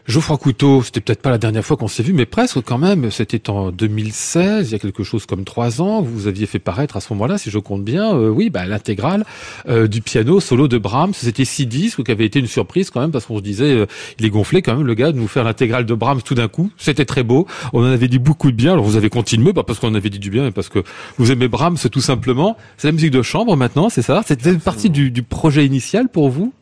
Geoffroy 0.08 0.38
Couteau, 0.38 0.84
c'était 0.84 1.02
peut-être 1.02 1.24
pas 1.24 1.32
la 1.32 1.40
dernière 1.40 1.66
fois 1.66 1.78
qu'on 1.78 1.88
s'est 1.88 2.04
vu, 2.04 2.14
mais 2.14 2.28
presque 2.28 2.62
quand 2.62 2.78
même. 2.78 3.10
C'était 3.10 3.50
en 3.50 3.72
2016, 3.72 4.70
il 4.70 4.72
y 4.74 4.76
a 4.76 4.80
quelque 4.80 5.04
chose 5.04 5.26
comme 5.26 5.44
trois 5.46 5.82
ans. 5.82 6.04
Vous 6.04 6.28
aviez 6.28 6.46
fait 6.46 6.60
paraître 6.60 6.96
à 6.96 7.02
ce 7.02 7.12
moment-là, 7.14 7.40
si 7.40 7.50
je 7.50 7.58
compte 7.58 7.84
bien, 7.84 8.16
euh, 8.16 8.30
oui, 8.30 8.52
bah, 8.52 8.68
l'intégrale 8.68 9.26
euh, 9.68 9.88
du 9.88 10.02
piano 10.02 10.40
solo 10.40 10.68
de 10.68 10.78
Brahms. 10.78 11.16
C'était 11.16 11.44
six 11.44 11.66
disques, 11.66 12.04
qui 12.04 12.12
avait 12.12 12.26
été 12.26 12.40
une 12.40 12.46
surprise 12.46 12.92
quand 12.92 13.02
même, 13.02 13.10
parce 13.10 13.26
qu'on 13.26 13.38
se 13.38 13.44
disait, 13.44 13.72
euh, 13.72 13.88
il 14.20 14.26
est 14.28 14.30
gonflé 14.30 14.62
quand 14.62 14.76
même, 14.76 14.86
le 14.86 14.94
gars, 14.94 15.12
de 15.12 15.18
nous 15.18 15.28
faire 15.28 15.44
l'intégrale 15.44 15.88
de 15.88 15.94
Brahms 15.96 16.22
tout 16.22 16.36
d'un 16.36 16.50
coup. 16.50 16.70
C'était 16.78 17.06
très 17.06 17.24
beau. 17.24 17.48
On 17.74 17.82
en 17.82 17.92
avait 17.92 18.08
dit 18.08 18.20
beaucoup 18.20 18.52
de 18.52 18.56
bien. 18.56 18.74
Alors 18.74 18.86
vous 18.86 18.98
avez 18.98 19.10
continué, 19.10 19.54
pas 19.54 19.64
parce 19.64 19.80
qu'on 19.80 19.90
en 19.90 19.96
avait 19.96 20.12
dit 20.12 20.20
du 20.20 20.30
bien, 20.30 20.44
mais 20.44 20.52
parce 20.52 20.70
que 20.70 20.84
vous 21.18 21.32
aimez 21.32 21.48
Brahms 21.48 21.80
tout 21.92 22.02
simplement. 22.02 22.58
C'est 22.78 22.90
la 22.90 22.92
musique 22.92 23.12
de 23.12 23.24
chambre 23.24 23.58
maintenant, 23.58 23.90
c'est 23.90 24.04
ça? 24.04 24.22
C'était 24.24 24.52
une 24.52 24.60
partie 24.60 24.92
du, 24.92 25.10
du 25.10 25.24
projet 25.24 25.66
initial 25.66 26.10
pour 26.10 26.30
vous? 26.30 26.54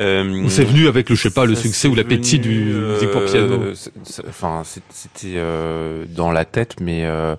Euh, 0.00 0.44
c'est 0.48 0.64
venu 0.64 0.88
avec 0.88 1.08
le, 1.08 1.14
je 1.16 1.22
sais 1.22 1.30
pas, 1.30 1.46
le 1.46 1.54
succès 1.54 1.86
ou 1.88 1.94
l'appétit 1.94 2.38
du 2.40 2.50
musique 2.74 3.10
pour 3.10 3.24
piano 3.24 3.54
euh, 3.62 3.74
Enfin, 4.28 4.62
c'était 4.64 5.34
euh, 5.36 6.04
dans 6.08 6.32
la 6.32 6.44
tête, 6.44 6.76
mais 6.80 7.04
euh, 7.04 7.36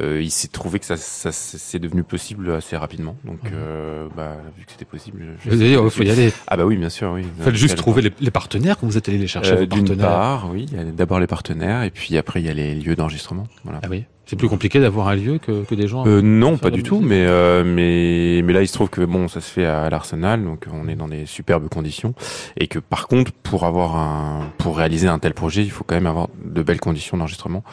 euh, 0.00 0.20
il 0.22 0.30
s'est 0.30 0.48
trouvé 0.48 0.78
que 0.78 0.86
ça, 0.86 0.96
ça 0.96 1.30
c'est 1.32 1.78
devenu 1.78 2.02
possible 2.02 2.50
assez 2.52 2.76
rapidement. 2.76 3.16
Donc, 3.24 3.42
Mhm. 3.44 3.50
euh, 3.54 4.06
bah, 4.16 4.36
vu 4.56 4.64
que 4.64 4.72
c'était 4.72 4.84
possible, 4.84 5.24
dit, 5.46 5.76
oh, 5.76 5.90
faut 5.90 6.02
y 6.02 6.10
aller. 6.10 6.32
Ah 6.46 6.56
bah 6.56 6.64
oui, 6.64 6.76
bien 6.76 6.88
sûr, 6.88 7.10
oui. 7.12 7.22
Il 7.38 7.44
fallait 7.44 7.56
juste 7.56 7.76
trouver 7.76 8.02
les, 8.02 8.12
les 8.20 8.30
partenaires 8.30 8.78
quand 8.78 8.86
vous 8.86 8.96
êtes 8.96 9.08
allé 9.08 9.18
les 9.18 9.26
chercher. 9.26 9.52
Euh, 9.52 9.66
D'une 9.66 9.96
part, 9.96 10.48
oui, 10.50 10.66
d'abord 10.94 11.20
les 11.20 11.26
partenaires, 11.26 11.82
et 11.82 11.90
puis 11.90 12.16
après 12.16 12.40
il 12.40 12.46
y 12.46 12.50
a 12.50 12.54
les 12.54 12.74
lieux 12.74 12.96
d'enregistrement. 12.96 13.46
Voilà. 13.64 13.80
Ah 13.82 13.88
oui. 13.90 14.04
C'est 14.30 14.36
plus 14.36 14.48
compliqué 14.48 14.78
d'avoir 14.78 15.08
un 15.08 15.16
lieu 15.16 15.38
que, 15.38 15.64
que 15.64 15.74
des 15.74 15.88
gens. 15.88 16.06
Euh, 16.06 16.22
non, 16.22 16.56
pas 16.56 16.70
du 16.70 16.84
tout, 16.84 17.00
mais 17.00 17.26
euh, 17.26 17.64
mais 17.64 18.42
mais 18.44 18.52
là 18.52 18.62
il 18.62 18.68
se 18.68 18.72
trouve 18.72 18.88
que 18.88 19.00
bon, 19.00 19.26
ça 19.26 19.40
se 19.40 19.50
fait 19.50 19.66
à 19.66 19.90
l'Arsenal, 19.90 20.44
donc 20.44 20.66
on 20.72 20.86
est 20.86 20.94
dans 20.94 21.08
des 21.08 21.26
superbes 21.26 21.68
conditions, 21.68 22.14
et 22.56 22.68
que 22.68 22.78
par 22.78 23.08
contre 23.08 23.32
pour 23.32 23.64
avoir 23.64 23.96
un 23.96 24.52
pour 24.56 24.76
réaliser 24.76 25.08
un 25.08 25.18
tel 25.18 25.34
projet, 25.34 25.64
il 25.64 25.72
faut 25.72 25.82
quand 25.82 25.96
même 25.96 26.06
avoir 26.06 26.28
de 26.44 26.62
belles 26.62 26.78
conditions 26.78 27.16
d'enregistrement, 27.16 27.64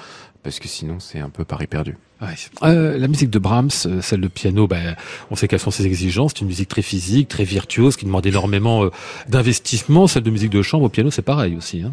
parce 0.42 0.58
que 0.58 0.68
sinon 0.68 0.96
c'est 1.00 1.20
un 1.20 1.30
peu 1.30 1.46
pari 1.46 1.68
perdu. 1.68 1.96
Ouais. 2.24 2.30
Euh, 2.64 2.98
la 2.98 3.08
musique 3.08 3.30
de 3.30 3.38
Brahms, 3.38 3.70
euh, 3.86 4.02
celle 4.02 4.22
de 4.22 4.28
piano, 4.28 4.68
ben, 4.68 4.96
on 5.30 5.36
sait 5.36 5.48
quelles 5.48 5.60
sont 5.60 5.70
ses 5.70 5.86
exigences. 5.86 6.32
C'est 6.34 6.42
une 6.42 6.48
musique 6.48 6.70
très 6.70 6.82
physique, 6.82 7.28
très 7.28 7.44
virtuose, 7.44 7.96
qui 7.96 8.06
demande 8.06 8.26
énormément 8.26 8.86
euh, 8.86 8.90
d'investissement. 9.30 10.08
Celle 10.08 10.24
de 10.24 10.32
musique 10.32 10.50
de 10.50 10.64
chambre 10.64 10.86
au 10.86 10.90
piano, 10.90 11.12
c'est 11.12 11.22
pareil 11.22 11.56
aussi. 11.56 11.84
Hein. 11.84 11.92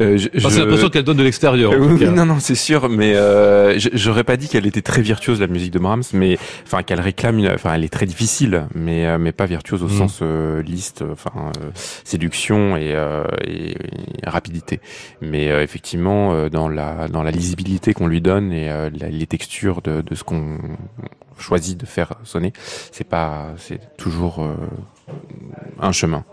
Euh, 0.00 0.18
je- 0.18 0.28
Enfin, 0.36 0.48
je- 0.50 0.54
C'est 0.54 0.60
l'impression 0.60 0.88
qu'elle 0.90 1.04
donne 1.04 1.16
de 1.16 1.22
l'extérieur. 1.22 1.72
Euh, 1.72 1.78
oui, 1.78 2.04
non, 2.10 2.26
non, 2.26 2.38
c'est 2.38 2.54
sûr, 2.54 2.90
mais 2.90 3.14
euh, 3.16 3.78
j'aurais 3.94 4.24
pas 4.24 4.36
dit 4.36 4.46
qu'elle 4.48 4.66
était 4.66 4.82
très 4.82 5.00
virtuose 5.00 5.40
la 5.40 5.46
musique 5.46 5.72
de 5.72 5.78
Brahms, 5.78 6.02
mais 6.12 6.36
enfin 6.66 6.82
qu'elle 6.82 7.00
réclame, 7.00 7.38
une, 7.38 7.48
enfin 7.48 7.72
elle 7.74 7.84
est 7.84 7.88
très 7.92 8.04
difficile, 8.04 8.66
mais 8.74 9.06
euh, 9.06 9.16
mais 9.18 9.32
pas 9.32 9.46
virtuose 9.46 9.82
au 9.82 9.86
Mm. 9.86 9.98
sens 9.98 10.18
euh, 10.20 10.60
liste, 10.62 11.02
enfin 11.10 11.30
euh, 11.62 11.70
séduction 12.04 12.76
et, 12.76 12.92
euh, 12.94 13.24
et, 13.46 13.70
et 13.72 13.76
rapidité. 14.26 14.80
Mais 15.22 15.50
euh, 15.50 15.62
effectivement, 15.62 16.34
euh, 16.34 16.50
dans 16.50 16.68
la 16.68 17.08
dans 17.08 17.22
la 17.22 17.30
lisibilité 17.30 17.94
qu'on 17.94 18.06
lui 18.06 18.20
donne 18.20 18.52
et 18.52 18.70
euh, 18.70 18.90
la- 19.00 19.08
les 19.08 19.26
textures 19.26 19.80
de, 19.82 20.02
de 20.02 20.14
ce 20.14 20.24
qu'on 20.24 20.58
choisit 21.38 21.78
de 21.80 21.86
faire 21.86 22.12
sonner, 22.24 22.52
c'est 22.92 23.08
pas, 23.08 23.48
c'est 23.56 23.80
toujours 23.96 24.42
euh, 24.42 24.54
un 25.80 25.92
chemin. 25.92 26.24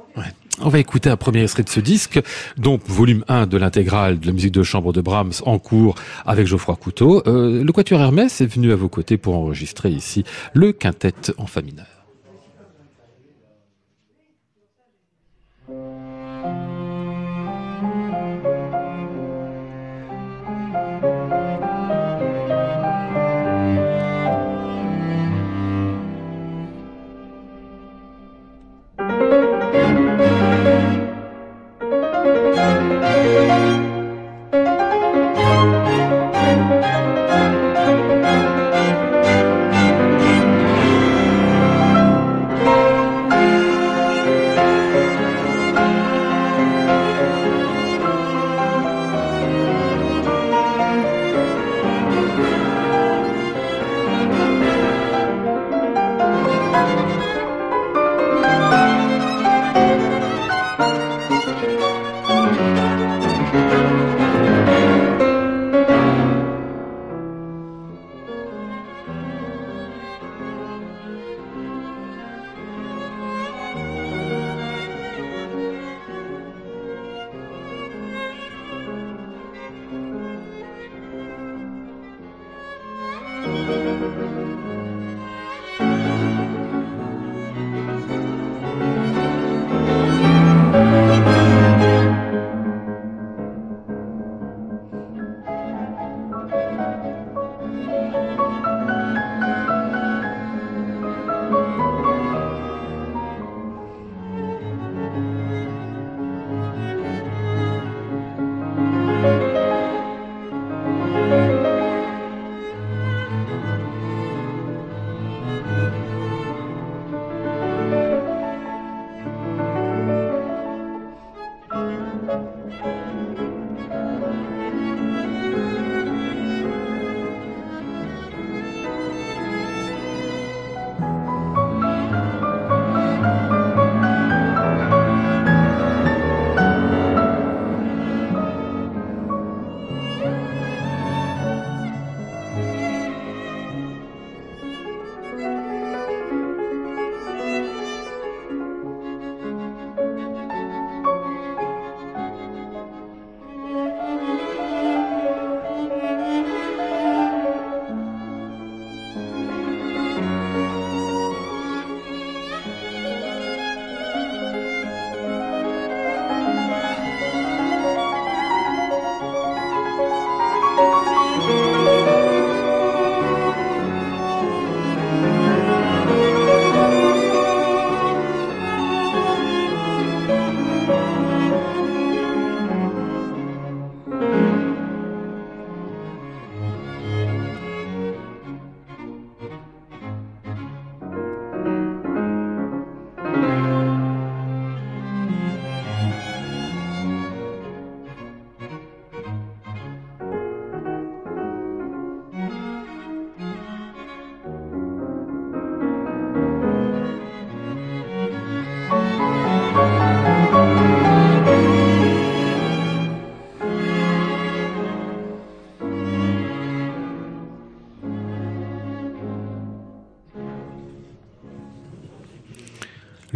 On 0.61 0.69
va 0.69 0.79
écouter 0.79 1.09
un 1.09 1.17
premier 1.17 1.41
extrait 1.41 1.63
de 1.63 1.69
ce 1.69 1.79
disque, 1.79 2.21
donc 2.57 2.81
volume 2.85 3.25
1 3.27 3.47
de 3.47 3.57
l'intégrale 3.57 4.19
de 4.19 4.27
la 4.27 4.33
musique 4.33 4.51
de 4.51 4.61
chambre 4.61 4.93
de 4.93 5.01
Brahms 5.01 5.33
en 5.45 5.57
cours 5.57 5.95
avec 6.25 6.45
Geoffroy 6.45 6.75
Couteau. 6.75 7.23
Euh, 7.25 7.63
le 7.63 7.71
Quatuor 7.73 7.99
Hermès 7.99 8.39
est 8.39 8.45
venu 8.45 8.71
à 8.71 8.75
vos 8.75 8.89
côtés 8.89 9.17
pour 9.17 9.35
enregistrer 9.35 9.89
ici 9.89 10.23
le 10.53 10.71
quintet 10.71 11.13
en 11.37 11.47
fa. 11.47 11.61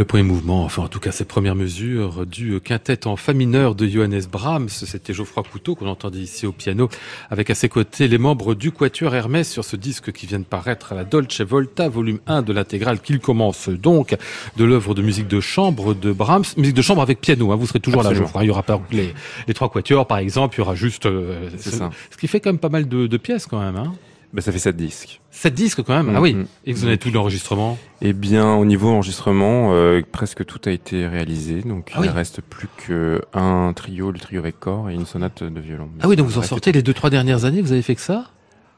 Premier 0.08 0.24
mouvement, 0.24 0.64
enfin 0.64 0.84
en 0.84 0.88
tout 0.88 1.00
cas 1.00 1.12
ses 1.12 1.26
premières 1.26 1.56
mesures 1.56 2.26
du 2.26 2.60
quintet 2.62 3.06
en 3.06 3.18
fa 3.18 3.34
mineur 3.34 3.76
de 3.76 3.86
Johannes 3.86 4.24
Brahms, 4.32 4.70
c'était 4.70 5.14
Geoffroy 5.14 5.44
Couteau 5.44 5.76
qu'on 5.76 5.88
entendait 5.88 6.20
ici 6.20 6.48
au 6.48 6.52
piano, 6.52 6.90
avec 7.30 7.50
à 7.50 7.56
ses 7.56 7.70
côtés 7.70 8.08
les 8.08 8.18
membres 8.18 8.56
du 8.56 8.72
Quatuor 8.72 9.14
Hermès 9.14 9.50
sur 9.50 9.66
ce 9.66 9.76
disque 9.76 10.12
qui 10.14 10.26
vient 10.26 10.40
de 10.40 10.46
paraître 10.46 10.94
à 10.94 10.96
la 10.96 11.04
Dolce 11.04 11.42
Volta, 11.42 11.90
volume 11.90 12.20
1 12.26 12.42
de 12.42 12.54
l'intégrale, 12.54 13.02
qu'il 13.02 13.20
commence 13.20 13.70
donc 13.70 14.16
de 14.56 14.64
l'œuvre 14.64 14.96
de 14.96 15.02
musique 15.02 15.28
de 15.28 15.42
chambre 15.42 15.94
de 15.94 16.12
Brahms, 16.14 16.46
musique 16.56 16.76
de 16.76 16.82
chambre 16.82 17.02
avec 17.02 17.20
piano, 17.20 17.52
hein, 17.52 17.58
vous 17.58 17.68
serez 17.68 17.82
toujours 17.82 18.02
là 18.02 18.14
Geoffroy, 18.14 18.46
il 18.46 18.48
y 18.48 18.52
aura 18.52 18.64
pas 18.64 18.82
les, 18.92 19.14
les 19.48 19.54
trois 19.54 19.70
quatuors 19.70 20.08
par 20.08 20.20
exemple, 20.20 20.56
il 20.56 20.60
y 20.60 20.62
aura 20.62 20.76
juste... 20.76 21.06
Euh, 21.06 21.50
ce, 21.58 21.70
ça. 21.70 21.90
ce 22.10 22.18
qui 22.18 22.28
fait 22.28 22.40
quand 22.40 22.50
même 22.50 22.60
pas 22.60 22.70
mal 22.70 22.88
de, 22.88 23.08
de 23.08 23.18
pièces 23.18 23.46
quand 23.46 23.60
même. 23.60 23.76
Hein. 23.76 23.94
Ben, 24.34 24.42
ça 24.42 24.52
fait 24.52 24.60
sept 24.60 24.76
disques. 24.76 25.22
Sept 25.32 25.54
disques 25.54 25.82
quand 25.84 25.96
même 25.96 26.14
Ah 26.16 26.22
oui. 26.22 26.34
Mm-hmm. 26.34 26.46
Et 26.66 26.74
vous 26.74 26.84
en 26.84 26.88
avez 26.88 26.98
tout 26.98 27.12
l'enregistrement 27.12 27.78
Eh 28.02 28.14
bien, 28.14 28.56
au 28.56 28.66
niveau 28.66 28.90
enregistrement, 28.90 29.74
euh, 29.74 30.02
presque 30.12 30.46
tout 30.46 30.60
a 30.66 30.72
été 30.72 31.08
réalisé. 31.08 31.62
Donc, 31.62 31.92
ah 31.94 32.00
il 32.04 32.08
ne 32.08 32.14
reste 32.14 32.42
plus 32.42 32.68
qu'un 32.86 33.74
trio, 33.74 34.12
le 34.12 34.20
trio 34.20 34.40
avec 34.40 34.60
corps, 34.60 34.90
et 34.90 34.94
une 34.94 35.06
sonate 35.06 35.44
de 35.44 35.60
violon. 35.60 35.90
ah 36.02 36.08
oui, 36.08 36.16
donc 36.16 36.28
vous 36.28 36.40
en 36.40 36.44
sortez 36.44 36.72
les 36.72 36.82
deux, 36.82 36.94
trois 36.94 37.10
dernières 37.10 37.46
années, 37.46 37.62
vous 37.62 37.72
avez 37.72 37.82
fait 37.82 37.96
que 37.96 38.02
ça 38.02 38.32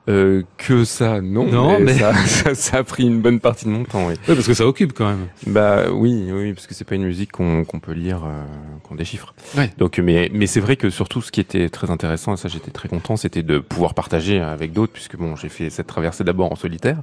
euh, 0.09 0.41
que 0.57 0.83
ça, 0.83 1.21
non. 1.21 1.45
Non, 1.45 1.79
mais, 1.79 1.93
Ça, 2.25 2.55
ça, 2.55 2.77
a 2.77 2.83
pris 2.83 3.03
une 3.03 3.21
bonne 3.21 3.39
partie 3.39 3.65
de 3.65 3.69
mon 3.69 3.83
temps, 3.83 4.07
oui. 4.07 4.15
oui 4.27 4.35
parce 4.35 4.47
que 4.47 4.53
ça 4.53 4.65
occupe 4.65 4.93
quand 4.93 5.07
même. 5.07 5.27
Bah 5.47 5.91
oui, 5.91 6.29
oui, 6.31 6.53
parce 6.53 6.67
que 6.67 6.73
c'est 6.73 6.85
pas 6.85 6.95
une 6.95 7.05
musique 7.05 7.31
qu'on 7.31 7.65
peut 7.81 7.91
lire, 7.91 8.23
euh, 8.25 8.43
qu'on 8.83 8.95
déchiffre. 8.95 9.33
Ouais. 9.57 9.69
Donc, 9.77 9.99
mais 9.99 10.29
mais 10.33 10.47
c'est 10.47 10.59
vrai 10.59 10.75
que 10.75 10.89
surtout 10.89 11.21
ce 11.21 11.31
qui 11.31 11.39
était 11.39 11.69
très 11.69 11.91
intéressant, 11.91 12.33
et 12.33 12.37
ça 12.37 12.47
j'étais 12.47 12.71
très 12.71 12.89
content, 12.89 13.17
c'était 13.17 13.43
de 13.43 13.59
pouvoir 13.59 13.93
partager 13.93 14.39
avec 14.39 14.73
d'autres, 14.73 14.93
puisque 14.93 15.15
bon, 15.15 15.35
j'ai 15.35 15.49
fait 15.49 15.69
cette 15.69 15.87
traversée 15.87 16.23
d'abord 16.23 16.51
en 16.51 16.55
solitaire, 16.55 17.01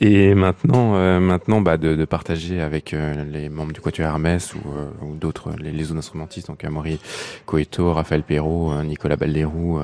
et 0.00 0.34
maintenant, 0.34 0.96
euh, 0.96 1.20
maintenant, 1.20 1.60
bah 1.60 1.76
de, 1.76 1.94
de, 1.94 2.04
partager 2.04 2.60
avec 2.60 2.92
euh, 2.92 3.24
les 3.30 3.48
membres 3.48 3.72
du 3.72 3.80
Quatuor 3.80 4.08
Hermès 4.08 4.54
ou, 4.54 4.60
ou 5.04 5.16
d'autres, 5.16 5.50
les, 5.58 5.72
les 5.72 5.92
instrumentistes, 5.92 6.48
donc 6.48 6.64
Amaury 6.64 6.98
Coeto, 7.46 7.92
Raphaël 7.92 8.22
Perrault, 8.22 8.82
Nicolas 8.82 9.16
Balderou 9.16 9.80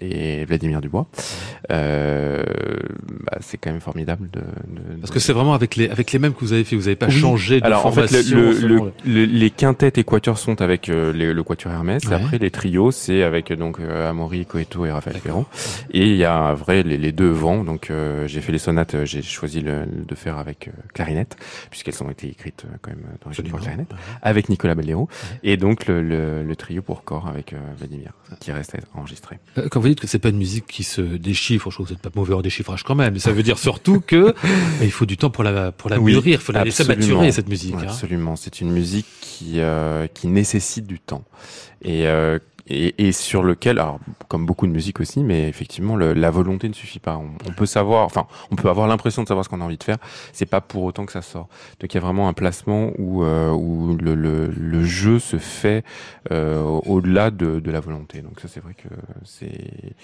et 0.00 0.44
Vladimir 0.44 0.80
Dubois. 0.80 1.06
Euh, 1.70 1.93
bah, 3.24 3.38
c'est 3.40 3.58
quand 3.58 3.70
même 3.70 3.80
formidable 3.80 4.28
de, 4.30 4.40
de 4.40 5.00
parce 5.00 5.10
que 5.10 5.18
c'est 5.18 5.32
vraiment 5.32 5.54
avec 5.54 5.76
les 5.76 5.88
avec 5.88 6.12
les 6.12 6.18
mêmes 6.18 6.34
que 6.34 6.40
vous 6.40 6.52
avez 6.52 6.64
fait 6.64 6.76
vous 6.76 6.82
n'avez 6.82 6.96
pas 6.96 7.08
changé 7.08 7.60
de 7.60 7.66
alors 7.66 7.82
formation, 7.82 8.18
en 8.18 8.22
fait 8.22 8.30
le, 8.30 8.92
le, 9.04 9.24
les 9.24 9.50
quintettes 9.50 9.98
et 9.98 10.04
quatuors 10.04 10.38
sont 10.38 10.60
avec 10.62 10.88
euh, 10.88 11.12
le 11.12 11.42
quatuor 11.42 11.72
Hermès. 11.72 12.04
Ouais. 12.04 12.14
après 12.14 12.38
les 12.38 12.50
trios 12.50 12.90
c'est 12.90 13.22
avec 13.22 13.52
donc 13.52 13.80
euh, 13.80 14.10
Amaury 14.10 14.46
Coeto 14.46 14.86
et 14.86 14.90
Raphaël 14.92 15.18
Perron 15.20 15.46
et 15.90 16.06
il 16.06 16.16
y 16.16 16.24
a 16.24 16.54
vrai 16.54 16.82
les, 16.82 16.96
les 16.96 17.12
deux 17.12 17.30
vents. 17.30 17.64
Donc 17.64 17.90
euh, 17.90 18.26
j'ai 18.26 18.40
fait 18.40 18.52
les 18.52 18.58
sonates 18.58 19.04
j'ai 19.04 19.22
choisi 19.22 19.60
le, 19.60 19.84
de 19.86 20.14
faire 20.14 20.38
avec 20.38 20.70
clarinette 20.92 21.36
puisqu'elles 21.70 22.02
ont 22.02 22.10
été 22.10 22.28
écrites 22.28 22.66
quand 22.82 22.90
même 22.90 23.04
dans 23.24 23.30
les 23.30 23.50
pour 23.50 23.60
clarinette 23.60 23.92
avec 24.22 24.48
Nicolas 24.48 24.74
Bellero 24.74 25.08
et 25.42 25.56
donc 25.56 25.86
le, 25.86 26.02
le, 26.42 26.56
trio 26.56 26.82
pour 26.82 27.04
corps 27.04 27.26
avec 27.26 27.54
Vladimir 27.78 28.12
qui 28.40 28.52
reste 28.52 28.76
enregistré. 28.94 29.38
Quand 29.70 29.80
vous 29.80 29.88
dites 29.88 30.00
que 30.00 30.06
c'est 30.06 30.18
pas 30.18 30.28
une 30.28 30.38
musique 30.38 30.66
qui 30.66 30.84
se 30.84 31.00
déchiffre 31.00 31.70
je 31.70 31.78
vous 31.84 31.92
n'êtes 31.92 32.02
pas 32.02 32.10
mauvais 32.14 32.34
en 32.34 32.42
déchiffrage 32.42 32.82
quand 32.82 32.94
même. 32.94 33.18
Ça 33.18 33.32
veut 33.32 33.42
dire 33.42 33.58
surtout 33.58 34.00
que 34.00 34.34
il 34.82 34.90
faut 34.90 35.06
du 35.06 35.16
temps 35.16 35.30
pour 35.30 35.44
la 35.44 35.72
pour 35.72 35.90
la 35.90 35.98
oui, 35.98 36.12
mûrir, 36.12 36.40
il 36.40 36.42
faut 36.42 36.52
la 36.52 36.64
laisser 36.64 36.84
maturer 36.84 37.32
cette 37.32 37.48
musique. 37.48 37.74
Hein. 37.74 37.84
Absolument, 37.84 38.36
c'est 38.36 38.60
une 38.60 38.70
musique 38.70 39.06
qui 39.20 39.60
euh, 39.60 40.06
qui 40.12 40.26
nécessite 40.28 40.86
du 40.86 40.98
temps 40.98 41.24
et 41.82 42.06
euh, 42.08 42.38
et, 42.66 43.06
et, 43.06 43.12
sur 43.12 43.42
lequel, 43.42 43.78
alors 43.78 43.98
comme 44.28 44.46
beaucoup 44.46 44.66
de 44.66 44.72
musique 44.72 45.00
aussi, 45.00 45.22
mais 45.22 45.48
effectivement 45.48 45.96
le, 45.96 46.14
la 46.14 46.30
volonté 46.30 46.68
ne 46.68 46.72
suffit 46.72 46.98
pas. 46.98 47.16
On, 47.16 47.30
on, 47.48 47.52
peut 47.52 47.66
savoir, 47.66 48.04
enfin, 48.06 48.26
on 48.50 48.56
peut 48.56 48.68
avoir 48.70 48.86
l'impression 48.86 49.22
de 49.22 49.28
savoir 49.28 49.44
ce 49.44 49.50
qu'on 49.50 49.60
a 49.60 49.64
envie 49.64 49.76
de 49.76 49.84
faire. 49.84 49.98
C'est 50.32 50.46
pas 50.46 50.60
pour 50.62 50.84
autant 50.84 51.04
que 51.04 51.12
ça 51.12 51.20
sort. 51.22 51.48
Donc 51.80 51.92
il 51.92 51.96
y 51.96 51.98
a 51.98 52.00
vraiment 52.00 52.28
un 52.28 52.32
placement 52.32 52.92
où 52.98 53.22
euh, 53.22 53.50
où 53.50 53.96
le, 54.00 54.14
le, 54.14 54.46
le, 54.46 54.84
jeu 54.84 55.18
se 55.18 55.36
fait 55.36 55.84
euh, 56.32 56.62
au-delà 56.62 57.30
de, 57.30 57.60
de, 57.60 57.70
la 57.70 57.80
volonté. 57.80 58.22
Donc 58.22 58.40
ça 58.40 58.48
c'est 58.48 58.60
vrai 58.60 58.74
que 58.74 58.88
c'est 59.24 59.94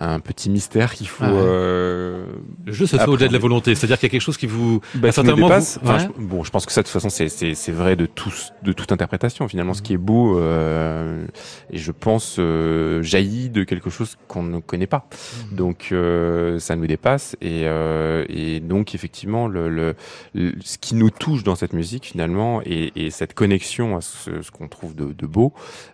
un 0.00 0.18
petit 0.18 0.50
mystère 0.50 0.94
qu'il 0.94 1.08
faut. 1.08 1.24
Ah 1.24 1.32
ouais. 1.32 1.38
euh, 1.40 2.26
le 2.66 2.72
jeu 2.72 2.86
se 2.86 2.96
fait 2.96 3.08
au-delà 3.08 3.28
de 3.28 3.32
la 3.32 3.38
volonté, 3.38 3.74
c'est-à-dire 3.74 3.98
qu'il 3.98 4.08
y 4.08 4.10
a 4.10 4.12
quelque 4.12 4.20
chose 4.20 4.36
qui 4.36 4.46
vous, 4.46 4.80
bah, 4.96 5.12
ça 5.12 5.22
dépasse. 5.22 5.78
Vous... 5.80 5.88
Enfin, 5.88 5.98
ouais. 5.98 6.10
je, 6.18 6.22
bon, 6.22 6.42
je 6.42 6.50
pense 6.50 6.66
que 6.66 6.72
ça 6.72 6.82
de 6.82 6.86
toute 6.86 6.92
façon 6.92 7.10
c'est 7.10 7.28
c'est 7.28 7.72
vrai 7.72 7.94
de 7.94 8.06
tous 8.06 8.52
de 8.62 8.72
toute 8.72 8.90
interprétation. 8.90 9.46
Finalement, 9.46 9.74
ce 9.74 9.82
qui 9.82 9.92
est 9.92 9.98
beau 9.98 10.38
euh, 10.38 11.24
et 11.70 11.78
je 11.78 11.91
je 11.92 11.98
pense, 11.98 12.36
euh, 12.38 13.02
jaillit 13.02 13.50
de 13.50 13.64
quelque 13.64 13.90
chose 13.90 14.16
qu'on 14.28 14.42
ne 14.42 14.60
connaît 14.60 14.86
pas. 14.86 15.08
Mmh. 15.50 15.56
Donc 15.56 15.88
euh, 15.92 16.58
ça 16.58 16.74
nous 16.76 16.86
dépasse 16.86 17.36
et, 17.40 17.64
euh, 17.66 18.24
et 18.28 18.60
donc 18.60 18.94
effectivement 18.94 19.46
le, 19.46 19.68
le, 19.68 19.94
le, 20.34 20.52
ce 20.62 20.78
qui 20.78 20.94
nous 20.94 21.10
touche 21.10 21.42
dans 21.44 21.54
cette 21.54 21.72
musique 21.74 22.06
finalement 22.06 22.62
et, 22.64 22.92
et 22.96 23.10
cette 23.10 23.34
connexion 23.34 23.96
à 23.96 24.00
ce, 24.00 24.42
ce 24.42 24.50
qu'on 24.50 24.68
trouve 24.68 24.94
de, 24.94 25.12
de 25.12 25.26
beau 25.26 25.52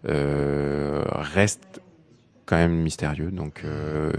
euh, 0.09 1.03
reste 1.35 1.81
quand 2.47 2.57
même 2.57 2.77
mystérieux. 2.77 3.31
Donc 3.31 3.63
euh, 3.65 4.13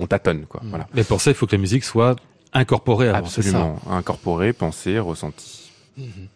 on 0.00 0.06
tâtonne 0.06 0.46
quoi. 0.46 0.60
Mmh. 0.62 0.68
Voilà. 0.70 0.88
Mais 0.94 1.04
pour 1.04 1.20
ça 1.20 1.30
il 1.30 1.34
faut 1.34 1.46
que 1.46 1.56
la 1.56 1.60
musique 1.60 1.84
soit 1.84 2.16
incorporée 2.52 3.08
avant. 3.08 3.18
Absolument, 3.18 3.78
incorporée, 3.90 4.52
pensée, 4.52 4.98
ressentie. 4.98 5.67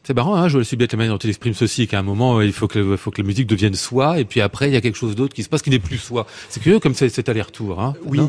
C'est 0.02 0.14
marrant, 0.14 0.34
hein, 0.34 0.48
je 0.48 0.58
le 0.58 0.64
suis 0.64 0.76
bien 0.76 0.86
la 0.90 0.98
manière 0.98 1.14
dont 1.14 1.18
il 1.18 1.30
exprime 1.30 1.54
ceci, 1.54 1.86
qu'à 1.86 1.98
un 1.98 2.02
moment, 2.02 2.40
il 2.40 2.52
faut 2.52 2.68
que, 2.68 2.96
faut 2.96 3.10
que 3.10 3.20
la 3.20 3.26
musique 3.26 3.46
devienne 3.46 3.74
soi, 3.74 4.18
et 4.18 4.24
puis 4.24 4.40
après, 4.40 4.68
il 4.68 4.74
y 4.74 4.76
a 4.76 4.80
quelque 4.80 4.98
chose 4.98 5.14
d'autre 5.14 5.34
qui 5.34 5.42
se 5.42 5.48
passe 5.48 5.62
qui 5.62 5.70
n'est 5.70 5.78
plus 5.78 5.98
soi. 5.98 6.26
C'est 6.48 6.60
curieux 6.60 6.80
comme 6.80 6.94
cet 6.94 7.28
aller-retour. 7.28 7.80
Hein, 7.80 7.94
oui. 8.04 8.20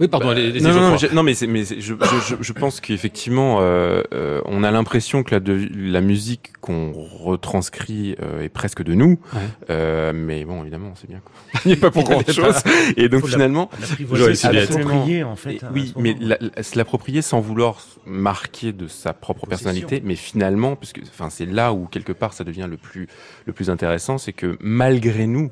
Non 0.00 0.06
oui, 0.06 0.08
pardon. 0.08 0.28
Bah, 0.28 0.34
les, 0.34 0.50
les 0.50 0.60
non, 0.60 0.72
non, 0.72 0.90
non, 0.90 0.96
non, 1.12 1.22
mais, 1.22 1.34
mais 1.46 1.64
je, 1.64 1.76
je, 1.78 2.34
je, 2.40 2.52
pense 2.52 2.80
qu'effectivement, 2.80 3.58
euh, 3.60 4.02
euh, 4.14 4.40
on 4.46 4.64
a 4.64 4.70
l'impression 4.70 5.22
que 5.22 5.34
la, 5.34 5.40
de, 5.40 5.68
la 5.74 6.00
musique 6.00 6.52
qu'on 6.60 6.92
retranscrit 6.92 8.16
euh, 8.22 8.42
est 8.42 8.48
presque 8.48 8.82
de 8.82 8.94
nous, 8.94 9.18
ouais. 9.34 9.40
euh, 9.68 10.12
mais 10.14 10.44
bon, 10.46 10.62
évidemment, 10.62 10.94
c'est 10.94 11.08
bien. 11.08 11.20
Quoi. 11.22 11.60
Il 11.66 11.68
n'y 11.68 11.74
a 11.74 11.80
pas 11.80 11.90
pour 11.90 12.04
grand 12.04 12.26
chose. 12.30 12.56
Et 12.96 13.10
donc 13.10 13.26
finalement, 13.26 13.70
l'approprier 14.50 15.24
en 15.24 15.36
fait. 15.36 15.60
oui, 15.72 15.92
mais 15.96 16.16
se 16.62 16.78
l'approprier 16.78 17.20
sans 17.20 17.40
vouloir 17.40 17.84
marquer 18.06 18.72
de 18.72 18.88
sa 18.88 19.12
propre 19.12 19.46
personnalité, 19.46 20.00
mais 20.02 20.16
finalement, 20.16 20.74
puisque, 20.74 21.00
enfin, 21.06 21.28
c'est 21.28 21.46
là 21.46 21.72
où 21.74 21.86
quelque 21.86 22.12
part 22.12 22.32
ça 22.32 22.44
devient 22.44 22.66
le 22.68 22.78
plus 22.78 23.08
le 23.44 23.52
plus 23.52 23.68
intéressant, 23.68 24.16
c'est 24.16 24.32
que 24.32 24.56
malgré 24.60 25.26
nous, 25.26 25.50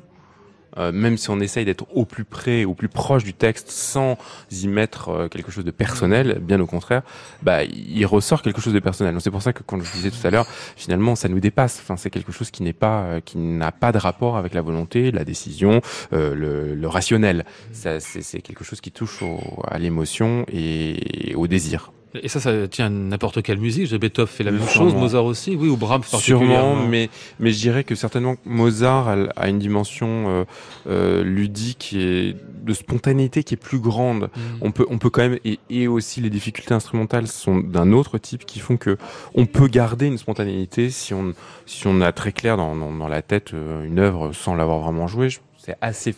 euh, 0.77 0.91
même 0.91 1.17
si 1.17 1.29
on 1.29 1.39
essaye 1.39 1.65
d'être 1.65 1.85
au 1.95 2.05
plus 2.05 2.23
près, 2.23 2.65
au 2.65 2.73
plus 2.73 2.89
proche 2.89 3.23
du 3.23 3.33
texte, 3.33 3.69
sans 3.69 4.17
y 4.51 4.67
mettre 4.67 5.09
euh, 5.09 5.27
quelque 5.27 5.51
chose 5.51 5.65
de 5.65 5.71
personnel, 5.71 6.39
bien 6.41 6.59
au 6.59 6.65
contraire, 6.65 7.01
bah, 7.41 7.63
il 7.63 8.05
ressort 8.05 8.41
quelque 8.41 8.61
chose 8.61 8.73
de 8.73 8.79
personnel. 8.79 9.15
C'est 9.19 9.31
pour 9.31 9.41
ça 9.41 9.53
que, 9.53 9.63
quand 9.63 9.81
je 9.81 9.91
disais 9.91 10.11
tout 10.11 10.25
à 10.25 10.29
l'heure, 10.29 10.47
finalement, 10.75 11.15
ça 11.15 11.29
nous 11.29 11.39
dépasse. 11.39 11.79
Enfin, 11.81 11.97
c'est 11.97 12.09
quelque 12.09 12.31
chose 12.31 12.51
qui 12.51 12.63
n'est 12.63 12.73
pas, 12.73 13.03
euh, 13.03 13.19
qui 13.19 13.37
n'a 13.37 13.71
pas 13.71 13.91
de 13.91 13.97
rapport 13.97 14.37
avec 14.37 14.53
la 14.53 14.61
volonté, 14.61 15.11
la 15.11 15.25
décision, 15.25 15.81
euh, 16.13 16.35
le, 16.35 16.75
le, 16.75 16.87
rationnel. 16.87 17.45
C'est 17.71 18.41
quelque 18.41 18.63
chose 18.63 18.81
qui 18.81 18.91
touche 18.91 19.21
au, 19.21 19.39
à 19.67 19.79
l'émotion 19.79 20.45
et 20.51 21.33
au 21.35 21.47
désir. 21.47 21.91
Et 22.13 22.27
ça, 22.27 22.39
ça 22.39 22.67
tient 22.67 22.87
à 22.87 22.89
n'importe 22.89 23.41
quelle 23.41 23.57
musique. 23.57 23.93
Beethoven 23.93 24.27
fait 24.27 24.43
la 24.43 24.51
même 24.51 24.67
Sûrement. 24.67 24.89
chose, 24.89 24.99
Mozart 24.99 25.25
aussi, 25.25 25.55
oui, 25.55 25.69
ou 25.69 25.77
Brahms 25.77 26.01
particulièrement. 26.01 26.75
Sûrement, 26.75 26.87
mais 26.87 27.09
mais 27.39 27.51
je 27.51 27.59
dirais 27.59 27.83
que 27.83 27.95
certainement 27.95 28.35
Mozart 28.45 29.15
a, 29.35 29.49
une 29.49 29.59
dimension 29.59 30.07
euh, 30.07 30.43
euh, 30.87 31.23
ludique 31.23 31.93
et 31.93 32.35
de 32.63 32.73
spontanéité 32.73 33.43
qui 33.43 33.53
est 33.53 33.57
plus 33.57 33.79
grande. 33.79 34.23
Mm. 34.23 34.39
On 34.61 34.71
peut 34.71 34.85
on 34.89 34.97
peut 34.97 35.09
quand 35.09 35.21
même 35.21 35.39
et, 35.45 35.59
et 35.69 35.87
aussi 35.87 36.21
les 36.21 36.29
difficultés 36.29 36.73
instrumentales 36.73 37.27
sont 37.27 37.59
d'un 37.59 37.93
autre 37.93 38.17
type 38.17 38.45
qui 38.45 38.59
font 38.59 38.77
que 38.77 38.97
on 39.33 39.45
peut 39.45 39.67
garder 39.67 40.07
une 40.07 40.17
spontanéité 40.17 40.89
si 40.89 41.13
on 41.13 41.33
si 41.65 41.87
on 41.87 42.01
a 42.01 42.11
très 42.11 42.33
clair 42.33 42.57
dans 42.57 42.75
dans, 42.75 42.91
dans 42.91 43.07
la 43.07 43.21
tête 43.21 43.53
euh, 43.53 43.85
une 43.85 43.99
œuvre 43.99 44.33
sans 44.33 44.55
l'avoir 44.55 44.79
vraiment 44.79 45.07
jouée. 45.07 45.29
C'est 45.57 45.77
assez 45.79 46.13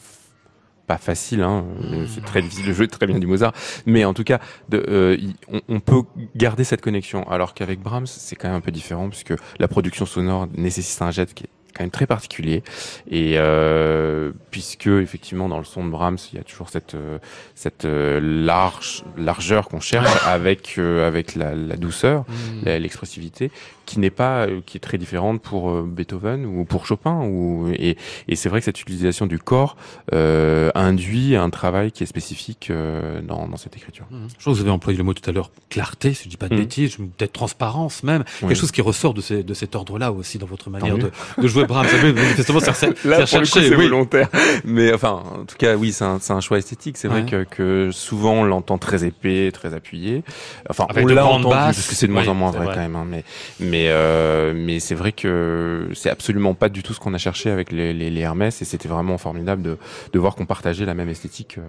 pas 0.88 0.98
facile, 0.98 1.42
hein, 1.42 1.66
c'est 2.14 2.24
très 2.26 2.42
difficile 2.42 2.68
de 2.68 2.74
jouer 2.74 2.88
très 2.88 3.08
bien 3.08 3.18
du 3.18 3.28
Mozart, 3.28 3.54
mais 3.86 4.04
en 4.06 4.14
tout 4.14 4.24
cas, 4.24 4.40
de, 4.70 4.84
euh, 4.90 5.18
on, 5.52 5.62
on, 5.70 5.80
peut 5.80 6.04
garder 6.36 6.64
cette 6.64 6.82
connexion, 6.82 7.30
alors 7.30 7.54
qu'avec 7.54 7.80
Brahms, 7.80 8.08
c'est 8.08 8.36
quand 8.36 8.50
même 8.50 8.58
un 8.58 8.62
peu 8.62 8.72
différent, 8.72 9.10
puisque 9.10 9.34
la 9.60 9.68
production 9.68 10.06
sonore 10.06 10.48
nécessite 10.56 11.02
un 11.02 11.12
jet 11.12 11.34
qui 11.34 11.46
est 11.46 11.50
quand 11.74 11.84
même 11.84 11.92
très 11.92 12.08
particulier. 12.08 12.64
Et 13.10 13.34
euh, 13.38 14.32
puisque 14.52 14.88
effectivement 14.88 15.50
dans 15.50 15.58
le 15.58 15.64
son 15.64 15.84
de 15.86 15.90
Brahms 15.90 16.18
il 16.32 16.38
y 16.38 16.40
a 16.40 16.44
toujours 16.44 16.70
cette 16.70 16.96
euh, 16.96 17.18
cette 17.56 17.86
euh, 17.86 18.20
large 18.22 19.04
largeur 19.18 19.68
qu'on 19.68 19.80
cherche 19.80 20.12
avec 20.26 20.76
euh, 20.78 21.08
avec 21.08 21.36
la, 21.36 21.56
la 21.56 21.76
douceur 21.76 22.26
mmh. 22.28 22.70
l'expressivité 22.70 23.52
qui 23.86 24.00
n'est 24.00 24.10
pas 24.10 24.48
euh, 24.48 24.62
qui 24.66 24.78
est 24.78 24.80
très 24.80 24.98
différente 24.98 25.42
pour 25.42 25.70
euh, 25.70 25.84
Beethoven 25.88 26.46
ou 26.46 26.64
pour 26.66 26.86
Chopin 26.86 27.22
ou 27.24 27.70
et, 27.74 27.98
et 28.28 28.36
c'est 28.36 28.50
vrai 28.50 28.60
que 28.60 28.66
cette 28.66 28.80
utilisation 28.82 29.26
du 29.26 29.40
corps 29.40 29.76
euh, 30.14 30.70
induit 30.76 31.36
un 31.36 31.50
travail 31.50 31.92
qui 31.92 32.04
est 32.04 32.06
spécifique 32.08 32.70
euh, 32.70 33.22
dans, 33.22 33.48
dans 33.48 33.58
cette 33.58 33.76
écriture. 33.76 34.06
Mmh. 34.12 34.16
Je 34.30 34.42
crois 34.42 34.54
que 34.54 34.58
vous 34.58 34.62
avez 34.62 34.72
employé 34.72 34.98
le 34.98 35.04
mot 35.04 35.14
tout 35.14 35.28
à 35.30 35.34
l'heure 35.34 35.52
clarté, 35.70 36.14
si 36.14 36.26
je 36.26 36.30
dis 36.30 36.38
pas 36.38 36.48
de 36.50 36.56
mmh. 36.56 36.60
bêtises, 36.60 36.96
peut-être 36.98 37.34
transparence 37.34 38.04
même, 38.04 38.24
oui. 38.42 38.50
quelque 38.50 38.58
chose 38.60 38.72
qui 38.72 38.82
ressort 38.82 39.14
de, 39.14 39.22
ces, 39.22 39.44
de 39.44 39.54
cet 39.54 39.76
ordre-là 39.76 40.12
aussi 40.12 40.38
dans 40.38 40.46
votre 40.48 40.70
manière 40.70 40.98
de, 40.98 41.12
de, 41.38 41.48
jouer 41.48 41.66
Brahms. 41.66 41.88
Manifestement, 42.04 42.60
c'est 42.60 42.74
c'est 43.46 43.70
oui. 43.76 43.76
volontaire. 43.76 44.30
Mais 44.66 44.94
enfin, 44.94 45.24
en 45.42 45.46
tout 45.46 45.56
cas, 45.58 45.76
oui, 45.76 45.92
c'est 45.92 46.06
un, 46.06 46.20
un 46.30 46.40
choix 46.42 46.58
esthétique. 46.58 46.98
C'est 46.98 47.08
Ouais. 47.08 47.22
vrai 47.22 47.30
que, 47.30 47.44
que 47.44 47.90
souvent 47.92 48.34
on 48.34 48.44
l'entend 48.44 48.78
très 48.78 49.04
épais, 49.06 49.52
très 49.54 49.74
appuyé. 49.74 50.24
Enfin, 50.70 50.86
Avec 50.90 51.06
on 51.06 51.08
l'a 51.10 51.26
entendu 51.26 51.50
parce 51.54 51.88
que 51.88 51.96
c'est 51.96 52.08
de 52.08 52.12
moins 52.14 52.28
en 52.28 52.34
moins 52.34 52.52
vrai, 52.52 52.66
vrai. 52.66 52.76
quand 52.76 52.82
même. 52.82 52.96
hein. 52.96 53.06
Mais 53.08 53.24
mais 53.60 53.73
euh, 53.88 54.54
mais 54.56 54.80
c'est 54.80 54.96
vrai 54.96 55.12
que 55.12 55.88
c'est 55.94 56.10
absolument 56.10 56.54
pas 56.54 56.70
du 56.70 56.84
tout 56.84 56.94
ce 56.94 57.00
qu'on 57.00 57.14
a 57.14 57.18
cherché 57.18 57.50
avec 57.50 57.72
les, 57.72 57.94
les, 57.94 58.10
les 58.10 58.22
Hermès 58.22 58.62
et 58.62 58.66
c'était 58.66 58.88
vraiment 58.90 59.18
formidable 59.18 59.62
de 59.62 59.78
de 60.14 60.20
voir 60.20 60.36
qu'on 60.36 60.46
partageait 60.46 60.86
la 60.86 60.94
même 60.94 61.10
esthétique, 61.10 61.58
euh, 61.58 61.62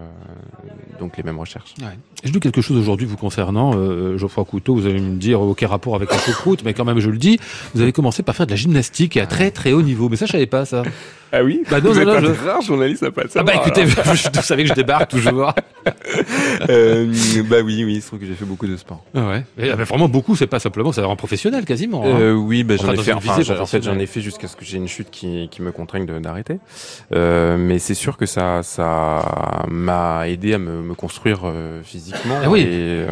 donc 1.01 1.17
les 1.17 1.23
mêmes 1.23 1.39
recherches. 1.39 1.75
Ouais. 1.81 1.87
Je 2.25 2.31
dis 2.31 2.41
quelque 2.41 2.61
chose 2.63 2.77
aujourd'hui 2.77 3.07
vous 3.07 3.17
concernant, 3.17 3.73
euh, 3.77 4.17
Geoffroy 4.19 4.45
Couteau, 4.45 4.75
vous 4.75 4.87
allez 4.87 5.01
me 5.01 5.17
dire 5.17 5.41
aucun 5.41 5.69
rapport 5.69 5.95
avec 5.95 6.11
la 6.11 6.19
choucroute, 6.19 6.63
mais 6.65 6.75
quand 6.75 6.85
même 6.85 6.99
je 7.01 7.11
le 7.11 7.19
dis, 7.19 7.39
vous 7.75 7.81
avez 7.83 7.93
commencé 7.93 8.23
par 8.23 8.35
faire 8.37 8.47
de 8.47 8.51
la 8.53 8.57
gymnastique 8.57 9.17
et 9.17 9.21
à 9.21 9.27
très 9.27 9.51
très 9.51 9.73
haut 9.73 9.83
niveau, 9.83 10.09
mais 10.09 10.17
ça 10.17 10.27
je 10.27 10.33
savais 10.33 10.47
pas 10.47 10.65
ça. 10.65 10.83
Ah 11.37 11.43
oui 11.43 11.63
Bah 11.69 11.81
non, 11.81 11.91
Vous 11.91 11.97
non, 11.97 12.01
êtes 12.03 12.23
non, 12.23 12.31
un 12.31 12.35
je- 12.35 12.47
rare 12.49 12.63
journaliste 12.63 13.03
à 13.03 13.11
pas 13.11 13.23
le 13.25 13.31
Ah 13.35 13.43
bah 13.43 13.53
savoir, 13.55 13.67
écoutez, 13.67 13.87
je, 13.89 14.29
vous 14.37 14.43
savez 14.43 14.63
que 14.63 14.69
je 14.69 14.75
débarque 14.75 15.11
toujours. 15.11 15.53
Euh, 16.71 17.13
bah 17.49 17.57
oui, 17.65 17.85
oui, 17.85 17.95
il 17.97 18.03
se 18.03 18.07
trouve 18.09 18.19
que 18.21 18.27
j'ai 18.27 18.35
fait 18.35 18.45
beaucoup 18.45 18.67
de 18.67 18.77
sport. 18.77 19.05
Ah 19.15 19.29
ouais. 19.29 19.45
Et, 19.59 19.71
ah 19.71 19.77
bah, 19.77 19.85
vraiment 19.85 20.09
beaucoup, 20.09 20.37
c'est 20.37 20.47
pas 20.47 20.59
simplement, 20.59 20.93
ça 20.93 21.05
rend 21.05 21.17
professionnel 21.17 21.65
quasiment. 21.65 21.94
Hein. 22.03 22.07
Euh, 22.21 22.33
oui, 22.33 22.65
bah, 22.65 22.77
j'en 22.77 22.85
Enfin, 22.85 22.93
ai 22.95 22.97
fait. 23.05 23.13
Enfin, 23.13 23.37
visée 23.39 23.53
en 23.59 23.67
fait, 23.67 23.83
j'en 23.83 23.99
ai 23.99 24.07
fait 24.07 24.21
jusqu'à 24.21 24.49
ce 24.49 24.57
que 24.57 24.65
j'ai 24.65 24.79
une 24.79 24.89
chute 24.89 25.11
qui, 25.11 25.49
qui 25.51 25.63
me 25.63 25.73
contraigne 25.73 26.07
d'arrêter. 26.07 26.59
Euh, 27.15 27.57
mais 27.59 27.79
c'est 27.79 27.95
sûr 27.95 28.17
que 28.17 28.27
ça, 28.27 28.63
ça 28.63 29.65
m'a 29.69 30.29
aidé 30.29 30.55
à 30.55 30.59
me, 30.59 30.83
me 30.83 30.95
construire 30.95 31.41
euh, 31.45 31.83
physiquement. 31.83 32.39
Ah 32.43 32.51
oui. 32.51 32.61
Et, 32.61 32.67
euh, 32.71 33.07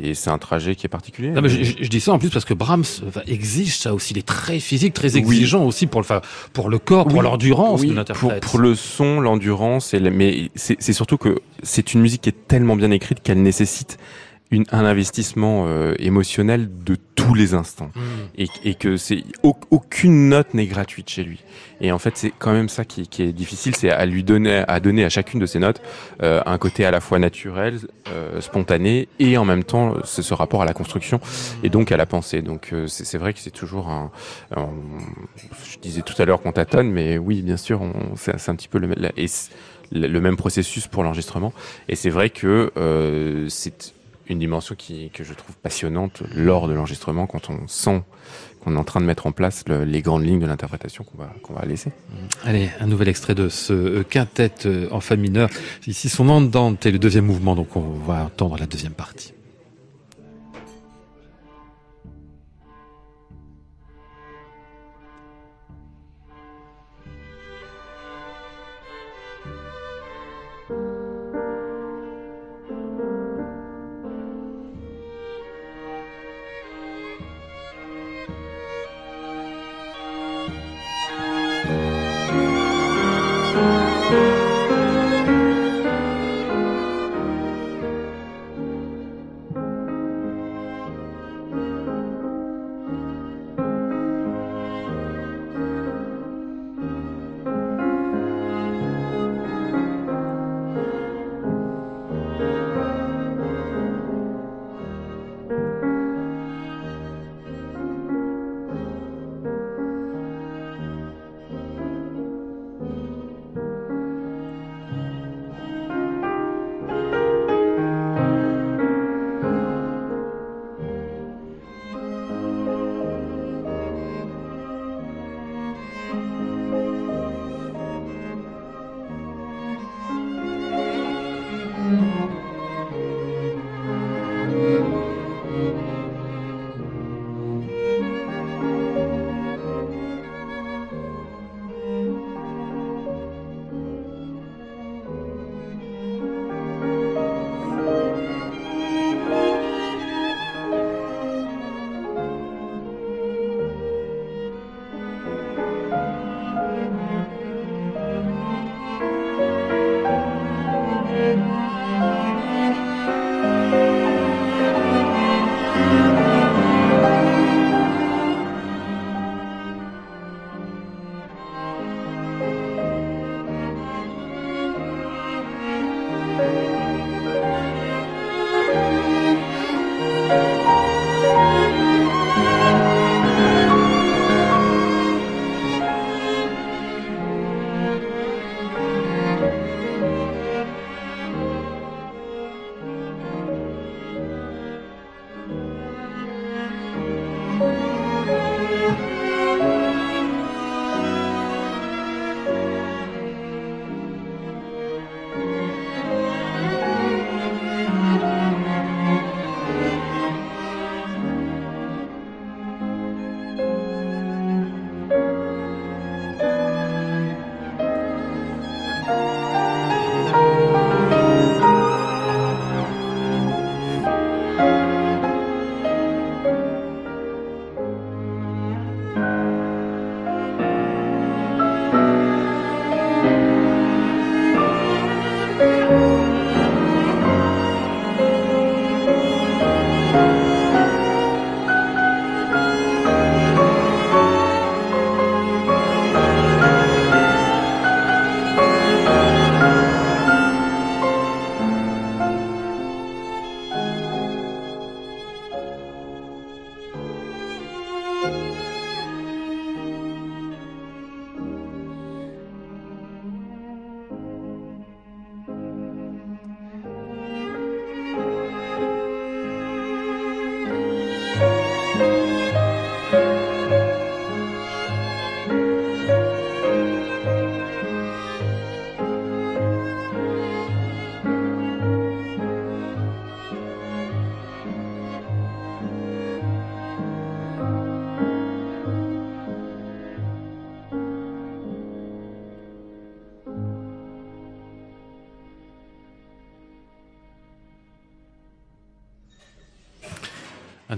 et 0.00 0.14
c'est 0.14 0.28
un 0.30 0.38
trajet 0.38 0.76
qui 0.76 0.86
est 0.86 0.88
particulier. 0.90 1.30
Non, 1.30 1.40
mais 1.40 1.48
je, 1.48 1.62
je- 1.62 1.76
je 1.80 1.88
dis 1.88 1.98
ça 1.98 2.12
en 2.12 2.18
plus 2.18 2.28
parce 2.28 2.44
que 2.44 2.52
Brahms 2.54 2.84
enfin, 3.08 3.22
exige 3.26 3.78
ça 3.78 3.94
aussi. 3.94 4.12
Il 4.12 4.18
est 4.18 4.26
très 4.26 4.60
physique, 4.60 4.92
très 4.92 5.16
exigeant 5.16 5.64
aussi 5.64 5.86
pour 5.86 6.02
le, 6.02 6.06
pour 6.52 6.68
le 6.68 6.78
corps, 6.78 7.08
pour 7.08 7.22
l'endurance 7.22 7.80
oui, 7.80 7.86
de 7.88 7.92
pour, 7.92 7.98
l'interprète. 7.98 8.42
pour 8.42 8.58
le 8.58 8.74
son, 8.74 9.18
l'endurance, 9.20 9.94
mais 9.94 10.50
c'est 10.54 10.76
c'est 10.78 10.92
surtout 10.92 11.16
que 11.16 11.38
c'est 11.62 11.94
une 11.94 12.02
musique 12.02 12.20
qui 12.20 12.28
est 12.28 12.46
tellement 12.46 12.76
bien 12.76 12.90
écrite 12.90 13.22
qu'elle 13.22 13.42
nécessite 13.42 13.96
une, 14.50 14.64
un 14.72 14.84
investissement 14.84 15.66
euh, 15.68 15.94
émotionnel 15.98 16.68
de 16.84 16.96
tous 17.14 17.34
les 17.34 17.52
instants. 17.54 17.90
Mm. 17.94 18.00
et, 18.38 18.48
et 18.64 18.74
que 18.74 18.96
c'est 18.96 19.22
au- 19.42 19.56
aucune 19.70 20.28
note 20.30 20.54
n'est 20.54 20.66
gratuite 20.66 21.10
chez 21.10 21.22
lui. 21.24 21.42
Et 21.80 21.92
en 21.92 21.98
fait, 21.98 22.16
c'est 22.16 22.32
quand 22.38 22.52
même 22.52 22.68
ça 22.68 22.84
qui, 22.84 23.06
qui 23.06 23.22
est 23.22 23.32
difficile, 23.32 23.76
c'est 23.76 23.90
à 23.90 24.06
lui 24.06 24.24
donner, 24.24 24.64
à 24.66 24.80
donner 24.80 25.04
à 25.04 25.08
chacune 25.10 25.38
de 25.38 25.46
ces 25.46 25.58
notes 25.58 25.80
euh, 26.22 26.40
un 26.46 26.56
côté 26.58 26.84
à 26.86 26.90
la 26.90 27.00
fois 27.00 27.18
naturel, 27.18 27.78
euh, 28.08 28.40
spontané, 28.40 29.08
et 29.18 29.36
en 29.36 29.44
même 29.44 29.64
temps 29.64 29.94
ce, 30.04 30.22
ce 30.22 30.32
rapport 30.34 30.62
à 30.62 30.64
la 30.64 30.72
construction 30.72 31.20
et 31.62 31.68
donc 31.68 31.92
à 31.92 31.96
la 31.96 32.06
pensée. 32.06 32.40
Donc 32.42 32.70
euh, 32.72 32.86
c'est 32.86 33.04
c'est 33.04 33.18
vrai 33.18 33.32
que 33.34 33.40
c'est 33.40 33.50
toujours 33.50 33.88
un, 33.90 34.10
un- 34.56 34.68
je 35.70 35.78
disais 35.78 36.02
tout 36.02 36.14
à 36.20 36.24
l'heure 36.24 36.40
qu'on 36.40 36.52
tâtonne, 36.52 36.90
mais 36.90 37.18
oui, 37.18 37.42
bien 37.42 37.56
sûr, 37.58 37.82
on- 37.82 38.16
c'est 38.16 38.38
c'est 38.38 38.50
un 38.50 38.56
petit 38.56 38.68
peu 38.68 38.78
le, 38.78 38.88
la- 38.96 39.12
et 39.16 39.28
c'est 39.28 39.50
le 39.92 40.06
le 40.08 40.20
même 40.20 40.36
processus 40.36 40.86
pour 40.86 41.02
l'enregistrement. 41.02 41.52
Et 41.88 41.96
c'est 41.96 42.10
vrai 42.10 42.30
que 42.30 42.72
euh, 42.76 43.46
c'est 43.48 43.94
une 44.30 44.38
dimension 44.38 44.74
qui, 44.74 45.10
que 45.10 45.24
je 45.24 45.32
trouve 45.34 45.56
passionnante 45.56 46.22
lors 46.34 46.68
de 46.68 46.74
l'enregistrement 46.74 47.26
quand 47.26 47.50
on 47.50 47.66
sent 47.66 48.02
qu'on 48.62 48.74
est 48.74 48.78
en 48.78 48.84
train 48.84 49.00
de 49.00 49.06
mettre 49.06 49.26
en 49.26 49.32
place 49.32 49.64
le- 49.68 49.84
les 49.84 50.02
grandes 50.02 50.24
lignes 50.24 50.40
de 50.40 50.46
l'interprétation 50.46 51.04
qu'on 51.04 51.16
va, 51.18 51.32
qu'on 51.42 51.54
va 51.54 51.64
laisser. 51.64 51.92
Allez, 52.44 52.70
un 52.80 52.86
nouvel 52.86 53.08
extrait 53.08 53.34
de 53.36 53.48
ce 53.48 54.02
quintet 54.02 54.50
euh, 54.66 54.88
en 54.90 55.00
fa 55.00 55.14
mineur. 55.16 55.48
Ici, 55.86 56.08
son 56.08 56.28
andante 56.28 56.84
est 56.84 56.90
le 56.90 56.98
deuxième 56.98 57.24
mouvement, 57.26 57.54
donc 57.54 57.76
on 57.76 57.80
va 57.80 58.24
entendre 58.24 58.56
la 58.58 58.66
deuxième 58.66 58.92
partie. 58.94 59.32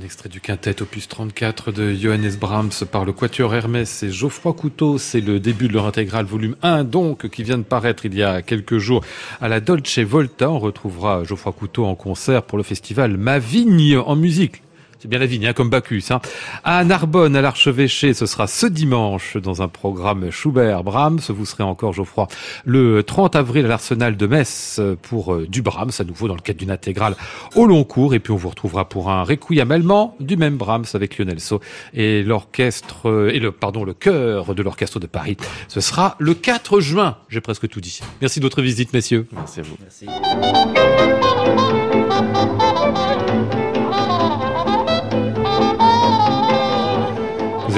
Un 0.01 0.05
extrait 0.05 0.31
du 0.31 0.41
quintet 0.41 0.81
opus 0.81 1.09
34 1.09 1.73
de 1.73 1.93
Johannes 1.93 2.33
Brahms 2.41 2.87
par 2.91 3.05
le 3.05 3.13
Quatuor 3.13 3.55
Hermès 3.55 4.03
et 4.03 4.11
Geoffroy 4.11 4.55
Couteau. 4.55 4.97
C'est 4.97 5.21
le 5.21 5.41
début 5.41 5.69
de 5.69 5.75
leur 5.75 5.85
intégrale 5.85 6.25
volume 6.25 6.57
1, 6.63 6.85
donc, 6.85 7.29
qui 7.29 7.43
vient 7.43 7.59
de 7.59 7.65
paraître 7.65 8.07
il 8.07 8.15
y 8.15 8.23
a 8.23 8.41
quelques 8.41 8.79
jours 8.79 9.05
à 9.43 9.49
la 9.49 9.61
Dolce 9.61 9.99
Volta. 9.99 10.51
On 10.51 10.59
retrouvera 10.59 11.25
Geoffroy 11.25 11.53
Couteau 11.53 11.85
en 11.85 11.97
concert 11.97 12.45
pour 12.45 12.57
le 12.57 12.65
festival 12.65 13.19
Ma 13.19 13.39
Vigne 13.39 13.99
en 13.99 14.17
musique 14.17 14.63
c'est 15.01 15.09
bien 15.09 15.19
la 15.19 15.25
vigne, 15.25 15.47
hein, 15.47 15.53
comme 15.55 15.71
Bacchus. 15.71 16.05
Hein. 16.11 16.21
À 16.63 16.85
Narbonne, 16.85 17.35
à 17.35 17.41
l'archevêché, 17.41 18.13
ce 18.13 18.27
sera 18.27 18.47
ce 18.47 18.67
dimanche 18.67 19.39
dans 19.39 19.63
un 19.63 19.69
programme 19.69 20.31
Schubert-Brahms. 20.31 21.21
Vous 21.31 21.47
serez 21.47 21.63
encore, 21.63 21.95
Geoffroy, 21.95 22.29
le 22.67 23.03
30 23.03 23.35
avril 23.35 23.65
à 23.65 23.69
l'Arsenal 23.69 24.19
de 24.19 24.27
Metz 24.27 24.79
pour 25.01 25.33
euh, 25.33 25.47
du 25.49 25.63
Brahms, 25.63 25.93
à 25.99 26.05
nouveau 26.05 26.29
dans 26.29 26.35
le 26.35 26.43
cadre 26.43 26.59
d'une 26.59 26.71
intégrale 26.71 27.17
au 27.57 27.65
long 27.65 27.85
cours. 27.85 28.13
Et 28.15 28.19
puis 28.19 28.31
on 28.33 28.37
vous 28.37 28.51
retrouvera 28.51 28.91
pour 28.91 29.11
un 29.11 29.23
requiem 29.23 29.71
allemand 29.71 30.17
du 30.21 30.37
même 30.37 30.59
Brahms 30.59 30.85
avec 30.93 31.17
Lionel 31.17 31.41
So 31.41 31.61
et 31.95 32.23
l'orchestre 32.23 33.09
euh, 33.09 33.33
et 33.33 33.39
le 33.39 33.53
pardon 33.53 33.85
le 33.85 33.95
chœur 33.95 34.55
de 34.55 34.63
l'orchestre 34.63 35.01
de 35.01 35.07
Paris. 35.07 35.39
Ce 35.69 35.81
sera 35.81 36.17
le 36.19 36.35
4 36.35 36.81
juin. 36.81 37.17
J'ai 37.31 37.41
presque 37.41 37.69
tout 37.69 37.81
dit. 37.81 38.01
Merci 38.21 38.41
de 38.41 38.45
votre 38.45 38.61
visite, 38.61 38.93
messieurs. 38.93 39.27
Merci 39.33 39.61
à 39.61 39.63
vous. 39.63 39.77
Merci. 39.81 40.07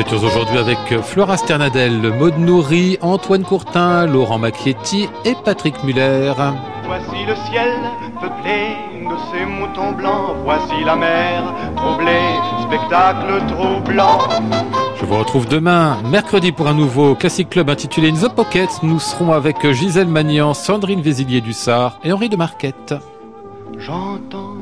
Étions 0.03 0.27
aujourd'hui 0.27 0.59
avec 0.59 0.79
Flora 1.03 1.37
Sternadel, 1.37 2.13
Maud 2.19 2.37
Nourri, 2.37 2.99
Antoine 3.03 3.45
Courtin, 3.45 4.07
Laurent 4.07 4.39
Macchietti 4.39 5.09
et 5.25 5.35
Patrick 5.45 5.85
Muller. 5.85 6.33
Voici 6.87 7.25
le 7.25 7.35
ciel 7.47 7.71
peuplé 8.21 8.75
de 9.09 9.15
ces 9.31 9.47
moutons 9.47 9.93
blancs. 9.93 10.35
Voici 10.43 10.83
la 10.85 10.97
mer 10.97 11.45
troublée, 11.77 12.35
spectacle 12.63 13.47
troublant. 13.47 14.19
Je 15.01 15.05
vous 15.05 15.19
retrouve 15.19 15.47
demain, 15.47 15.99
mercredi, 16.11 16.51
pour 16.51 16.67
un 16.67 16.75
nouveau 16.75 17.15
Classic 17.15 17.49
Club 17.49 17.71
intitulé 17.71 18.11
In 18.11 18.15
the 18.15 18.35
Pocket. 18.35 18.71
Nous 18.83 18.99
serons 18.99 19.33
avec 19.33 19.71
Gisèle 19.71 20.09
Magnan, 20.09 20.53
Sandrine 20.53 21.01
Vézilier-Dussard 21.01 21.99
et 22.03 22.13
Henri 22.13 22.29
de 22.29 22.37
Marquette. 22.37 22.95
J'entends 23.79 24.62